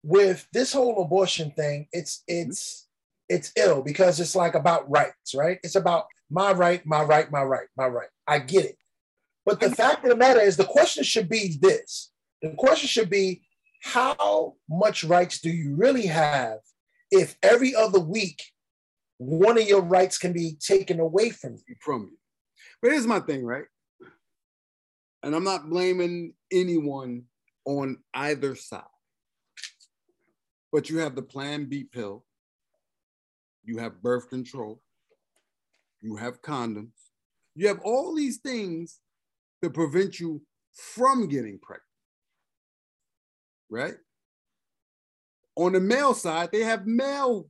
with 0.04 0.48
this 0.54 0.74
whole 0.74 1.02
abortion 1.02 1.50
thing, 1.52 1.88
it's 1.92 2.24
it's 2.28 2.88
it's 3.30 3.52
ill 3.56 3.82
because 3.82 4.20
it's 4.20 4.36
like 4.36 4.54
about 4.54 4.88
rights, 4.88 5.34
right? 5.34 5.58
It's 5.64 5.76
about 5.76 6.06
my 6.30 6.52
right, 6.52 6.86
my 6.86 7.04
right, 7.04 7.32
my 7.32 7.44
right, 7.44 7.68
my 7.78 7.88
right. 7.88 8.10
I 8.28 8.40
get 8.40 8.66
it. 8.66 8.78
But 9.46 9.60
the 9.60 9.70
fact 9.70 10.04
of 10.04 10.10
the 10.10 10.16
matter 10.16 10.42
is 10.42 10.58
the 10.58 10.66
question 10.66 11.04
should 11.04 11.30
be 11.30 11.58
this. 11.62 12.12
The 12.42 12.52
question 12.58 12.88
should 12.88 13.10
be 13.10 13.44
how 13.84 14.56
much 14.68 15.04
rights 15.04 15.40
do 15.40 15.50
you 15.50 15.76
really 15.76 16.08
have 16.08 16.60
if 17.12 17.36
every 17.44 17.76
other 17.76 18.00
week 18.00 18.42
one 19.18 19.58
of 19.58 19.68
your 19.68 19.82
rights 19.82 20.18
can 20.18 20.34
be 20.34 20.58
taken 20.60 21.00
away 21.00 21.30
from 21.30 21.58
you? 21.68 21.76
from 21.80 22.04
you. 22.12 22.18
But 22.82 22.92
here's 22.92 23.08
my 23.08 23.20
thing, 23.20 23.46
right? 23.46 23.66
And 25.24 25.36
I'm 25.36 25.44
not 25.44 25.70
blaming 25.70 26.34
anyone 26.52 27.24
on 27.66 27.98
either 28.14 28.56
side. 28.56 28.84
But 30.72 30.90
you 30.90 30.98
have 31.00 31.16
the 31.16 31.22
Plan 31.22 31.66
B 31.66 31.84
pill, 31.84 32.26
you 33.64 33.78
have 33.78 34.02
birth 34.02 34.30
control, 34.30 34.82
you 36.06 36.16
have 36.16 36.42
condoms, 36.44 37.10
you 37.56 37.68
have 37.68 37.80
all 37.84 38.14
these 38.14 38.38
things 38.38 39.00
to 39.64 39.72
prevent 39.72 40.20
you 40.20 40.42
from 40.72 41.28
getting 41.28 41.58
pregnant. 41.58 41.82
Right? 43.70 43.96
On 45.56 45.74
the 45.74 45.80
male 45.80 46.14
side, 46.14 46.50
they 46.52 46.62
have 46.62 46.86
male 46.86 47.48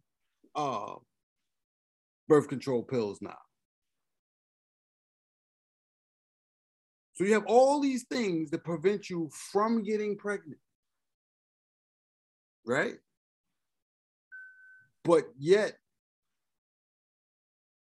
uh, 0.56 0.94
birth 2.30 2.48
control 2.48 2.82
pills 2.82 3.20
now. 3.22 3.38
So 7.16 7.26
you 7.26 7.34
have 7.34 7.46
all 7.46 7.82
these 7.82 8.04
things 8.04 8.52
that 8.52 8.64
prevent 8.64 9.10
you 9.10 9.30
from 9.52 9.84
getting 9.84 10.18
pregnant. 10.18 10.60
Right? 12.66 12.96
But 15.04 15.26
yet 15.38 15.78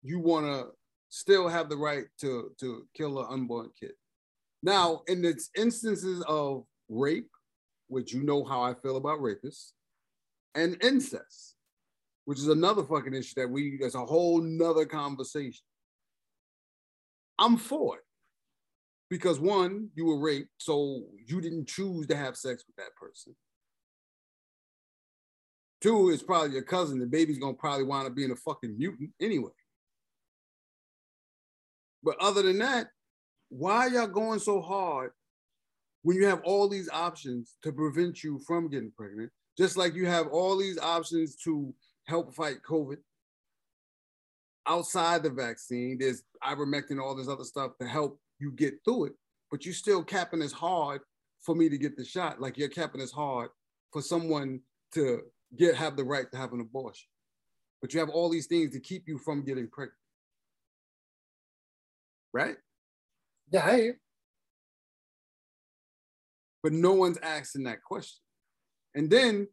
you 0.02 0.18
want 0.18 0.46
to 0.46 0.66
still 1.08 1.48
have 1.48 1.68
the 1.68 1.76
right 1.76 2.04
to, 2.20 2.52
to 2.60 2.86
kill 2.94 3.20
an 3.20 3.26
unborn 3.30 3.70
kid. 3.78 3.92
Now, 4.62 5.02
in 5.08 5.24
its 5.24 5.50
instances 5.56 6.22
of 6.28 6.64
rape, 6.88 7.30
which 7.88 8.12
you 8.12 8.22
know 8.22 8.44
how 8.44 8.62
I 8.62 8.74
feel 8.74 8.96
about 8.96 9.20
rapists, 9.20 9.72
and 10.54 10.82
incest, 10.82 11.54
which 12.24 12.38
is 12.38 12.48
another 12.48 12.84
fucking 12.84 13.14
issue 13.14 13.34
that 13.36 13.50
we, 13.50 13.78
that's 13.80 13.94
a 13.94 14.04
whole 14.04 14.40
nother 14.40 14.86
conversation. 14.86 15.64
I'm 17.38 17.56
for 17.56 17.96
it 17.96 18.04
because 19.10 19.40
one, 19.40 19.88
you 19.94 20.06
were 20.06 20.18
raped, 20.18 20.50
so 20.58 21.02
you 21.26 21.40
didn't 21.40 21.68
choose 21.68 22.06
to 22.06 22.16
have 22.16 22.36
sex 22.36 22.64
with 22.66 22.76
that 22.76 22.94
person. 22.96 23.34
Two, 25.82 26.10
it's 26.10 26.22
probably 26.22 26.52
your 26.52 26.62
cousin. 26.62 27.00
The 27.00 27.06
baby's 27.06 27.38
gonna 27.38 27.54
probably 27.54 27.84
wind 27.84 28.06
up 28.06 28.14
being 28.14 28.30
a 28.30 28.36
fucking 28.36 28.78
mutant 28.78 29.10
anyway. 29.20 29.50
But 32.02 32.16
other 32.20 32.42
than 32.42 32.58
that, 32.58 32.88
why 33.48 33.86
y'all 33.86 34.06
going 34.06 34.40
so 34.40 34.60
hard 34.60 35.12
when 36.02 36.16
you 36.16 36.26
have 36.26 36.40
all 36.44 36.68
these 36.68 36.88
options 36.90 37.56
to 37.62 37.72
prevent 37.72 38.24
you 38.24 38.40
from 38.46 38.68
getting 38.68 38.92
pregnant? 38.96 39.30
Just 39.56 39.76
like 39.76 39.94
you 39.94 40.06
have 40.06 40.28
all 40.28 40.56
these 40.56 40.78
options 40.78 41.36
to 41.44 41.74
help 42.06 42.34
fight 42.34 42.62
COVID 42.68 42.96
outside 44.66 45.22
the 45.22 45.30
vaccine. 45.30 45.98
There's 45.98 46.22
ivermectin, 46.42 47.00
all 47.00 47.14
this 47.14 47.28
other 47.28 47.44
stuff 47.44 47.72
to 47.80 47.86
help 47.86 48.18
you 48.38 48.52
get 48.52 48.74
through 48.84 49.06
it, 49.06 49.12
but 49.50 49.64
you're 49.64 49.74
still 49.74 50.02
capping 50.02 50.42
as 50.42 50.52
hard 50.52 51.02
for 51.40 51.54
me 51.54 51.68
to 51.68 51.78
get 51.78 51.96
the 51.96 52.04
shot. 52.04 52.40
Like 52.40 52.56
you're 52.56 52.68
capping 52.68 53.00
as 53.00 53.12
hard 53.12 53.50
for 53.92 54.02
someone 54.02 54.60
to 54.94 55.22
get 55.56 55.74
have 55.74 55.96
the 55.96 56.04
right 56.04 56.30
to 56.32 56.38
have 56.38 56.52
an 56.52 56.60
abortion. 56.60 57.08
But 57.80 57.92
you 57.92 58.00
have 58.00 58.10
all 58.10 58.30
these 58.30 58.46
things 58.46 58.72
to 58.72 58.80
keep 58.80 59.08
you 59.08 59.18
from 59.18 59.44
getting 59.44 59.68
pregnant. 59.68 59.98
Right? 62.32 62.56
Yeah, 63.50 63.66
I 63.66 63.76
hear. 63.76 63.98
But 66.62 66.72
no 66.72 66.92
one's 66.92 67.18
asking 67.18 67.64
that 67.64 67.82
question. 67.82 68.20
And 68.94 69.10
then 69.10 69.48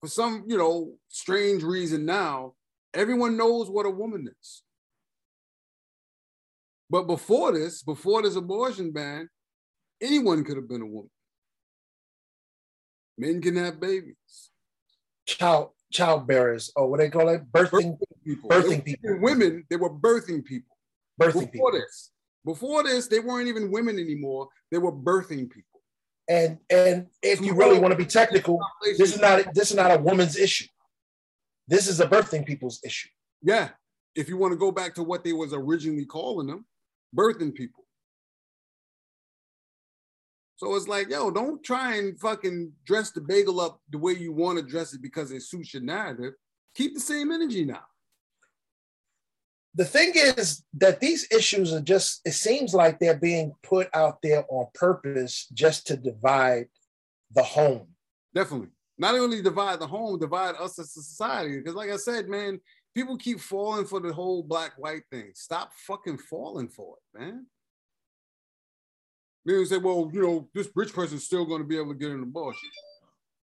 for 0.00 0.08
some, 0.08 0.44
you 0.46 0.58
know, 0.58 0.94
strange 1.08 1.62
reason 1.62 2.04
now, 2.04 2.54
everyone 2.92 3.36
knows 3.36 3.70
what 3.70 3.86
a 3.86 3.90
woman 3.90 4.28
is. 4.40 4.62
But 6.88 7.06
before 7.06 7.52
this, 7.52 7.82
before 7.82 8.22
this 8.22 8.34
abortion 8.34 8.90
ban, 8.90 9.28
anyone 10.00 10.42
could 10.44 10.56
have 10.56 10.68
been 10.68 10.82
a 10.82 10.86
woman. 10.86 11.10
Men 13.16 13.40
can 13.40 13.56
have 13.56 13.78
babies. 13.78 14.50
Child 15.26 15.70
child 15.92 16.26
bearers, 16.26 16.72
or 16.76 16.88
what 16.88 16.98
they 16.98 17.10
call 17.10 17.28
it, 17.28 17.50
birthing, 17.52 17.98
people. 18.24 18.48
birthing 18.48 18.84
people. 18.84 19.18
Women, 19.20 19.64
they 19.68 19.76
were 19.76 19.90
birthing 19.90 20.44
people. 20.44 20.76
Birthing 21.20 21.52
Before 21.52 21.70
people. 21.70 21.72
this, 21.72 22.10
before 22.44 22.82
this, 22.82 23.06
they 23.06 23.20
weren't 23.20 23.48
even 23.48 23.70
women 23.70 23.98
anymore. 23.98 24.48
They 24.70 24.78
were 24.78 24.92
birthing 24.92 25.50
people. 25.50 25.80
And 26.28 26.58
and 26.70 27.06
if 27.22 27.40
you 27.40 27.54
really 27.54 27.78
want 27.78 27.92
to 27.92 27.98
be 27.98 28.06
technical, 28.06 28.60
this 28.96 29.14
is 29.14 29.20
not 29.20 29.52
this 29.54 29.70
is 29.70 29.76
not 29.76 29.90
a 29.90 29.98
woman's 29.98 30.36
issue. 30.36 30.66
This 31.66 31.88
is 31.88 32.00
a 32.00 32.06
birthing 32.06 32.46
people's 32.46 32.80
issue. 32.84 33.08
Yeah, 33.42 33.70
if 34.14 34.28
you 34.28 34.36
want 34.36 34.52
to 34.52 34.58
go 34.58 34.70
back 34.70 34.94
to 34.94 35.02
what 35.02 35.24
they 35.24 35.32
was 35.32 35.52
originally 35.52 36.04
calling 36.04 36.46
them, 36.46 36.66
birthing 37.16 37.54
people. 37.54 37.84
So 40.56 40.74
it's 40.74 40.88
like, 40.88 41.08
yo, 41.08 41.30
don't 41.30 41.64
try 41.64 41.96
and 41.96 42.18
fucking 42.20 42.72
dress 42.84 43.10
the 43.12 43.22
bagel 43.22 43.60
up 43.60 43.80
the 43.88 43.98
way 43.98 44.12
you 44.12 44.32
want 44.32 44.58
to 44.58 44.64
dress 44.64 44.92
it 44.92 45.00
because 45.00 45.32
it 45.32 45.42
suits 45.42 45.72
your 45.72 45.82
narrative. 45.82 46.34
Keep 46.74 46.94
the 46.94 47.00
same 47.00 47.32
energy 47.32 47.64
now. 47.64 47.80
The 49.74 49.84
thing 49.84 50.12
is 50.14 50.64
that 50.74 51.00
these 51.00 51.28
issues 51.30 51.72
are 51.72 51.80
just, 51.80 52.20
it 52.24 52.32
seems 52.32 52.74
like 52.74 52.98
they're 52.98 53.18
being 53.18 53.52
put 53.62 53.88
out 53.94 54.18
there 54.22 54.44
on 54.48 54.66
purpose 54.74 55.46
just 55.52 55.86
to 55.86 55.96
divide 55.96 56.66
the 57.32 57.42
home. 57.42 57.86
Definitely. 58.34 58.68
Not 58.98 59.14
only 59.14 59.40
divide 59.40 59.78
the 59.78 59.86
home, 59.86 60.18
divide 60.18 60.56
us 60.56 60.78
as 60.78 60.96
a 60.96 61.02
society. 61.02 61.58
Because, 61.58 61.74
like 61.74 61.90
I 61.90 61.96
said, 61.96 62.28
man, 62.28 62.60
people 62.94 63.16
keep 63.16 63.40
falling 63.40 63.86
for 63.86 64.00
the 64.00 64.12
whole 64.12 64.42
black 64.42 64.72
white 64.76 65.04
thing. 65.10 65.30
Stop 65.34 65.72
fucking 65.86 66.18
falling 66.18 66.68
for 66.68 66.96
it, 66.96 67.20
man. 67.20 67.46
Then 69.44 69.64
say, 69.66 69.78
well, 69.78 70.10
you 70.12 70.20
know, 70.20 70.48
this 70.52 70.68
rich 70.74 70.92
person's 70.92 71.24
still 71.24 71.46
going 71.46 71.62
to 71.62 71.66
be 71.66 71.76
able 71.76 71.92
to 71.92 71.98
get 71.98 72.10
in 72.10 72.20
the 72.20 72.26
abortion. 72.26 72.68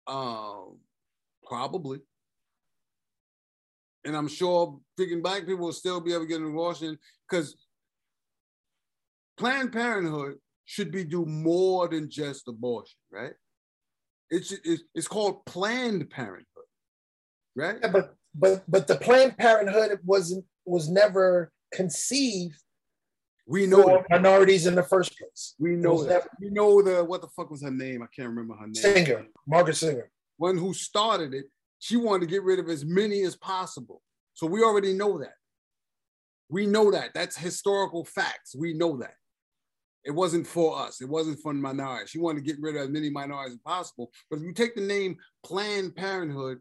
Um, 0.07 0.77
probably. 1.45 2.01
And 4.05 4.17
I'm 4.17 4.29
sure 4.29 4.81
freaking 4.99 5.23
black 5.23 5.47
people 5.47 5.65
will 5.67 5.73
still 5.73 6.01
be 6.01 6.13
able 6.13 6.23
to 6.25 6.29
get 6.29 6.41
an 6.41 6.49
abortion 6.49 6.99
because 7.29 7.57
Planned 9.37 9.73
Parenthood 9.73 10.37
should 10.65 10.91
be 10.91 11.05
do 11.05 11.25
more 11.25 11.89
than 11.89 12.11
just 12.11 12.49
abortion, 12.49 12.97
right? 13.11 13.33
It's, 14.31 14.53
it's, 14.53 14.83
it's 14.95 15.09
called 15.09 15.45
Planned 15.47 16.09
Parenthood, 16.11 16.47
right? 17.55 17.77
Yeah, 17.83 17.89
but 17.89 18.15
but 18.35 18.65
but 18.67 18.87
the 18.87 18.97
Planned 18.97 19.37
Parenthood 19.37 19.99
wasn't 20.05 20.45
was 20.65 20.89
never 20.89 21.53
conceived 21.75 22.57
We 23.47 23.67
know 23.67 23.83
for 23.83 24.07
minorities 24.09 24.67
in 24.67 24.75
the 24.75 24.83
first 24.83 25.17
place. 25.19 25.55
We 25.59 25.73
know 25.77 26.03
that. 26.05 26.09
never- 26.09 26.29
We 26.41 26.51
know 26.51 26.81
the 26.83 27.05
what 27.05 27.21
the 27.21 27.29
fuck 27.29 27.51
was 27.51 27.63
her 27.63 27.71
name? 27.71 28.03
I 28.03 28.07
can't 28.15 28.29
remember 28.29 28.55
her 28.55 28.67
name. 28.67 28.75
Sanger, 28.75 29.27
Margaret 29.47 29.77
Sanger. 29.77 30.11
One 30.39 30.57
who 30.57 30.73
started 30.73 31.35
it. 31.35 31.47
She 31.83 31.97
wanted 31.97 32.21
to 32.21 32.27
get 32.33 32.45
rid 32.45 32.61
of 32.61 32.69
as 32.69 32.85
many 32.85 33.23
as 33.23 33.35
possible. 33.35 34.03
So 34.35 34.47
we 34.47 34.63
already 34.63 34.93
know 34.93 35.19
that. 35.19 35.35
We 36.49 36.65
know 36.65 36.93
that. 36.93 37.11
That's 37.13 37.37
historical 37.37 38.05
facts. 38.05 38.55
We 38.55 38.73
know 38.73 38.99
that. 38.99 39.15
It 40.05 40.13
wasn't 40.13 40.47
for 40.47 40.79
us. 40.79 41.01
It 41.01 41.09
wasn't 41.09 41.41
for 41.41 41.53
minorities. 41.53 42.11
She 42.11 42.21
wanted 42.21 42.45
to 42.45 42.53
get 42.53 42.63
rid 42.63 42.77
of 42.77 42.83
as 42.83 42.89
many 42.89 43.11
minorities 43.11 43.55
as 43.55 43.61
possible. 43.67 44.13
But 44.31 44.39
if 44.39 44.45
you 44.45 44.53
take 44.53 44.77
the 44.77 44.81
name 44.81 45.17
Planned 45.45 45.97
Parenthood, 45.97 46.59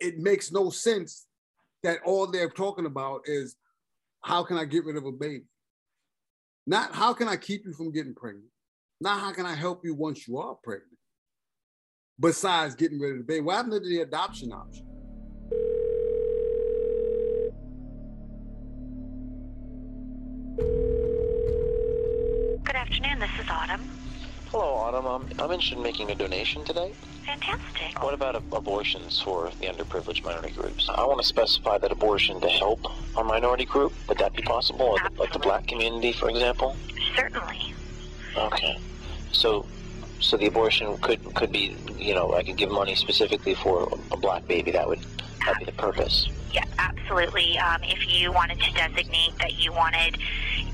it 0.00 0.16
makes 0.16 0.50
no 0.50 0.70
sense 0.70 1.26
that 1.82 1.98
all 2.06 2.26
they're 2.26 2.48
talking 2.48 2.86
about 2.86 3.20
is 3.26 3.56
how 4.22 4.44
can 4.44 4.56
I 4.56 4.64
get 4.64 4.86
rid 4.86 4.96
of 4.96 5.04
a 5.04 5.12
baby? 5.12 5.44
Not 6.66 6.94
how 6.94 7.12
can 7.12 7.28
I 7.28 7.36
keep 7.36 7.66
you 7.66 7.74
from 7.74 7.92
getting 7.92 8.14
pregnant? 8.14 8.48
Not 8.98 9.20
how 9.20 9.34
can 9.34 9.44
I 9.44 9.54
help 9.54 9.84
you 9.84 9.94
once 9.94 10.26
you 10.26 10.38
are 10.38 10.56
pregnant? 10.64 10.97
Besides 12.20 12.74
getting 12.74 12.98
rid 12.98 13.12
of 13.12 13.18
the 13.18 13.24
baby. 13.24 13.40
What 13.42 13.56
happened 13.56 13.74
to 13.74 13.88
the 13.88 14.00
adoption 14.00 14.52
option? 14.52 14.84
Good 22.64 22.74
afternoon, 22.76 23.18
this 23.20 23.30
is 23.42 23.48
Autumn. 23.48 23.80
Hello, 24.50 24.64
Autumn. 24.74 25.06
I'm, 25.06 25.22
I'm 25.40 25.50
interested 25.52 25.76
in 25.76 25.82
making 25.82 26.10
a 26.10 26.14
donation 26.14 26.64
today. 26.64 26.92
Fantastic. 27.24 28.02
What 28.02 28.14
about 28.14 28.34
ab- 28.36 28.52
abortions 28.52 29.20
for 29.20 29.50
the 29.60 29.66
underprivileged 29.66 30.24
minority 30.24 30.52
groups? 30.54 30.88
I 30.88 31.04
want 31.06 31.20
to 31.20 31.26
specify 31.26 31.78
that 31.78 31.92
abortion 31.92 32.40
to 32.40 32.48
help 32.48 32.80
a 33.16 33.22
minority 33.24 33.64
group. 33.66 33.92
Would 34.08 34.18
that 34.18 34.34
be 34.34 34.42
possible? 34.42 34.92
Like- 35.02 35.18
Like 35.18 35.32
the 35.32 35.38
black 35.38 35.66
community, 35.66 36.12
for 36.12 36.28
example? 36.30 36.76
Certainly. 37.14 37.74
Okay. 38.36 38.78
So, 39.32 39.66
so 40.20 40.36
the 40.36 40.46
abortion 40.46 40.96
could 40.98 41.22
could 41.34 41.52
be, 41.52 41.76
you 41.96 42.14
know, 42.14 42.34
I 42.34 42.42
could 42.42 42.56
give 42.56 42.70
money 42.70 42.94
specifically 42.94 43.54
for 43.54 43.88
a 44.10 44.16
black 44.16 44.46
baby. 44.46 44.70
That 44.72 44.88
would 44.88 45.00
that 45.44 45.58
be 45.58 45.64
the 45.64 45.72
purpose. 45.72 46.28
Yeah, 46.52 46.64
absolutely. 46.78 47.58
Um, 47.58 47.82
if 47.84 48.08
you 48.08 48.32
wanted 48.32 48.60
to 48.60 48.72
designate 48.72 49.38
that 49.38 49.58
you 49.58 49.72
wanted 49.72 50.16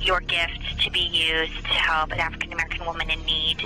your 0.01 0.20
gift 0.20 0.61
to 0.82 0.90
be 0.90 1.01
used 1.01 1.57
to 1.62 1.68
help 1.68 2.12
an 2.12 2.20
African 2.20 2.53
American 2.53 2.86
woman 2.86 3.11
in 3.11 3.22
need, 3.24 3.62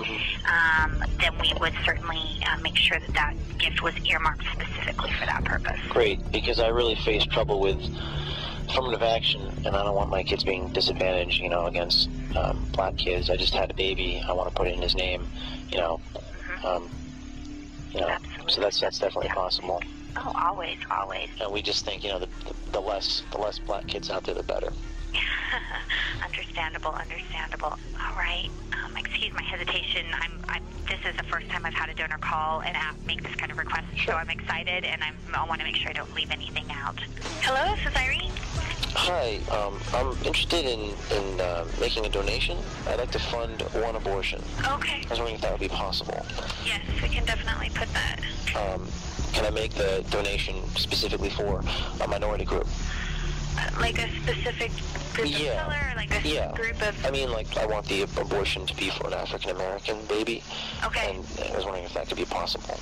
um, 0.50 1.04
then 1.20 1.36
we 1.38 1.52
would 1.60 1.74
certainly 1.84 2.40
uh, 2.46 2.58
make 2.60 2.76
sure 2.76 2.98
that 2.98 3.14
that 3.14 3.34
gift 3.58 3.82
was 3.82 3.94
earmarked 4.06 4.44
specifically 4.52 5.12
for 5.12 5.26
that 5.26 5.44
purpose. 5.44 5.80
Great, 5.88 6.30
because 6.32 6.60
I 6.60 6.68
really 6.68 6.94
face 6.96 7.24
trouble 7.26 7.60
with 7.60 7.78
affirmative 8.68 9.02
action, 9.02 9.42
and 9.64 9.74
I 9.76 9.82
don't 9.82 9.94
want 9.94 10.10
my 10.10 10.22
kids 10.22 10.44
being 10.44 10.68
disadvantaged, 10.68 11.40
you 11.40 11.48
know, 11.48 11.66
against 11.66 12.08
um, 12.36 12.66
black 12.72 12.96
kids. 12.96 13.30
I 13.30 13.36
just 13.36 13.54
had 13.54 13.70
a 13.70 13.74
baby. 13.74 14.22
I 14.26 14.32
want 14.32 14.48
to 14.48 14.54
put 14.54 14.66
it 14.68 14.74
in 14.74 14.82
his 14.82 14.94
name, 14.94 15.26
you 15.70 15.78
know. 15.78 16.00
Um, 16.64 16.88
you 17.92 18.00
know, 18.00 18.16
so 18.48 18.60
that's 18.60 18.80
that's 18.80 18.98
definitely 18.98 19.30
possible. 19.30 19.82
Oh, 20.16 20.32
always, 20.36 20.78
always. 20.90 21.28
And 21.40 21.52
we 21.52 21.62
just 21.62 21.84
think, 21.84 22.02
you 22.04 22.10
know, 22.10 22.18
the, 22.18 22.28
the, 22.44 22.72
the 22.72 22.80
less 22.80 23.22
the 23.30 23.38
less 23.38 23.58
black 23.58 23.86
kids 23.86 24.10
out 24.10 24.24
there, 24.24 24.34
the 24.34 24.42
better. 24.42 24.72
understandable, 26.24 26.90
understandable. 26.90 27.78
All 28.00 28.16
right. 28.16 28.50
Um, 28.84 28.96
excuse 28.96 29.32
my 29.32 29.42
hesitation. 29.42 30.06
I'm, 30.12 30.32
I'm. 30.48 30.62
This 30.86 31.00
is 31.08 31.16
the 31.16 31.24
first 31.24 31.48
time 31.48 31.66
I've 31.66 31.74
had 31.74 31.90
a 31.90 31.94
donor 31.94 32.18
call 32.18 32.60
and 32.62 32.76
a- 32.76 33.06
make 33.06 33.22
this 33.22 33.34
kind 33.36 33.52
of 33.52 33.58
request, 33.58 33.86
so 34.06 34.14
I'm 34.14 34.30
excited, 34.30 34.84
and 34.84 35.02
I'm, 35.02 35.14
I 35.34 35.46
want 35.46 35.60
to 35.60 35.66
make 35.66 35.76
sure 35.76 35.90
I 35.90 35.92
don't 35.92 36.12
leave 36.14 36.30
anything 36.30 36.64
out. 36.70 36.98
Hello, 37.42 37.74
this 37.74 37.86
is 37.86 37.94
Irene. 37.94 38.32
Hi, 38.94 39.38
um, 39.50 39.78
I'm 39.94 40.12
interested 40.24 40.64
in 40.64 40.80
in 41.16 41.40
uh, 41.40 41.64
making 41.80 42.06
a 42.06 42.08
donation. 42.08 42.58
I'd 42.86 42.98
like 42.98 43.10
to 43.12 43.18
fund 43.18 43.62
one 43.82 43.96
abortion. 43.96 44.42
Okay. 44.66 45.02
I 45.04 45.10
was 45.10 45.18
wondering 45.18 45.34
if 45.36 45.40
that 45.42 45.52
would 45.52 45.60
be 45.60 45.68
possible. 45.68 46.24
Yes, 46.64 46.80
we 47.02 47.08
can 47.08 47.24
definitely 47.24 47.70
put 47.74 47.88
that. 47.92 48.20
Um, 48.56 48.88
can 49.32 49.44
I 49.44 49.50
make 49.50 49.72
the 49.74 50.04
donation 50.10 50.56
specifically 50.76 51.30
for 51.30 51.62
a 52.00 52.08
minority 52.08 52.44
group? 52.44 52.66
Uh, 53.58 53.70
like 53.80 53.98
a 53.98 54.08
specific 54.22 54.70
group 55.14 55.28
of 55.34 55.56
color, 55.56 55.90
or 55.90 55.96
like 55.96 56.24
a 56.24 56.28
Yeah. 56.28 56.52
group 56.52 56.80
of. 56.82 56.94
I 57.04 57.10
mean, 57.10 57.30
like, 57.30 57.56
I 57.56 57.66
want 57.66 57.86
the 57.86 58.02
abortion 58.02 58.66
to 58.66 58.74
be 58.74 58.88
for 58.90 59.06
an 59.08 59.12
African 59.14 59.50
American 59.50 60.04
baby. 60.06 60.42
Okay. 60.84 61.10
And 61.16 61.26
I 61.52 61.56
was 61.56 61.64
wondering 61.64 61.84
if 61.84 61.94
that 61.94 62.08
could 62.08 62.16
be 62.16 62.24
possible. 62.24 62.78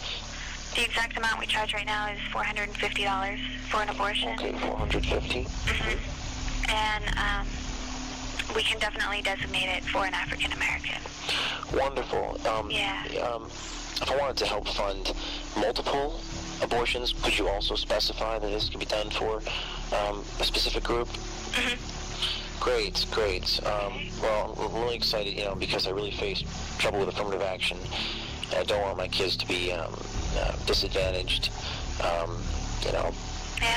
The 0.77 0.85
exact 0.85 1.17
amount 1.17 1.41
we 1.41 1.47
charge 1.47 1.73
right 1.73 1.87
now 1.87 2.07
is 2.13 2.21
four 2.31 2.45
hundred 2.45 2.65
and 2.69 2.77
fifty 2.77 3.05
dollars 3.05 3.41
for 3.71 3.81
an 3.83 3.89
abortion. 3.89 4.29
Okay, 4.39 4.53
450. 4.53 5.47
and 6.69 7.05
um, 7.17 7.47
we 8.55 8.63
can 8.63 8.79
definitely 8.79 9.23
designate 9.23 9.69
it 9.75 9.85
for 9.85 10.05
an 10.05 10.13
African 10.13 10.53
American. 10.53 11.01
Wonderful. 11.73 12.39
Um, 12.47 12.71
Yeah. 12.71 13.05
Um, 13.23 13.45
if 13.47 14.11
I 14.11 14.17
wanted 14.19 14.37
to 14.37 14.47
help 14.47 14.69
fund 14.69 15.15
multiple 15.57 16.21
abortions, 16.63 17.15
could 17.23 17.39
you 17.39 17.49
also 17.49 17.75
specify 17.75 18.39
that 18.39 18.47
this 18.47 18.69
can 18.69 18.79
be 18.79 18.85
done 18.87 19.09
for 19.09 19.37
um, 19.97 20.23
a 20.41 20.45
specific 20.45 20.85
group? 20.85 21.09
Mhm. 21.09 22.61
Great, 22.61 23.07
great. 23.11 23.61
Um, 23.65 23.93
well, 24.21 24.55
I'm 24.61 24.83
really 24.83 24.97
excited, 24.97 25.35
you 25.39 25.45
know, 25.45 25.55
because 25.55 25.87
I 25.87 25.91
really 25.91 26.11
face 26.11 26.43
trouble 26.79 26.99
with 27.01 27.09
affirmative 27.09 27.41
action. 27.43 27.79
I 28.55 28.63
don't 28.65 28.83
want 28.83 28.99
my 28.99 29.09
kids 29.09 29.37
to 29.39 29.47
be 29.49 29.73
um, 29.73 29.95
uh, 30.37 30.53
disadvantaged, 30.67 31.51
um, 32.03 32.43
you 32.85 32.93
know, 32.93 33.13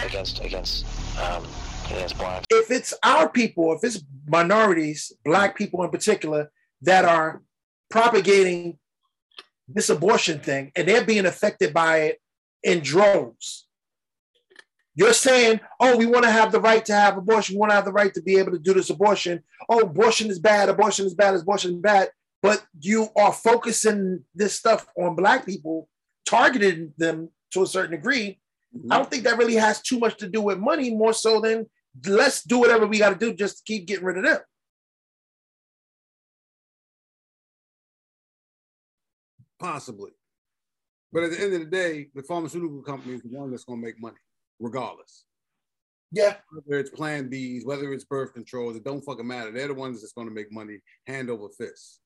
against 0.05 0.43
against 0.43 0.86
um, 1.20 1.45
against 1.89 2.18
blacks. 2.18 2.45
If 2.49 2.72
it's 2.72 2.93
our 3.03 3.30
people, 3.30 3.74
if 3.74 3.84
it's 3.84 4.03
minorities, 4.28 5.12
black 5.26 5.57
people 5.57 5.84
in 5.84 5.89
particular, 5.89 6.51
that 6.82 7.05
are 7.05 7.41
propagating 7.89 8.78
this 9.68 9.89
abortion 9.89 10.39
thing, 10.39 10.72
and 10.76 10.88
they're 10.88 11.05
being 11.05 11.26
affected 11.26 11.74
by 11.74 11.97
it 11.99 12.22
in 12.64 12.80
droves. 12.80 13.68
You're 14.95 15.14
saying, 15.14 15.62
oh, 15.80 15.95
we 15.95 16.05
want 16.05 16.26
to 16.26 16.32
have 16.32 16.51
the 16.51 16.60
right 16.60 16.84
to 16.86 16.93
have 16.93 17.18
abortion. 17.18 17.55
We 17.55 17.60
want 17.60 17.70
to 17.70 17.76
have 17.76 17.86
the 17.86 17.93
right 17.93 18.14
to 18.14 18.22
be 18.22 18.38
able 18.38 18.51
to 18.51 18.60
do 18.60 18.74
this 18.74 18.89
abortion. 18.89 19.41
Oh, 19.70 19.80
abortion 19.80 20.30
is 20.30 20.39
bad. 20.39 20.68
Abortion 20.68 21.05
is 21.05 21.14
bad. 21.14 21.36
Abortion 21.36 21.76
is 21.76 21.78
bad. 21.78 22.10
But 22.41 22.66
you 22.80 23.07
are 23.16 23.32
focusing 23.32 24.26
this 24.36 24.55
stuff 24.55 24.88
on 24.97 25.16
Black 25.16 25.45
people, 25.45 25.88
targeting 26.30 26.93
them 26.97 27.30
to 27.51 27.63
a 27.63 27.67
certain 27.67 27.91
degree. 27.91 28.39
I 28.91 28.97
don't 28.97 29.09
think 29.09 29.23
that 29.23 29.38
really 29.38 29.55
has 29.55 29.82
too 29.82 29.97
much 29.97 30.17
to 30.17 30.30
do 30.30 30.41
with 30.41 30.59
money, 30.59 30.93
more 30.93 31.13
so 31.13 31.41
than 31.41 31.67
let's 32.05 32.43
do 32.43 32.59
whatever 32.59 32.86
we 32.86 32.99
got 32.99 33.09
to 33.09 33.15
do 33.15 33.34
just 33.34 33.57
to 33.57 33.63
keep 33.65 33.88
getting 33.88 34.05
rid 34.05 34.17
of 34.19 34.23
them. 34.25 34.39
Possibly. 39.59 40.11
But 41.11 41.23
at 41.23 41.32
the 41.32 41.41
end 41.41 41.53
of 41.53 41.59
the 41.61 41.65
day, 41.65 42.09
the 42.13 42.21
pharmaceutical 42.21 42.84
company 42.84 43.15
is 43.15 43.23
the 43.23 43.30
one 43.30 43.49
that's 43.49 43.63
going 43.63 43.82
to 43.82 43.86
make 43.86 43.99
money, 43.99 44.17
regardless. 44.59 45.25
Yeah. 46.11 46.36
Whether 46.51 46.80
it's 46.80 46.91
Plan 46.91 47.30
Bs, 47.30 47.65
whether 47.65 47.91
it's 47.91 48.05
birth 48.05 48.34
control, 48.34 48.75
it 48.75 48.84
don't 48.84 49.01
fucking 49.01 49.25
matter. 49.25 49.51
They're 49.51 49.67
the 49.67 49.73
ones 49.73 50.01
that's 50.01 50.13
going 50.13 50.27
to 50.27 50.34
make 50.34 50.51
money 50.51 50.80
hand 51.07 51.32
over 51.32 51.49
fist. 51.49 52.01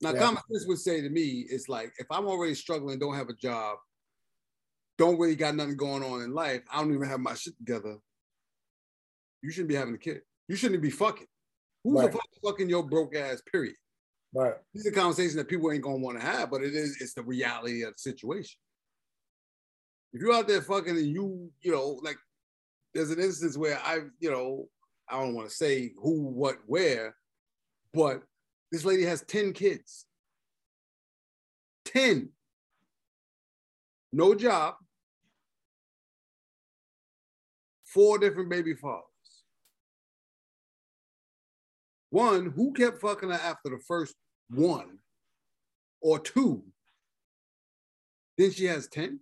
Now, 0.00 0.12
Yeah. 0.12 0.20
common 0.20 0.42
sense 0.50 0.66
would 0.66 0.78
say 0.78 1.00
to 1.00 1.08
me, 1.08 1.46
it's 1.48 1.68
like 1.68 1.92
if 1.98 2.06
I'm 2.10 2.26
already 2.26 2.54
struggling, 2.54 2.98
don't 2.98 3.14
have 3.14 3.28
a 3.28 3.34
job, 3.34 3.78
don't 4.98 5.18
really 5.18 5.36
got 5.36 5.54
nothing 5.54 5.76
going 5.76 6.02
on 6.02 6.22
in 6.22 6.32
life, 6.32 6.62
I 6.70 6.80
don't 6.82 6.92
even 6.94 7.08
have 7.08 7.20
my 7.20 7.34
shit 7.34 7.56
together. 7.58 7.98
You 9.42 9.50
shouldn't 9.50 9.68
be 9.68 9.74
having 9.74 9.94
a 9.94 9.98
kid. 9.98 10.22
You 10.48 10.56
shouldn't 10.56 10.82
be 10.82 10.90
fucking. 10.90 11.26
Who's 11.84 11.94
Right. 11.94 12.06
the 12.06 12.12
fuck 12.12 12.28
fucking 12.44 12.68
your 12.68 12.82
broke 12.86 13.14
ass? 13.14 13.42
Period. 13.50 13.76
Right. 14.34 14.54
These 14.74 14.86
are 14.86 14.90
conversations 14.90 15.34
that 15.36 15.48
people 15.48 15.70
ain't 15.72 15.82
gonna 15.82 15.98
want 15.98 16.18
to 16.20 16.24
have, 16.26 16.50
but 16.50 16.62
it 16.62 16.74
is 16.74 17.00
it's 17.00 17.14
the 17.14 17.22
reality 17.22 17.82
of 17.82 17.92
the 17.94 17.98
situation. 17.98 18.58
If 20.12 20.20
you're 20.20 20.32
out 20.32 20.48
there 20.48 20.62
fucking 20.62 20.96
and 20.96 21.06
you, 21.06 21.52
you 21.60 21.72
know, 21.72 22.00
like 22.02 22.18
there's 22.92 23.10
an 23.10 23.20
instance 23.20 23.56
where 23.56 23.78
I, 23.78 24.00
you 24.18 24.30
know, 24.30 24.68
I 25.08 25.20
don't 25.20 25.34
want 25.34 25.48
to 25.48 25.54
say 25.54 25.92
who, 25.98 26.22
what, 26.22 26.58
where, 26.66 27.16
but 27.92 28.22
this 28.70 28.84
lady 28.84 29.04
has 29.04 29.22
10 29.22 29.52
kids. 29.52 30.06
10. 31.86 32.30
No 34.12 34.34
job. 34.34 34.74
Four 37.84 38.18
different 38.18 38.50
baby 38.50 38.74
fathers. 38.74 39.04
One, 42.10 42.52
who 42.54 42.72
kept 42.72 43.00
fucking 43.00 43.30
her 43.30 43.34
after 43.34 43.70
the 43.70 43.80
first 43.86 44.14
one 44.50 44.98
or 46.00 46.18
two? 46.18 46.64
Then 48.38 48.50
she 48.50 48.64
has 48.66 48.88
10. 48.88 49.20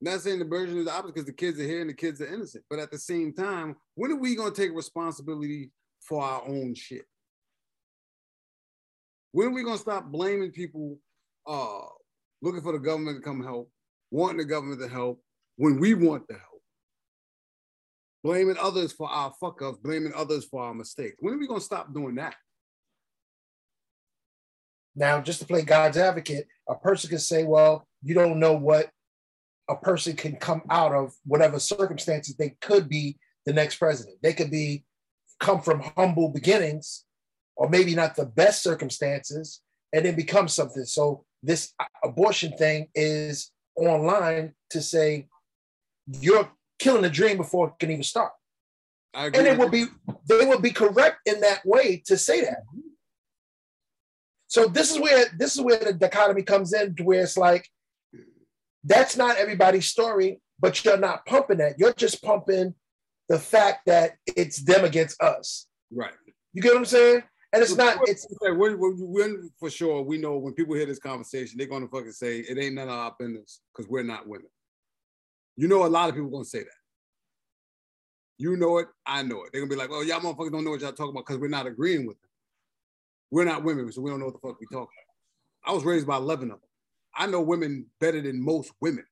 Not 0.00 0.20
saying 0.20 0.38
the 0.38 0.44
version 0.44 0.78
is 0.78 0.84
the 0.84 0.92
opposite 0.92 1.14
because 1.14 1.26
the 1.26 1.32
kids 1.32 1.58
are 1.58 1.64
here 1.64 1.80
and 1.80 1.90
the 1.90 1.94
kids 1.94 2.20
are 2.20 2.32
innocent. 2.32 2.64
But 2.70 2.78
at 2.78 2.90
the 2.90 2.98
same 2.98 3.32
time, 3.32 3.76
when 3.94 4.12
are 4.12 4.16
we 4.16 4.36
going 4.36 4.52
to 4.52 4.60
take 4.60 4.74
responsibility 4.74 5.70
for 6.00 6.22
our 6.22 6.46
own 6.46 6.74
shit? 6.74 7.04
When 9.32 9.48
are 9.48 9.52
we 9.52 9.64
going 9.64 9.76
to 9.76 9.82
stop 9.82 10.06
blaming 10.06 10.52
people, 10.52 10.98
uh, 11.46 11.80
looking 12.40 12.62
for 12.62 12.72
the 12.72 12.78
government 12.78 13.18
to 13.18 13.22
come 13.22 13.42
help, 13.42 13.70
wanting 14.10 14.38
the 14.38 14.44
government 14.44 14.80
to 14.80 14.88
help 14.88 15.20
when 15.56 15.80
we 15.80 15.94
want 15.94 16.28
the 16.28 16.34
help? 16.34 16.62
Blaming 18.22 18.56
others 18.60 18.92
for 18.92 19.08
our 19.08 19.32
fuck 19.40 19.62
ups, 19.62 19.78
blaming 19.78 20.12
others 20.14 20.44
for 20.44 20.62
our 20.62 20.74
mistakes. 20.74 21.16
When 21.18 21.34
are 21.34 21.38
we 21.38 21.48
going 21.48 21.60
to 21.60 21.66
stop 21.66 21.92
doing 21.92 22.14
that? 22.16 22.36
Now, 24.94 25.20
just 25.20 25.40
to 25.40 25.46
play 25.46 25.62
God's 25.62 25.96
advocate, 25.96 26.46
a 26.68 26.74
person 26.74 27.10
can 27.10 27.18
say, 27.18 27.44
well, 27.44 27.86
you 28.02 28.14
don't 28.14 28.40
know 28.40 28.54
what 28.54 28.90
a 29.68 29.76
person 29.76 30.16
can 30.16 30.36
come 30.36 30.62
out 30.70 30.94
of 30.94 31.12
whatever 31.24 31.58
circumstances 31.58 32.36
they 32.36 32.56
could 32.60 32.88
be 32.88 33.18
the 33.46 33.52
next 33.52 33.76
president. 33.76 34.16
They 34.22 34.32
could 34.32 34.50
be 34.50 34.84
come 35.40 35.60
from 35.60 35.82
humble 35.96 36.30
beginnings 36.30 37.04
or 37.56 37.68
maybe 37.68 37.94
not 37.94 38.16
the 38.16 38.26
best 38.26 38.62
circumstances 38.62 39.60
and 39.92 40.04
then 40.04 40.16
become 40.16 40.48
something. 40.48 40.84
So 40.84 41.24
this 41.42 41.72
abortion 42.04 42.56
thing 42.56 42.88
is 42.94 43.50
online 43.76 44.54
to 44.70 44.82
say 44.82 45.28
you're 46.06 46.50
killing 46.78 47.02
the 47.02 47.10
dream 47.10 47.36
before 47.36 47.68
it 47.68 47.74
can 47.78 47.90
even 47.90 48.02
start. 48.02 48.32
I 49.14 49.26
agree 49.26 49.38
And 49.38 49.48
it 49.48 49.58
would 49.58 49.70
be 49.70 49.86
they 50.28 50.46
would 50.46 50.62
be 50.62 50.70
correct 50.70 51.20
in 51.26 51.40
that 51.40 51.64
way 51.64 52.02
to 52.06 52.16
say 52.16 52.42
that. 52.42 52.62
So 54.48 54.66
this 54.66 54.90
is 54.90 54.98
where 54.98 55.26
this 55.36 55.56
is 55.56 55.62
where 55.62 55.78
the 55.78 55.92
dichotomy 55.92 56.42
comes 56.42 56.72
in, 56.72 56.94
to 56.96 57.04
where 57.04 57.22
it's 57.22 57.36
like 57.36 57.68
that's 58.84 59.16
not 59.16 59.36
everybody's 59.36 59.86
story, 59.86 60.40
but 60.60 60.84
you're 60.84 60.96
not 60.96 61.26
pumping 61.26 61.58
that. 61.58 61.78
You're 61.78 61.94
just 61.94 62.22
pumping 62.22 62.74
the 63.28 63.38
fact 63.38 63.86
that 63.86 64.12
it's 64.26 64.58
them 64.58 64.84
against 64.84 65.20
us. 65.22 65.66
Right. 65.92 66.12
You 66.52 66.62
get 66.62 66.72
what 66.72 66.78
I'm 66.78 66.84
saying? 66.86 67.22
And 67.52 67.62
it's 67.62 67.76
not. 67.76 67.98
It's 68.02 68.26
when, 68.40 68.78
when, 68.78 68.78
when 68.78 69.50
for 69.58 69.70
sure 69.70 70.02
we 70.02 70.18
know 70.18 70.36
when 70.36 70.52
people 70.52 70.74
hear 70.74 70.84
this 70.84 70.98
conversation, 70.98 71.56
they're 71.56 71.66
gonna 71.66 71.88
fucking 71.88 72.12
say 72.12 72.40
it 72.40 72.58
ain't 72.58 72.74
none 72.74 72.88
of 72.88 72.94
our 72.94 73.14
business 73.18 73.60
because 73.72 73.88
we're 73.88 74.02
not 74.02 74.28
women. 74.28 74.48
You 75.56 75.66
know, 75.66 75.86
a 75.86 75.88
lot 75.88 76.10
of 76.10 76.14
people 76.14 76.30
gonna 76.30 76.44
say 76.44 76.60
that. 76.60 76.68
You 78.36 78.56
know 78.56 78.78
it, 78.78 78.88
I 79.06 79.22
know 79.22 79.44
it. 79.44 79.50
They're 79.52 79.62
gonna 79.62 79.70
be 79.70 79.76
like, 79.76 79.90
"Oh, 79.90 80.02
y'all 80.02 80.20
motherfuckers 80.20 80.52
don't 80.52 80.64
know 80.64 80.70
what 80.70 80.80
y'all 80.80 80.92
talking 80.92 81.10
about 81.10 81.26
because 81.26 81.38
we're 81.38 81.48
not 81.48 81.66
agreeing 81.66 82.06
with 82.06 82.20
them. 82.20 82.30
We're 83.30 83.44
not 83.44 83.64
women, 83.64 83.90
so 83.92 84.02
we 84.02 84.10
don't 84.10 84.20
know 84.20 84.26
what 84.26 84.34
the 84.34 84.46
fuck 84.46 84.60
we 84.60 84.66
talking 84.66 84.82
about." 84.82 85.72
I 85.72 85.74
was 85.74 85.84
raised 85.84 86.06
by 86.06 86.16
eleven 86.16 86.50
of 86.50 86.60
them. 86.60 86.67
I 87.18 87.26
know 87.26 87.40
women 87.40 87.86
better 88.00 88.22
than 88.22 88.42
most 88.42 88.72
women. 88.80 89.04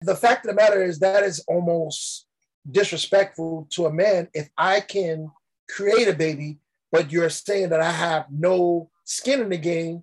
the 0.00 0.16
fact 0.16 0.46
of 0.46 0.50
the 0.50 0.54
matter 0.54 0.82
is 0.82 0.98
that 1.00 1.22
is 1.22 1.40
almost 1.40 2.26
disrespectful 2.70 3.68
to 3.70 3.86
a 3.86 3.92
man 3.92 4.28
if 4.32 4.48
I 4.56 4.80
can 4.80 5.30
create 5.68 6.08
a 6.08 6.14
baby, 6.14 6.58
but 6.90 7.12
you're 7.12 7.30
saying 7.30 7.68
that 7.70 7.80
I 7.80 7.90
have 7.90 8.26
no 8.30 8.90
skin 9.04 9.40
in 9.40 9.50
the 9.50 9.58
game 9.58 10.02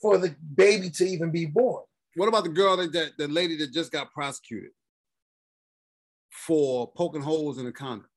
for 0.00 0.16
the 0.16 0.34
baby 0.54 0.88
to 0.90 1.04
even 1.04 1.30
be 1.30 1.46
born. 1.46 1.84
What 2.16 2.28
about 2.28 2.44
the 2.44 2.50
girl 2.50 2.76
that, 2.78 2.92
that 2.92 3.18
the 3.18 3.28
lady 3.28 3.56
that 3.58 3.72
just 3.72 3.92
got 3.92 4.12
prosecuted 4.12 4.70
for 6.30 6.90
poking 6.92 7.22
holes 7.22 7.58
in 7.58 7.66
a 7.66 7.72
condom? 7.72 8.08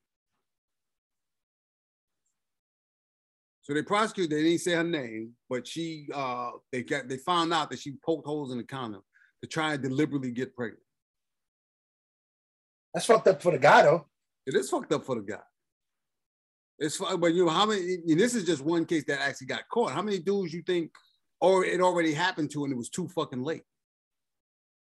So 3.63 3.73
they 3.73 3.81
prosecuted, 3.81 4.31
they 4.37 4.43
didn't 4.43 4.59
say 4.59 4.73
her 4.73 4.83
name, 4.83 5.31
but 5.49 5.65
she 5.65 6.07
uh 6.13 6.51
they 6.71 6.83
got 6.83 7.07
they 7.07 7.17
found 7.17 7.53
out 7.53 7.69
that 7.71 7.79
she 7.79 7.93
poked 8.05 8.27
holes 8.27 8.51
in 8.51 8.57
the 8.57 8.63
condom 8.63 9.01
to 9.41 9.47
try 9.49 9.73
and 9.73 9.81
deliberately 9.81 10.31
get 10.31 10.55
pregnant. 10.55 10.83
That's 12.93 13.05
fucked 13.05 13.27
up 13.29 13.41
for 13.41 13.53
the 13.53 13.57
guy 13.57 13.83
though. 13.83 14.05
It 14.45 14.55
is 14.55 14.69
fucked 14.69 14.91
up 14.91 15.05
for 15.05 15.15
the 15.15 15.21
guy. 15.21 15.41
It's 16.77 16.97
but 16.97 17.33
you 17.33 17.45
know 17.45 17.51
how 17.51 17.65
many 17.65 17.99
and 18.05 18.19
this 18.19 18.35
is 18.35 18.45
just 18.45 18.63
one 18.63 18.85
case 18.85 19.05
that 19.07 19.21
actually 19.21 19.47
got 19.47 19.67
caught. 19.71 19.93
How 19.93 20.01
many 20.01 20.19
dudes 20.19 20.53
you 20.53 20.61
think 20.61 20.91
or 21.39 21.63
it 21.63 21.79
already 21.79 22.13
happened 22.13 22.51
to 22.51 22.65
and 22.65 22.73
it 22.73 22.77
was 22.77 22.89
too 22.89 23.07
fucking 23.07 23.43
late? 23.43 23.63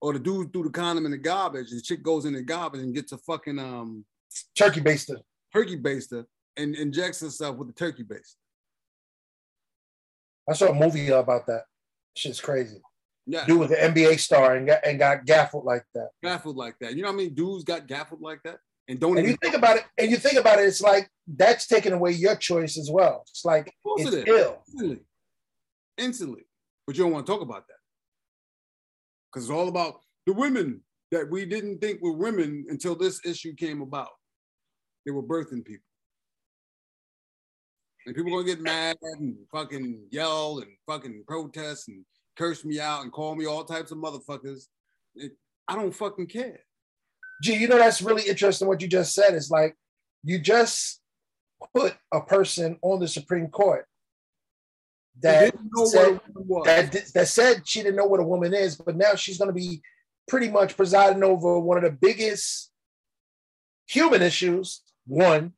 Or 0.02 0.14
the 0.14 0.20
dude 0.20 0.52
threw 0.52 0.64
the 0.64 0.72
condom 0.72 1.06
in 1.06 1.12
the 1.12 1.18
garbage, 1.20 1.70
and 1.70 1.78
the 1.78 1.84
chick 1.84 2.02
goes 2.02 2.26
in 2.26 2.34
the 2.34 2.42
garbage 2.42 2.82
and 2.82 2.96
gets 2.96 3.12
a 3.12 3.20
fucking 3.20 3.60
um 3.60 4.06
turkey 4.56 4.82
baster. 4.82 5.18
Turkey 5.54 5.78
baster 5.78 6.26
and 6.58 6.76
injects 6.76 7.22
herself 7.22 7.58
with 7.58 7.68
the 7.68 7.74
turkey 7.74 8.04
baster. 8.04 8.36
I 10.52 10.54
saw 10.54 10.68
a 10.68 10.74
movie 10.74 11.10
about 11.10 11.48
that. 11.48 11.64
Shit's 12.16 12.42
crazy. 12.42 12.82
Yeah. 13.26 13.46
Dude 13.46 13.60
was 13.60 13.72
an 13.72 13.94
NBA 13.94 14.20
star 14.20 14.56
and 14.56 14.68
got 14.68 14.86
and 14.86 15.00
got 15.00 15.26
gaffled 15.26 15.66
like 15.66 15.86
that. 15.94 16.10
Gaffled 16.24 16.58
like 16.58 16.76
that. 16.82 16.96
You 16.96 17.04
know 17.04 17.10
what 17.10 17.16
I 17.16 17.18
mean? 17.18 17.34
dudes 17.34 17.64
got 17.64 17.88
gaffled 17.88 18.22
like 18.22 18.42
that? 18.44 18.58
And 18.88 19.00
don't 19.00 19.18
And 19.18 19.28
you 19.28 19.38
think 19.42 19.56
about 19.56 19.78
it, 19.78 19.86
and 19.98 20.12
you 20.12 20.18
think 20.18 20.38
about 20.38 20.60
it, 20.60 20.64
it's 20.64 20.82
like 20.82 21.10
that's 21.28 21.68
taking 21.68 21.94
away 21.94 22.12
your 22.12 22.36
choice 22.36 22.78
as 22.78 22.90
well. 22.92 23.24
It's 23.30 23.46
like 23.46 23.74
it's 23.98 24.14
it 24.14 24.28
ill. 24.28 24.64
Instantly. 24.68 25.00
Instantly. 25.98 26.42
But 26.86 26.98
you 26.98 27.04
don't 27.04 27.14
want 27.14 27.26
to 27.26 27.32
talk 27.32 27.42
about 27.42 27.68
that. 27.68 27.76
Because 29.32 29.46
it's 29.46 29.52
all 29.52 29.70
about 29.70 30.02
the 30.26 30.34
women 30.34 30.82
that 31.12 31.30
we 31.30 31.46
didn't 31.46 31.80
think 31.80 32.02
were 32.02 32.12
women 32.12 32.66
until 32.70 32.96
this 32.96 33.24
issue 33.26 33.54
came 33.54 33.82
about. 33.82 34.10
They 35.06 35.12
were 35.12 35.24
birthing 35.24 35.64
people. 35.64 35.86
And 38.06 38.16
people 38.16 38.32
gonna 38.32 38.44
get 38.46 38.62
mad 38.62 38.98
and 39.02 39.36
fucking 39.52 40.08
yell 40.10 40.60
and 40.60 40.72
fucking 40.88 41.24
protest 41.28 41.88
and 41.88 42.04
curse 42.36 42.66
me 42.66 42.80
out 42.80 43.04
and 43.04 43.12
call 43.12 43.36
me 43.36 43.46
all 43.46 43.64
types 43.64 43.92
of 43.92 43.98
motherfuckers. 43.98 44.68
It- 45.16 45.38
I 45.68 45.76
don't 45.76 45.92
fucking 45.92 46.28
care. 46.28 46.60
Gee, 47.44 47.56
you 47.56 47.68
know 47.68 47.78
that's 47.78 48.02
really 48.02 48.28
interesting 48.28 48.68
what 48.68 48.82
you 48.82 48.88
just 48.88 49.14
said. 49.14 49.34
It's 49.34 49.50
like 49.52 49.76
you 50.24 50.40
just 50.40 51.02
put 51.76 51.96
a 52.12 52.22
person 52.22 52.78
on 52.82 53.00
the 53.00 53.08
Supreme 53.08 53.48
Court 53.48 53.86
that 55.22 55.52
didn't 55.52 55.70
know 55.76 55.82
what 55.84 55.92
said, 55.92 56.08
a 56.08 56.10
woman 56.12 56.48
was. 56.48 56.66
that, 56.66 57.06
that 57.14 57.28
said 57.28 57.68
she 57.68 57.82
didn't 57.82 57.96
know 57.96 58.06
what 58.06 58.20
a 58.20 58.24
woman 58.24 58.54
is, 58.54 58.76
but 58.76 58.96
now 58.96 59.14
she's 59.16 59.38
going 59.38 59.50
to 59.50 59.54
be 59.54 59.82
pretty 60.28 60.50
much 60.50 60.76
presiding 60.76 61.24
over 61.24 61.60
one 61.60 61.78
of 61.78 61.84
the 61.84 61.92
biggest 61.92 62.72
human 63.88 64.22
issues, 64.22 64.82
one, 65.06 65.54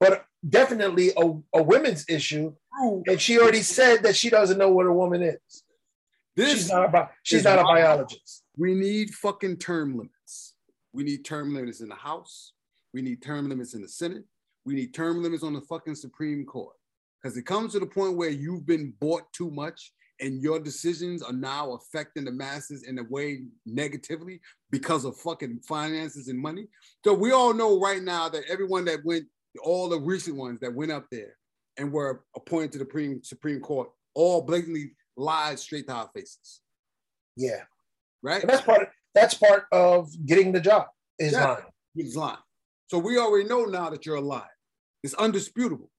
but 0.00 0.24
definitely 0.48 1.10
a, 1.16 1.58
a 1.58 1.62
women's 1.62 2.04
issue 2.08 2.52
and 2.80 3.20
she 3.20 3.38
already 3.38 3.62
said 3.62 4.02
that 4.02 4.16
she 4.16 4.30
doesn't 4.30 4.58
know 4.58 4.70
what 4.70 4.86
a 4.86 4.92
woman 4.92 5.22
is. 5.22 5.64
This 6.36 6.52
she's 6.52 6.70
not 6.70 6.84
about. 6.84 7.10
She's 7.22 7.44
not 7.44 7.58
a 7.58 7.64
biologist. 7.64 8.44
We 8.56 8.74
need 8.74 9.10
fucking 9.10 9.56
term 9.56 9.96
limits. 9.96 10.54
We 10.92 11.02
need 11.02 11.24
term 11.24 11.54
limits 11.54 11.80
in 11.80 11.88
the 11.88 11.96
House. 11.96 12.52
We 12.94 13.02
need 13.02 13.22
term 13.22 13.48
limits 13.48 13.74
in 13.74 13.82
the 13.82 13.88
Senate. 13.88 14.24
We 14.64 14.74
need 14.74 14.94
term 14.94 15.22
limits 15.22 15.42
on 15.42 15.52
the 15.52 15.60
fucking 15.62 15.96
Supreme 15.96 16.44
Court. 16.44 16.74
Because 17.20 17.36
it 17.36 17.42
comes 17.42 17.72
to 17.72 17.80
the 17.80 17.86
point 17.86 18.16
where 18.16 18.30
you've 18.30 18.66
been 18.66 18.94
bought 19.00 19.32
too 19.32 19.50
much 19.50 19.92
and 20.20 20.40
your 20.40 20.60
decisions 20.60 21.22
are 21.22 21.32
now 21.32 21.72
affecting 21.72 22.24
the 22.24 22.32
masses 22.32 22.84
in 22.84 22.98
a 22.98 23.04
way 23.04 23.42
negatively 23.66 24.40
because 24.70 25.04
of 25.04 25.16
fucking 25.16 25.60
finances 25.66 26.28
and 26.28 26.38
money. 26.38 26.66
So 27.04 27.14
we 27.14 27.32
all 27.32 27.54
know 27.54 27.80
right 27.80 28.02
now 28.02 28.28
that 28.28 28.44
everyone 28.48 28.84
that 28.86 29.04
went, 29.04 29.26
all 29.62 29.88
the 29.88 29.98
recent 29.98 30.36
ones 30.36 30.60
that 30.60 30.74
went 30.74 30.92
up 30.92 31.06
there 31.10 31.36
and 31.76 31.92
were 31.92 32.24
appointed 32.36 32.72
to 32.72 32.78
the 32.78 32.84
Supreme, 32.84 33.22
Supreme 33.22 33.60
Court, 33.60 33.88
all 34.14 34.42
blatantly 34.42 34.92
lied 35.16 35.58
straight 35.58 35.86
to 35.88 35.92
our 35.94 36.10
faces. 36.14 36.60
Yeah, 37.36 37.64
Right? 38.22 38.40
and 38.42 38.50
that's 38.50 38.62
part. 38.62 38.82
Of, 38.82 38.88
that's 39.14 39.34
part 39.34 39.64
of 39.72 40.08
getting 40.26 40.52
the 40.52 40.60
job. 40.60 40.86
Is 41.18 41.32
Yeah. 41.32 41.44
lying. 41.44 41.64
He's 41.94 42.16
lying. 42.16 42.38
So 42.88 42.98
we 42.98 43.18
already 43.18 43.48
know 43.48 43.64
now 43.64 43.90
that 43.90 44.06
you're 44.06 44.16
a 44.16 44.20
liar. 44.20 44.50
It's 45.02 45.14
undisputable. 45.14 45.90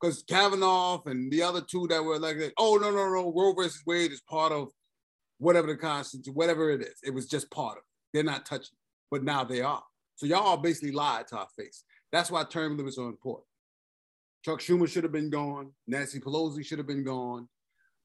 Because 0.00 0.22
Kavanaugh 0.24 1.02
and 1.06 1.32
the 1.32 1.42
other 1.42 1.62
two 1.62 1.86
that 1.88 2.02
were 2.04 2.14
elected, 2.16 2.52
oh 2.58 2.76
no, 2.76 2.90
no, 2.90 3.06
no, 3.10 3.32
Roe 3.32 3.52
versus 3.54 3.82
Wade 3.86 4.12
is 4.12 4.20
part 4.20 4.52
of 4.52 4.68
whatever 5.38 5.66
the 5.68 5.76
Constitution, 5.76 6.34
whatever 6.34 6.70
it 6.70 6.82
is. 6.82 6.96
It 7.02 7.10
was 7.14 7.26
just 7.26 7.50
part 7.50 7.78
of 7.78 7.84
it. 7.84 7.84
They're 8.12 8.22
not 8.24 8.44
touching 8.44 8.74
it. 8.74 8.78
But 9.10 9.24
now 9.24 9.44
they 9.44 9.62
are. 9.62 9.82
So 10.16 10.26
y'all 10.26 10.40
all 10.42 10.56
basically 10.58 10.92
lied 10.92 11.26
to 11.28 11.38
our 11.38 11.48
face. 11.56 11.84
That's 12.14 12.30
why 12.30 12.44
term 12.44 12.76
limits 12.76 12.96
are 12.96 13.08
important. 13.08 13.48
Chuck 14.44 14.60
Schumer 14.60 14.88
should 14.88 15.02
have 15.02 15.10
been 15.10 15.30
gone. 15.30 15.72
Nancy 15.88 16.20
Pelosi 16.20 16.64
should 16.64 16.78
have 16.78 16.86
been 16.86 17.02
gone. 17.02 17.48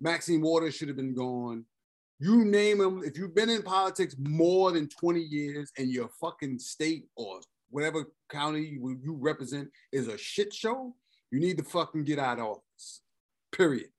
Maxine 0.01 0.41
Waters 0.41 0.73
should 0.73 0.87
have 0.87 0.97
been 0.97 1.13
gone. 1.13 1.63
You 2.17 2.43
name 2.43 2.79
them. 2.79 3.03
If 3.05 3.19
you've 3.19 3.35
been 3.35 3.51
in 3.51 3.61
politics 3.61 4.15
more 4.17 4.71
than 4.71 4.89
20 4.89 5.19
years 5.19 5.71
and 5.77 5.91
your 5.91 6.09
fucking 6.19 6.57
state 6.57 7.05
or 7.15 7.39
whatever 7.69 8.05
county 8.31 8.79
you, 8.81 9.15
represent 9.21 9.69
is 9.91 10.07
a 10.07 10.17
shit 10.17 10.55
show, 10.55 10.95
you 11.29 11.39
need 11.39 11.59
to 11.59 11.63
fucking 11.63 12.03
get 12.03 12.17
out 12.17 12.39
of 12.39 12.45
office. 12.45 13.01
Period. 13.51 13.89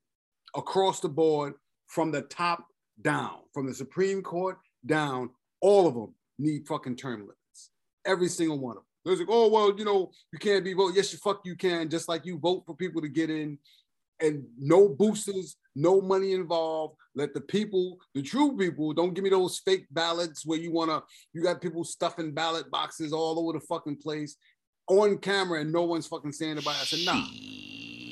Across 0.57 1.01
the 1.01 1.09
board, 1.09 1.55
from 1.87 2.11
the 2.11 2.23
top 2.23 2.67
down, 3.01 3.37
from 3.55 3.69
the 3.69 3.75
Supreme 3.75 4.23
Court 4.23 4.59
down, 4.85 5.31
all 5.61 5.87
of 5.87 5.95
them 5.95 6.17
need 6.37 6.67
fucking 6.67 6.97
term 6.97 7.21
limits. 7.21 7.71
Every 8.05 8.29
single 8.29 8.59
one 8.59 8.77
of 8.77 8.83
them. 8.83 8.90
There's 9.05 9.21
like, 9.21 9.29
oh 9.31 9.49
well, 9.49 9.75
you 9.77 9.85
know, 9.85 10.11
you 10.33 10.39
can't 10.39 10.65
be 10.65 10.75
vote. 10.75 10.93
Yes, 10.95 11.13
you 11.13 11.19
fuck 11.19 11.41
you 11.45 11.57
can, 11.57 11.89
just 11.89 12.09
like 12.09 12.27
you 12.27 12.39
vote 12.39 12.65
for 12.67 12.77
people 12.77 13.01
to 13.01 13.09
get 13.09 13.31
in, 13.31 13.59
and 14.21 14.45
no 14.59 14.89
boosters, 14.89 15.57
no 15.75 16.01
money 16.01 16.33
involved. 16.33 16.97
Let 17.15 17.35
the 17.35 17.41
people, 17.41 17.99
the 18.15 18.23
true 18.23 18.57
people, 18.57 18.93
don't 18.93 19.15
give 19.15 19.25
me 19.25 19.31
those 19.31 19.59
fake 19.59 19.87
ballots 19.91 20.47
where 20.47 20.59
you 20.59 20.71
wanna, 20.71 21.03
you 21.33 21.43
got 21.43 21.61
people 21.61 21.83
stuffing 21.83 22.33
ballot 22.33 22.71
boxes 22.71 23.13
all 23.13 23.39
over 23.39 23.59
the 23.59 23.65
fucking 23.67 23.97
place 23.97 24.37
on 24.87 25.19
camera 25.19 25.61
and 25.61 25.73
no 25.73 25.85
one's 25.85 26.07
fucking 26.07 26.33
saying 26.33 26.59
about 26.59 26.77
it. 26.77 26.83
I 26.83 26.85
said, 26.85 27.05
nah. 27.05 27.25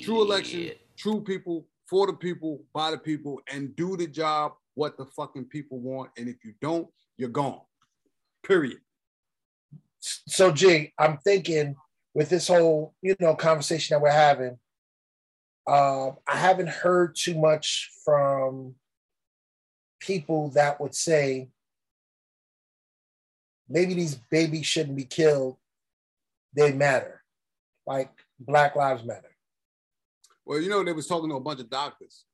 True 0.03 0.23
election, 0.23 0.73
true 0.97 1.21
people, 1.23 1.67
for 1.89 2.07
the 2.07 2.13
people, 2.13 2.65
by 2.75 2.91
the 2.91 2.99
people, 2.99 3.41
and 3.53 3.75
do 3.77 3.97
the 3.97 4.07
job 4.07 4.53
what 4.75 4.97
the 4.97 5.07
fucking 5.07 5.47
people 5.47 5.81
want. 5.81 6.11
And 6.17 6.29
if 6.29 6.45
you 6.45 6.55
don't, 6.61 6.89
you're 7.17 7.29
gone. 7.29 7.61
Period. 8.47 8.79
So, 10.01 10.53
G, 10.53 10.93
I'm 10.99 11.19
thinking 11.19 11.77
with 12.15 12.29
this 12.29 12.49
whole 12.49 12.95
you 13.03 13.17
know 13.21 13.35
conversation 13.35 13.95
that 13.95 14.03
we're 14.03 14.11
having, 14.11 14.59
uh, 15.67 16.11
I 16.27 16.37
haven't 16.37 16.69
heard 16.69 17.17
too 17.17 17.39
much 17.39 17.91
from 18.05 18.75
people 20.01 20.51
that 20.51 20.81
would 20.81 20.95
say 20.95 21.51
maybe 23.69 23.95
these 23.95 24.15
babies 24.31 24.67
shouldn't 24.67 24.97
be 24.97 25.05
killed. 25.05 25.57
They 26.55 26.73
matter, 26.73 27.23
like 27.87 28.11
Black 28.41 28.75
Lives 28.77 29.05
Matter. 29.05 29.37
Well, 30.47 30.61
you 30.61 30.71
know, 30.71 30.83
they 30.83 30.93
was 30.93 31.07
talking 31.07 31.29
to 31.29 31.37
a 31.37 31.41
bunch 31.41 31.61
of 31.61 31.69
doctors. 31.69 32.25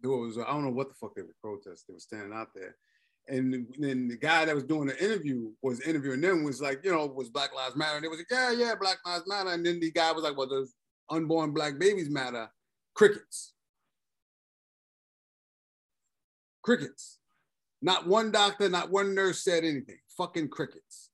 There 0.00 0.10
was, 0.10 0.36
I 0.36 0.44
don't 0.44 0.64
know 0.64 0.70
what 0.70 0.88
the 0.88 0.94
fuck 0.94 1.14
they 1.14 1.22
were 1.22 1.34
protesting. 1.40 1.84
They 1.88 1.94
were 1.94 2.00
standing 2.00 2.34
out 2.34 2.48
there. 2.54 2.76
And 3.28 3.66
then 3.78 4.08
the 4.08 4.16
guy 4.16 4.44
that 4.44 4.54
was 4.54 4.64
doing 4.64 4.86
the 4.86 5.04
interview 5.04 5.50
was 5.60 5.80
interviewing 5.80 6.20
them 6.20 6.44
was 6.44 6.60
like, 6.60 6.84
you 6.84 6.92
know, 6.92 7.06
was 7.06 7.28
Black 7.28 7.54
Lives 7.54 7.74
Matter? 7.74 7.96
And 7.96 8.04
they 8.04 8.08
was 8.08 8.18
like, 8.18 8.30
yeah, 8.30 8.52
yeah, 8.52 8.74
Black 8.80 8.98
Lives 9.04 9.24
Matter. 9.26 9.50
And 9.50 9.66
then 9.66 9.80
the 9.80 9.90
guy 9.90 10.12
was 10.12 10.22
like, 10.22 10.36
well, 10.36 10.46
does 10.46 10.74
unborn 11.10 11.52
black 11.52 11.78
babies 11.78 12.10
matter? 12.10 12.48
Crickets. 12.94 13.54
Crickets. 16.62 17.18
Not 17.82 18.06
one 18.06 18.32
doctor, 18.32 18.68
not 18.68 18.90
one 18.90 19.14
nurse 19.14 19.44
said 19.44 19.64
anything. 19.64 19.98
Fucking 20.16 20.48
crickets. 20.48 21.10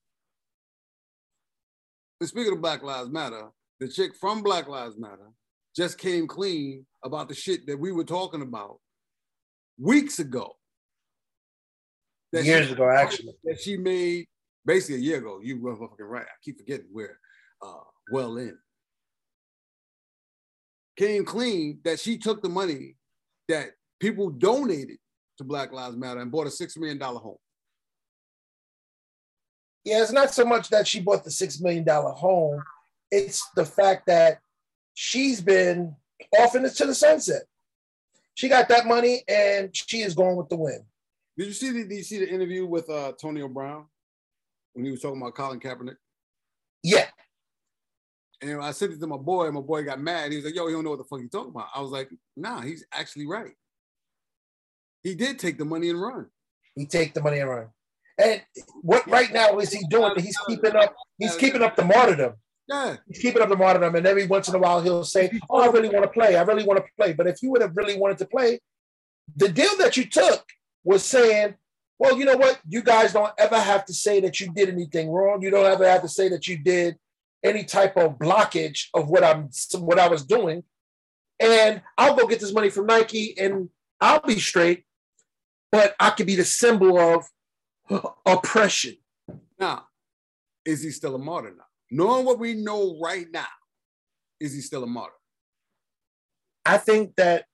And 2.20 2.28
speaking 2.28 2.52
of 2.52 2.62
Black 2.62 2.82
Lives 2.82 3.10
Matter, 3.10 3.48
the 3.80 3.88
chick 3.88 4.14
from 4.14 4.42
Black 4.42 4.68
Lives 4.68 4.96
Matter 4.96 5.32
just 5.74 5.98
came 5.98 6.28
clean 6.28 6.86
about 7.04 7.28
the 7.28 7.34
shit 7.34 7.66
that 7.66 7.80
we 7.80 7.90
were 7.90 8.04
talking 8.04 8.42
about 8.42 8.78
weeks 9.78 10.20
ago. 10.20 10.52
Years 12.32 12.66
she- 12.66 12.72
ago, 12.72 12.90
actually. 12.90 13.34
That 13.44 13.60
she 13.60 13.76
made 13.76 14.26
basically 14.64 14.96
a 14.96 15.04
year 15.04 15.18
ago. 15.18 15.40
You 15.42 15.60
were 15.60 15.76
fucking 15.76 16.06
right. 16.06 16.24
I 16.24 16.34
keep 16.42 16.58
forgetting 16.58 16.86
we're 16.92 17.18
uh, 17.60 17.80
well 18.10 18.36
in. 18.36 18.56
Came 20.96 21.24
clean 21.24 21.80
that 21.84 22.00
she 22.00 22.18
took 22.18 22.42
the 22.42 22.48
money 22.48 22.96
that 23.48 23.70
people 24.00 24.30
donated 24.30 24.98
to 25.38 25.44
Black 25.44 25.72
Lives 25.72 25.96
Matter 25.96 26.20
and 26.20 26.30
bought 26.30 26.46
a 26.46 26.50
six 26.50 26.76
million 26.76 26.98
dollar 26.98 27.20
home. 27.20 27.38
Yeah, 29.84 30.02
it's 30.02 30.12
not 30.12 30.32
so 30.32 30.44
much 30.44 30.68
that 30.68 30.86
she 30.86 31.00
bought 31.00 31.24
the 31.24 31.30
six 31.30 31.60
million 31.60 31.84
dollar 31.84 32.12
home; 32.12 32.62
it's 33.10 33.48
the 33.56 33.64
fact 33.64 34.06
that 34.06 34.38
she's 34.94 35.40
been 35.40 35.96
off 36.38 36.54
into 36.54 36.86
the 36.86 36.94
sunset. 36.94 37.42
She 38.34 38.48
got 38.48 38.68
that 38.68 38.86
money, 38.86 39.22
and 39.28 39.74
she 39.74 40.02
is 40.02 40.14
going 40.14 40.36
with 40.36 40.48
the 40.48 40.56
wind. 40.56 40.84
Did 41.36 41.46
you 41.46 41.52
see 41.52 41.70
the 41.70 41.84
did 41.84 41.96
you 41.96 42.04
see 42.04 42.18
the 42.18 42.28
interview 42.28 42.66
with 42.66 42.90
uh 42.90 43.08
Antonio 43.08 43.48
Brown 43.48 43.86
when 44.74 44.84
he 44.84 44.90
was 44.90 45.00
talking 45.00 45.20
about 45.20 45.34
Colin 45.34 45.60
Kaepernick? 45.60 45.96
Yeah. 46.82 47.06
And 48.42 48.60
I 48.60 48.72
sent 48.72 48.92
it 48.92 49.00
to 49.00 49.06
my 49.06 49.16
boy, 49.16 49.46
and 49.46 49.54
my 49.54 49.60
boy 49.60 49.84
got 49.84 50.00
mad. 50.00 50.32
He 50.32 50.36
was 50.36 50.44
like, 50.44 50.54
"Yo, 50.54 50.66
he 50.66 50.72
don't 50.72 50.84
know 50.84 50.90
what 50.90 50.98
the 50.98 51.04
fuck 51.04 51.20
you 51.20 51.28
talking 51.28 51.50
about." 51.50 51.68
I 51.74 51.80
was 51.80 51.90
like, 51.90 52.10
"Nah, 52.36 52.60
he's 52.60 52.84
actually 52.92 53.26
right. 53.26 53.52
He 55.02 55.14
did 55.14 55.38
take 55.38 55.58
the 55.58 55.64
money 55.64 55.90
and 55.90 56.00
run. 56.00 56.26
He 56.74 56.86
take 56.86 57.14
the 57.14 57.22
money 57.22 57.38
and 57.38 57.48
run. 57.48 57.68
And 58.18 58.42
what 58.82 59.06
right 59.08 59.32
now 59.32 59.58
is 59.58 59.72
he 59.72 59.86
doing? 59.88 60.12
He's 60.18 60.36
keeping 60.46 60.76
up. 60.76 60.94
He's 61.18 61.36
keeping 61.36 61.62
up 61.62 61.76
the 61.76 61.84
martyrdom. 61.84 62.34
Yeah. 62.68 62.96
He's 63.08 63.20
keeping 63.20 63.42
up 63.42 63.48
the 63.48 63.56
martyrdom, 63.56 63.94
and 63.94 64.06
every 64.06 64.26
once 64.26 64.48
in 64.48 64.54
a 64.54 64.58
while 64.58 64.82
he'll 64.82 65.04
say, 65.04 65.30
"Oh, 65.48 65.60
I 65.60 65.66
really 65.68 65.88
want 65.88 66.04
to 66.04 66.10
play. 66.10 66.36
I 66.36 66.42
really 66.42 66.64
want 66.64 66.78
to 66.78 66.86
play." 66.98 67.12
But 67.12 67.26
if 67.26 67.42
you 67.42 67.50
would 67.50 67.62
have 67.62 67.76
really 67.76 67.96
wanted 67.96 68.18
to 68.18 68.26
play, 68.26 68.60
the 69.36 69.48
deal 69.48 69.76
that 69.78 69.96
you 69.96 70.04
took 70.04 70.44
was 70.84 71.04
saying, 71.04 71.54
"Well, 71.98 72.18
you 72.18 72.24
know 72.24 72.36
what? 72.36 72.60
You 72.68 72.82
guys 72.82 73.12
don't 73.12 73.32
ever 73.38 73.58
have 73.58 73.84
to 73.86 73.94
say 73.94 74.20
that 74.20 74.40
you 74.40 74.52
did 74.52 74.68
anything 74.68 75.10
wrong. 75.10 75.42
You 75.42 75.50
don't 75.50 75.66
ever 75.66 75.88
have 75.88 76.02
to 76.02 76.08
say 76.08 76.28
that 76.28 76.46
you 76.46 76.58
did 76.58 76.98
any 77.44 77.64
type 77.64 77.96
of 77.96 78.18
blockage 78.18 78.86
of 78.94 79.08
what 79.08 79.24
I'm 79.24 79.50
what 79.78 79.98
I 79.98 80.08
was 80.08 80.24
doing, 80.24 80.64
and 81.40 81.82
I'll 81.98 82.16
go 82.16 82.26
get 82.26 82.40
this 82.40 82.52
money 82.52 82.70
from 82.70 82.86
Nike, 82.86 83.38
and 83.38 83.68
I'll 84.00 84.20
be 84.20 84.38
straight." 84.38 84.84
But 85.70 85.94
I 85.98 86.10
could 86.10 86.26
be 86.26 86.36
the 86.36 86.44
symbol 86.44 86.98
of 86.98 87.24
oppression. 88.26 88.96
Now, 89.58 89.86
is 90.64 90.82
he 90.82 90.90
still 90.90 91.14
a 91.14 91.18
martyr 91.18 91.54
now? 91.56 91.64
Knowing 91.90 92.26
what 92.26 92.38
we 92.38 92.54
know 92.54 92.98
right 93.02 93.26
now, 93.30 93.46
is 94.40 94.52
he 94.52 94.60
still 94.60 94.82
a 94.82 94.86
martyr? 94.86 95.14
I 96.64 96.78
think 96.78 97.16
that 97.16 97.46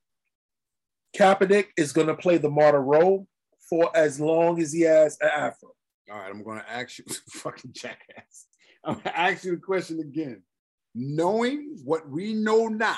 Kaepernick 1.17 1.67
is 1.77 1.93
going 1.93 2.07
to 2.07 2.15
play 2.15 2.39
the 2.39 2.51
martyr 2.51 2.83
role 2.83 3.27
for 3.69 3.95
as 3.97 4.21
long 4.21 4.61
as 4.61 4.73
he 4.73 4.83
has 4.83 5.19
an 5.21 5.31
afro. 5.35 5.71
All 6.11 6.19
right, 6.19 6.31
I'm 6.31 6.43
going 6.43 6.59
to 6.59 6.71
ask 6.71 6.99
you, 6.99 7.05
fucking 7.33 7.73
jackass. 7.75 8.47
I'm 8.85 8.95
going 8.95 9.05
to 9.05 9.19
ask 9.19 9.45
you 9.45 9.53
the 9.53 9.59
question 9.59 10.01
again. 10.01 10.43
Knowing 10.95 11.77
what 11.85 12.09
we 12.09 12.35
know 12.35 12.67
now, 12.67 12.97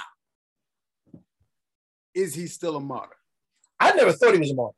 is 2.14 2.34
he 2.34 2.46
still 2.46 2.76
a 2.76 2.80
martyr? 2.80 3.16
I 3.78 3.92
never 3.92 4.12
thought 4.12 4.34
he 4.34 4.40
was 4.40 4.50
a 4.50 4.54
martyr. 4.54 4.76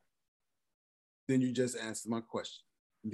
Then 1.28 1.40
you 1.40 1.52
just 1.52 1.76
answered 1.78 2.10
my 2.10 2.20
question. 2.20 2.62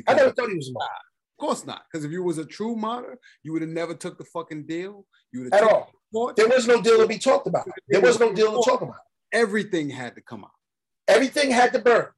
I 0.07 0.14
never 0.14 0.33
thought 0.33 0.49
he 0.49 0.57
was 0.57 0.69
a 0.69 0.73
martyr. 0.73 0.93
Of 1.39 1.47
course 1.47 1.66
not. 1.66 1.83
Because 1.91 2.05
if 2.05 2.12
you 2.12 2.23
was 2.23 2.39
a 2.39 2.45
true 2.45 2.75
martyr, 2.75 3.19
you 3.43 3.53
would 3.53 3.62
have 3.62 3.71
never 3.71 3.95
took 3.95 4.19
the 4.19 4.25
fucking 4.25 4.66
deal. 4.66 5.07
You 5.33 5.45
would 5.45 5.55
At 5.55 5.61
have 5.61 5.87
all. 6.12 6.33
There 6.35 6.49
was 6.49 6.66
no 6.66 6.81
deal 6.81 6.99
to 6.99 7.07
be 7.07 7.19
talked 7.19 7.47
about. 7.47 7.69
There 7.89 8.01
was 8.01 8.19
no 8.19 8.33
deal 8.33 8.62
to 8.62 8.71
talk 8.71 8.81
about. 8.81 8.97
Everything 9.33 9.91
had 9.91 10.14
to 10.14 10.20
come 10.20 10.45
out. 10.45 10.51
Everything 11.07 11.51
had 11.51 11.72
to 11.72 11.79
burn. 11.79 12.09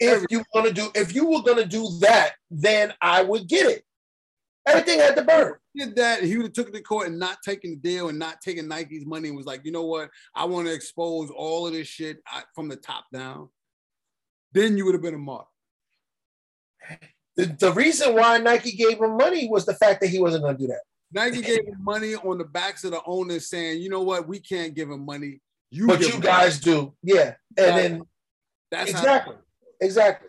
If 0.00 0.24
you 0.30 0.42
want 0.52 0.66
to 0.66 0.72
do, 0.72 0.90
if 0.94 1.14
you 1.14 1.26
were 1.26 1.42
going 1.42 1.58
to 1.58 1.66
do 1.66 1.88
that, 2.00 2.32
then 2.50 2.92
I 3.00 3.22
would 3.22 3.48
get 3.48 3.66
it. 3.66 3.84
Everything 4.66 4.98
had 4.98 5.14
to 5.16 5.22
burn. 5.22 5.54
Did 5.76 5.96
that? 5.96 6.22
He 6.22 6.36
would 6.36 6.46
have 6.46 6.52
took 6.52 6.68
it 6.68 6.74
to 6.74 6.82
court 6.82 7.08
and 7.08 7.18
not 7.18 7.38
taking 7.44 7.72
the 7.72 7.76
deal 7.76 8.08
and 8.08 8.18
not 8.18 8.40
taking 8.40 8.66
Nike's 8.66 9.04
money 9.04 9.28
and 9.28 9.36
was 9.36 9.46
like, 9.46 9.64
you 9.64 9.72
know 9.72 9.84
what? 9.84 10.10
I 10.34 10.44
want 10.46 10.66
to 10.66 10.72
expose 10.72 11.30
all 11.30 11.66
of 11.66 11.72
this 11.72 11.86
shit 11.86 12.18
from 12.54 12.68
the 12.68 12.76
top 12.76 13.04
down. 13.12 13.50
Then 14.52 14.76
you 14.76 14.84
would 14.84 14.94
have 14.94 15.02
been 15.02 15.14
a 15.14 15.18
mark. 15.18 15.46
The, 17.36 17.46
the 17.46 17.72
reason 17.72 18.14
why 18.14 18.38
Nike 18.38 18.72
gave 18.72 18.98
him 18.98 19.16
money 19.16 19.48
was 19.48 19.66
the 19.66 19.74
fact 19.74 20.00
that 20.00 20.08
he 20.08 20.20
wasn't 20.20 20.44
going 20.44 20.56
to 20.56 20.62
do 20.62 20.68
that. 20.68 20.82
Nike 21.12 21.42
gave 21.42 21.66
him 21.66 21.82
money 21.82 22.14
on 22.14 22.38
the 22.38 22.44
backs 22.44 22.84
of 22.84 22.92
the 22.92 23.00
owners, 23.06 23.48
saying, 23.48 23.82
you 23.82 23.88
know 23.88 24.02
what? 24.02 24.26
We 24.26 24.38
can't 24.38 24.74
give 24.74 24.90
him 24.90 25.04
money. 25.04 25.40
You 25.74 25.88
but 25.88 26.00
you 26.00 26.20
guys 26.20 26.60
do, 26.60 26.94
yeah. 27.02 27.34
And 27.58 27.76
then 27.78 28.02
That's 28.70 28.90
exactly, 28.90 29.34
exactly. 29.80 30.28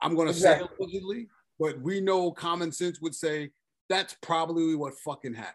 I'm 0.00 0.14
going 0.14 0.28
to 0.28 0.32
Exactly. 0.32 0.66
say 0.68 0.74
allegedly, 0.80 1.28
but 1.60 1.78
we 1.82 2.00
know 2.00 2.30
common 2.32 2.72
sense 2.72 2.98
would 3.02 3.14
say 3.14 3.50
that's 3.90 4.16
probably 4.22 4.74
what 4.74 4.94
fucking 4.94 5.34
happened. 5.34 5.54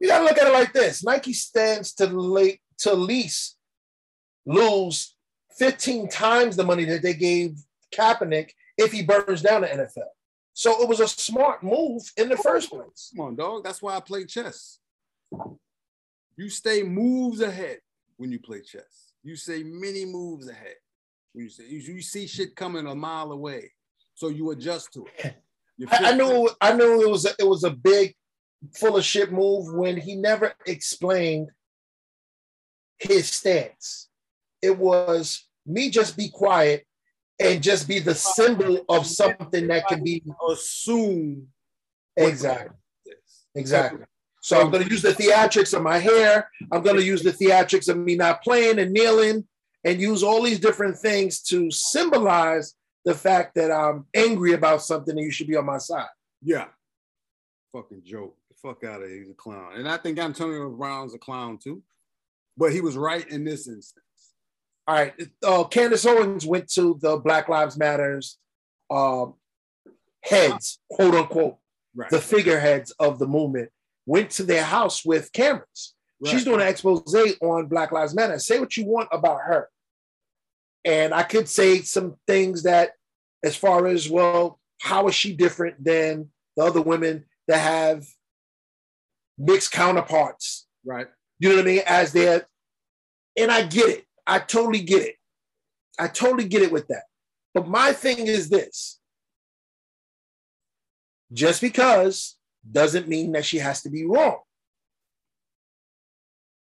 You 0.00 0.08
gotta 0.08 0.24
look 0.24 0.36
at 0.36 0.46
it 0.46 0.52
like 0.52 0.74
this: 0.74 1.02
Nike 1.02 1.32
stands 1.32 1.94
to 1.94 2.06
late 2.06 2.60
to 2.80 2.92
least 2.92 3.56
lose 4.44 5.14
15 5.58 6.08
times 6.08 6.54
the 6.54 6.64
money 6.64 6.84
that 6.84 7.02
they 7.02 7.14
gave 7.14 7.58
Kaepernick 7.94 8.50
if 8.76 8.92
he 8.92 9.02
burns 9.02 9.40
down 9.40 9.62
the 9.62 9.68
NFL. 9.68 10.08
So 10.52 10.82
it 10.82 10.88
was 10.88 11.00
a 11.00 11.08
smart 11.08 11.62
move 11.62 12.02
in 12.18 12.28
the 12.28 12.36
first 12.36 12.68
place. 12.70 13.12
Come 13.16 13.26
on, 13.26 13.36
dog. 13.36 13.64
That's 13.64 13.80
why 13.80 13.96
I 13.96 14.00
play 14.00 14.24
chess. 14.26 14.78
You 16.36 16.50
stay 16.50 16.82
moves 16.82 17.40
ahead 17.40 17.78
when 18.18 18.30
you 18.30 18.38
play 18.38 18.60
chess. 18.60 19.14
You 19.22 19.36
say 19.36 19.62
many 19.62 20.04
moves 20.04 20.48
ahead. 20.48 20.74
When 21.32 21.44
you 21.44 21.50
say 21.50 21.64
you, 21.68 22.02
see 22.02 22.26
shit 22.26 22.54
coming 22.54 22.86
a 22.86 22.94
mile 22.94 23.32
away, 23.32 23.72
so 24.14 24.28
you 24.28 24.50
adjust 24.50 24.92
to 24.92 25.06
it. 25.18 25.36
I, 25.90 26.10
I 26.10 26.14
knew 26.14 26.50
I 26.60 26.72
knew 26.74 27.02
it 27.02 27.10
was 27.10 27.24
a, 27.24 27.30
it 27.38 27.46
was 27.46 27.64
a 27.64 27.70
big, 27.70 28.14
full 28.74 28.96
of 28.96 29.04
shit 29.04 29.32
move 29.32 29.72
when 29.74 29.96
he 29.96 30.16
never 30.16 30.52
explained 30.66 31.50
his 32.98 33.30
stance. 33.30 34.08
It 34.60 34.76
was 34.76 35.46
me 35.64 35.90
just 35.90 36.16
be 36.16 36.28
quiet 36.28 36.84
and 37.38 37.62
just 37.62 37.86
be 37.86 38.00
the 38.00 38.14
symbol 38.14 38.84
of 38.88 39.06
something 39.06 39.68
that 39.68 39.86
can 39.86 40.02
be 40.02 40.24
assume 40.50 41.46
exactly 42.16 42.76
exactly. 43.54 44.04
So 44.48 44.58
I'm 44.58 44.70
going 44.70 44.82
to 44.82 44.90
use 44.90 45.02
the 45.02 45.12
theatrics 45.12 45.76
of 45.76 45.82
my 45.82 45.98
hair. 45.98 46.50
I'm 46.72 46.82
going 46.82 46.96
to 46.96 47.04
use 47.04 47.22
the 47.22 47.32
theatrics 47.32 47.86
of 47.90 47.98
me 47.98 48.16
not 48.16 48.42
playing 48.42 48.78
and 48.78 48.90
kneeling, 48.92 49.46
and 49.84 50.00
use 50.00 50.22
all 50.22 50.42
these 50.42 50.58
different 50.58 50.96
things 50.96 51.42
to 51.42 51.70
symbolize 51.70 52.74
the 53.04 53.14
fact 53.14 53.56
that 53.56 53.70
I'm 53.70 54.06
angry 54.16 54.54
about 54.54 54.80
something 54.80 55.14
and 55.14 55.22
you 55.22 55.30
should 55.30 55.48
be 55.48 55.56
on 55.56 55.66
my 55.66 55.76
side. 55.76 56.08
Yeah. 56.42 56.64
Fucking 57.74 58.00
joke. 58.02 58.38
The 58.48 58.56
fuck 58.66 58.84
out 58.84 59.02
of 59.02 59.10
here. 59.10 59.18
He's 59.18 59.30
a 59.30 59.34
clown. 59.34 59.74
And 59.74 59.86
I 59.86 59.98
think 59.98 60.18
Antonio 60.18 60.70
Brown's 60.70 61.12
a 61.14 61.18
clown 61.18 61.58
too. 61.58 61.82
But 62.56 62.72
he 62.72 62.80
was 62.80 62.96
right 62.96 63.28
in 63.28 63.44
this 63.44 63.68
instance. 63.68 64.04
All 64.86 64.94
right. 64.94 65.12
Uh, 65.46 65.64
Candace 65.64 66.06
Owens 66.06 66.46
went 66.46 66.72
to 66.72 66.98
the 67.02 67.18
Black 67.18 67.50
Lives 67.50 67.76
Matters 67.76 68.38
um, 68.90 69.34
heads, 70.22 70.78
quote 70.90 71.14
unquote, 71.14 71.58
Right. 71.94 72.08
the 72.10 72.20
figureheads 72.20 72.92
of 72.98 73.18
the 73.18 73.26
movement, 73.26 73.70
went 74.08 74.30
to 74.30 74.42
their 74.42 74.64
house 74.64 75.04
with 75.04 75.30
cameras. 75.32 75.94
She's 76.24 76.34
Right. 76.34 76.44
doing 76.46 76.60
an 76.62 76.68
expose 76.68 77.14
on 77.42 77.68
Black 77.68 77.92
Lives 77.92 78.14
Matter. 78.14 78.38
Say 78.38 78.58
what 78.58 78.76
you 78.76 78.86
want 78.86 79.08
about 79.12 79.42
her. 79.42 79.68
And 80.84 81.12
I 81.12 81.22
could 81.22 81.48
say 81.48 81.82
some 81.82 82.16
things 82.26 82.62
that, 82.62 82.94
as 83.44 83.54
far 83.54 83.86
as, 83.86 84.08
well, 84.08 84.60
how 84.80 85.08
is 85.08 85.14
she 85.14 85.34
different 85.36 85.84
than 85.84 86.32
the 86.56 86.64
other 86.64 86.80
women 86.80 87.26
that 87.48 87.58
have 87.58 88.06
mixed 89.36 89.72
counterparts? 89.72 90.66
Right. 90.84 91.08
You 91.38 91.50
know 91.50 91.56
what 91.56 91.66
I 91.66 91.66
mean? 91.66 91.82
As 91.86 92.12
their, 92.12 92.48
and 93.36 93.50
I 93.52 93.66
get 93.66 93.90
it. 93.90 94.06
I 94.26 94.38
totally 94.38 94.80
get 94.80 95.02
it. 95.02 95.16
I 95.98 96.08
totally 96.08 96.48
get 96.48 96.62
it 96.62 96.72
with 96.72 96.88
that. 96.88 97.04
But 97.52 97.68
my 97.68 97.92
thing 97.92 98.26
is 98.26 98.48
this 98.48 98.98
just 101.30 101.60
because 101.60 102.37
doesn't 102.70 103.08
mean 103.08 103.32
that 103.32 103.44
she 103.44 103.58
has 103.58 103.82
to 103.82 103.90
be 103.90 104.06
wrong. 104.06 104.38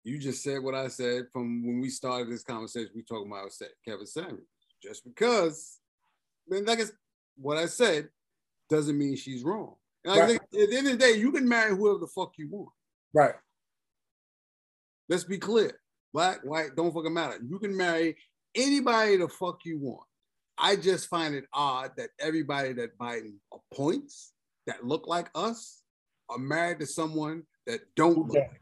You 0.03 0.17
just 0.17 0.43
said 0.43 0.63
what 0.63 0.73
I 0.73 0.87
said 0.87 1.25
from 1.31 1.65
when 1.65 1.79
we 1.79 1.89
started 1.89 2.31
this 2.31 2.43
conversation. 2.43 2.89
We 2.95 3.03
talking 3.03 3.31
about 3.31 3.51
Kevin 3.85 4.07
Samuels. 4.07 4.47
Just 4.81 5.03
because, 5.03 5.77
I 6.49 6.55
mean, 6.55 6.65
like 6.65 6.79
it's, 6.79 6.91
what 7.37 7.57
I 7.57 7.67
said 7.67 8.09
doesn't 8.69 8.97
mean 8.97 9.15
she's 9.15 9.43
wrong. 9.43 9.75
And 10.03 10.13
I 10.13 10.25
think 10.25 10.41
at 10.41 10.49
the 10.51 10.77
end 10.77 10.87
of 10.87 10.93
the 10.93 10.97
day, 10.97 11.17
you 11.17 11.31
can 11.31 11.47
marry 11.47 11.75
whoever 11.75 11.99
the 11.99 12.07
fuck 12.07 12.33
you 12.37 12.49
want. 12.49 12.69
Right. 13.13 13.35
Let's 15.07 15.23
be 15.23 15.37
clear. 15.37 15.79
Black, 16.13 16.39
white, 16.43 16.75
don't 16.75 16.93
fucking 16.93 17.13
matter. 17.13 17.37
You 17.47 17.59
can 17.59 17.77
marry 17.77 18.17
anybody 18.55 19.17
the 19.17 19.27
fuck 19.27 19.59
you 19.65 19.77
want. 19.77 20.07
I 20.57 20.75
just 20.75 21.09
find 21.09 21.35
it 21.35 21.45
odd 21.53 21.91
that 21.97 22.09
everybody 22.19 22.73
that 22.73 22.97
Biden 22.97 23.35
appoints 23.53 24.30
that 24.67 24.85
look 24.85 25.07
like 25.07 25.29
us 25.35 25.81
are 26.29 26.37
married 26.37 26.79
to 26.79 26.85
someone 26.85 27.43
that 27.67 27.81
don't 27.95 28.17
look 28.17 28.35
Yeah. 28.35 28.41
like 28.41 28.61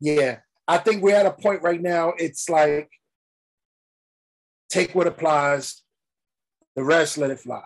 Yeah. 0.00 0.40
I 0.68 0.78
think 0.78 1.02
we're 1.02 1.14
at 1.14 1.26
a 1.26 1.32
point 1.32 1.62
right 1.62 1.80
now, 1.80 2.12
it's 2.18 2.48
like 2.48 2.90
take 4.68 4.94
what 4.94 5.06
applies, 5.06 5.82
the 6.74 6.84
rest 6.84 7.18
let 7.18 7.30
it 7.30 7.40
fly. 7.40 7.64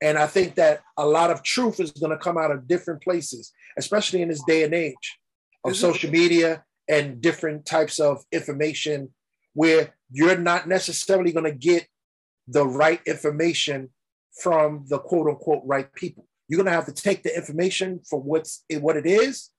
And 0.00 0.18
I 0.18 0.26
think 0.26 0.54
that 0.56 0.82
a 0.96 1.06
lot 1.06 1.30
of 1.30 1.42
truth 1.42 1.80
is 1.80 1.90
going 1.92 2.10
to 2.10 2.18
come 2.18 2.36
out 2.38 2.50
of 2.50 2.68
different 2.68 3.02
places, 3.02 3.52
especially 3.78 4.22
in 4.22 4.28
this 4.28 4.42
day 4.44 4.62
and 4.62 4.74
age 4.74 5.18
of 5.64 5.72
it- 5.72 5.76
social 5.76 6.10
media 6.10 6.64
and 6.88 7.20
different 7.20 7.64
types 7.66 7.98
of 7.98 8.24
information 8.30 9.14
where 9.54 9.94
you're 10.10 10.36
not 10.36 10.68
necessarily 10.68 11.32
going 11.32 11.44
to 11.50 11.52
get 11.56 11.88
the 12.46 12.66
right 12.66 13.00
information 13.06 13.90
from 14.40 14.84
the 14.88 14.98
quote 14.98 15.28
unquote 15.28 15.62
right 15.64 15.92
people. 15.94 16.26
You're 16.48 16.58
going 16.58 16.66
to 16.66 16.72
have 16.72 16.86
to 16.86 16.92
take 16.92 17.22
the 17.22 17.34
information 17.34 18.00
for 18.08 18.20
what's 18.20 18.64
what 18.70 18.96
it 18.96 19.06
is 19.06 19.50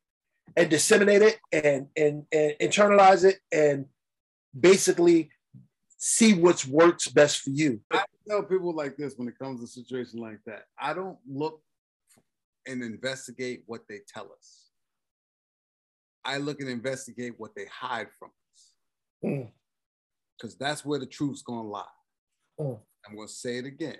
and 0.56 0.70
disseminate 0.70 1.22
it 1.22 1.40
and, 1.52 1.88
and, 1.98 2.26
and 2.32 2.56
internalize 2.62 3.24
it 3.24 3.40
and 3.52 3.86
basically 4.58 5.30
see 5.98 6.34
what's 6.34 6.68
works 6.68 7.08
best 7.08 7.40
for 7.40 7.50
you. 7.50 7.82
I 7.92 8.04
tell 8.28 8.44
people 8.44 8.76
like 8.76 8.98
this 8.98 9.16
when 9.18 9.28
it 9.28 9.40
comes 9.40 9.60
to 9.60 9.66
a 9.66 9.68
situation 9.68 10.20
like 10.20 10.40
that. 10.46 10.66
I 10.80 10.94
don't 10.94 11.18
look 11.28 11.62
and 12.68 12.84
investigate 12.84 13.64
what 13.66 13.82
they 13.90 14.00
tell 14.08 14.26
us. 14.38 14.70
I 16.24 16.38
look 16.38 16.60
and 16.60 16.70
investigate 16.70 17.34
what 17.38 17.56
they 17.56 17.66
hide 17.66 18.08
from 18.18 18.30
us. 18.54 18.72
Mm. 19.24 19.52
Because 20.38 20.58
that's 20.58 20.84
where 20.84 21.00
the 21.00 21.06
truth's 21.06 21.44
gonna 21.44 21.68
lie. 21.68 21.84
Mm. 22.60 22.80
I'm 23.08 23.16
gonna 23.16 23.28
say 23.28 23.58
it 23.58 23.66
again. 23.66 23.98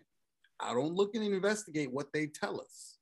I 0.60 0.74
don't 0.74 0.94
look 0.94 1.16
and 1.16 1.24
investigate 1.24 1.92
what 1.92 2.14
they 2.14 2.28
tell 2.28 2.60
us. 2.62 2.98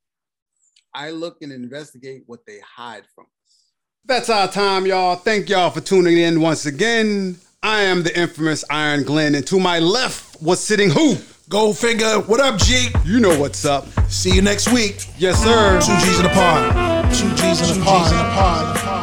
I 0.94 1.10
look 1.10 1.38
and 1.42 1.52
investigate 1.52 2.22
what 2.26 2.46
they 2.46 2.60
hide 2.60 3.04
from 3.14 3.24
us. 3.24 3.72
That's 4.04 4.28
our 4.28 4.48
time, 4.48 4.86
y'all. 4.86 5.16
Thank 5.16 5.48
y'all 5.48 5.70
for 5.70 5.80
tuning 5.80 6.18
in 6.18 6.40
once 6.40 6.66
again. 6.66 7.36
I 7.62 7.82
am 7.82 8.02
the 8.02 8.16
infamous 8.18 8.64
Iron 8.68 9.04
Glenn, 9.04 9.34
and 9.34 9.46
to 9.46 9.58
my 9.58 9.78
left 9.78 10.42
was 10.42 10.60
sitting 10.60 10.90
who? 10.90 11.14
Goldfinger, 11.48 12.26
what 12.28 12.40
up, 12.40 12.58
G? 12.58 12.88
You 13.04 13.20
know 13.20 13.38
what's 13.38 13.64
up. 13.64 13.86
See 14.08 14.34
you 14.34 14.42
next 14.42 14.72
week. 14.72 15.06
Yes, 15.18 15.42
sir. 15.42 15.80
Two 15.80 15.96
G's 16.04 16.20
in 16.20 16.26
a 16.26 16.30
pod. 16.30 17.14
Two 17.14 17.28
G's 17.34 17.70
in 17.70 17.80
a 17.80 17.84
pod. 17.84 18.76
Two 18.76 18.93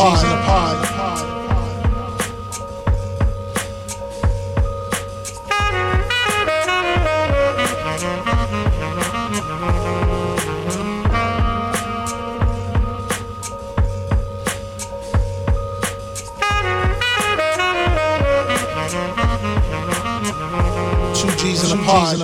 G's 0.00 0.22
in 0.22 0.30
a 0.30 0.40
pod. 0.46 0.76
Two 21.14 21.30
G's 21.36 21.70
in 21.70 21.78
a 21.78 21.82
pod. 21.82 22.16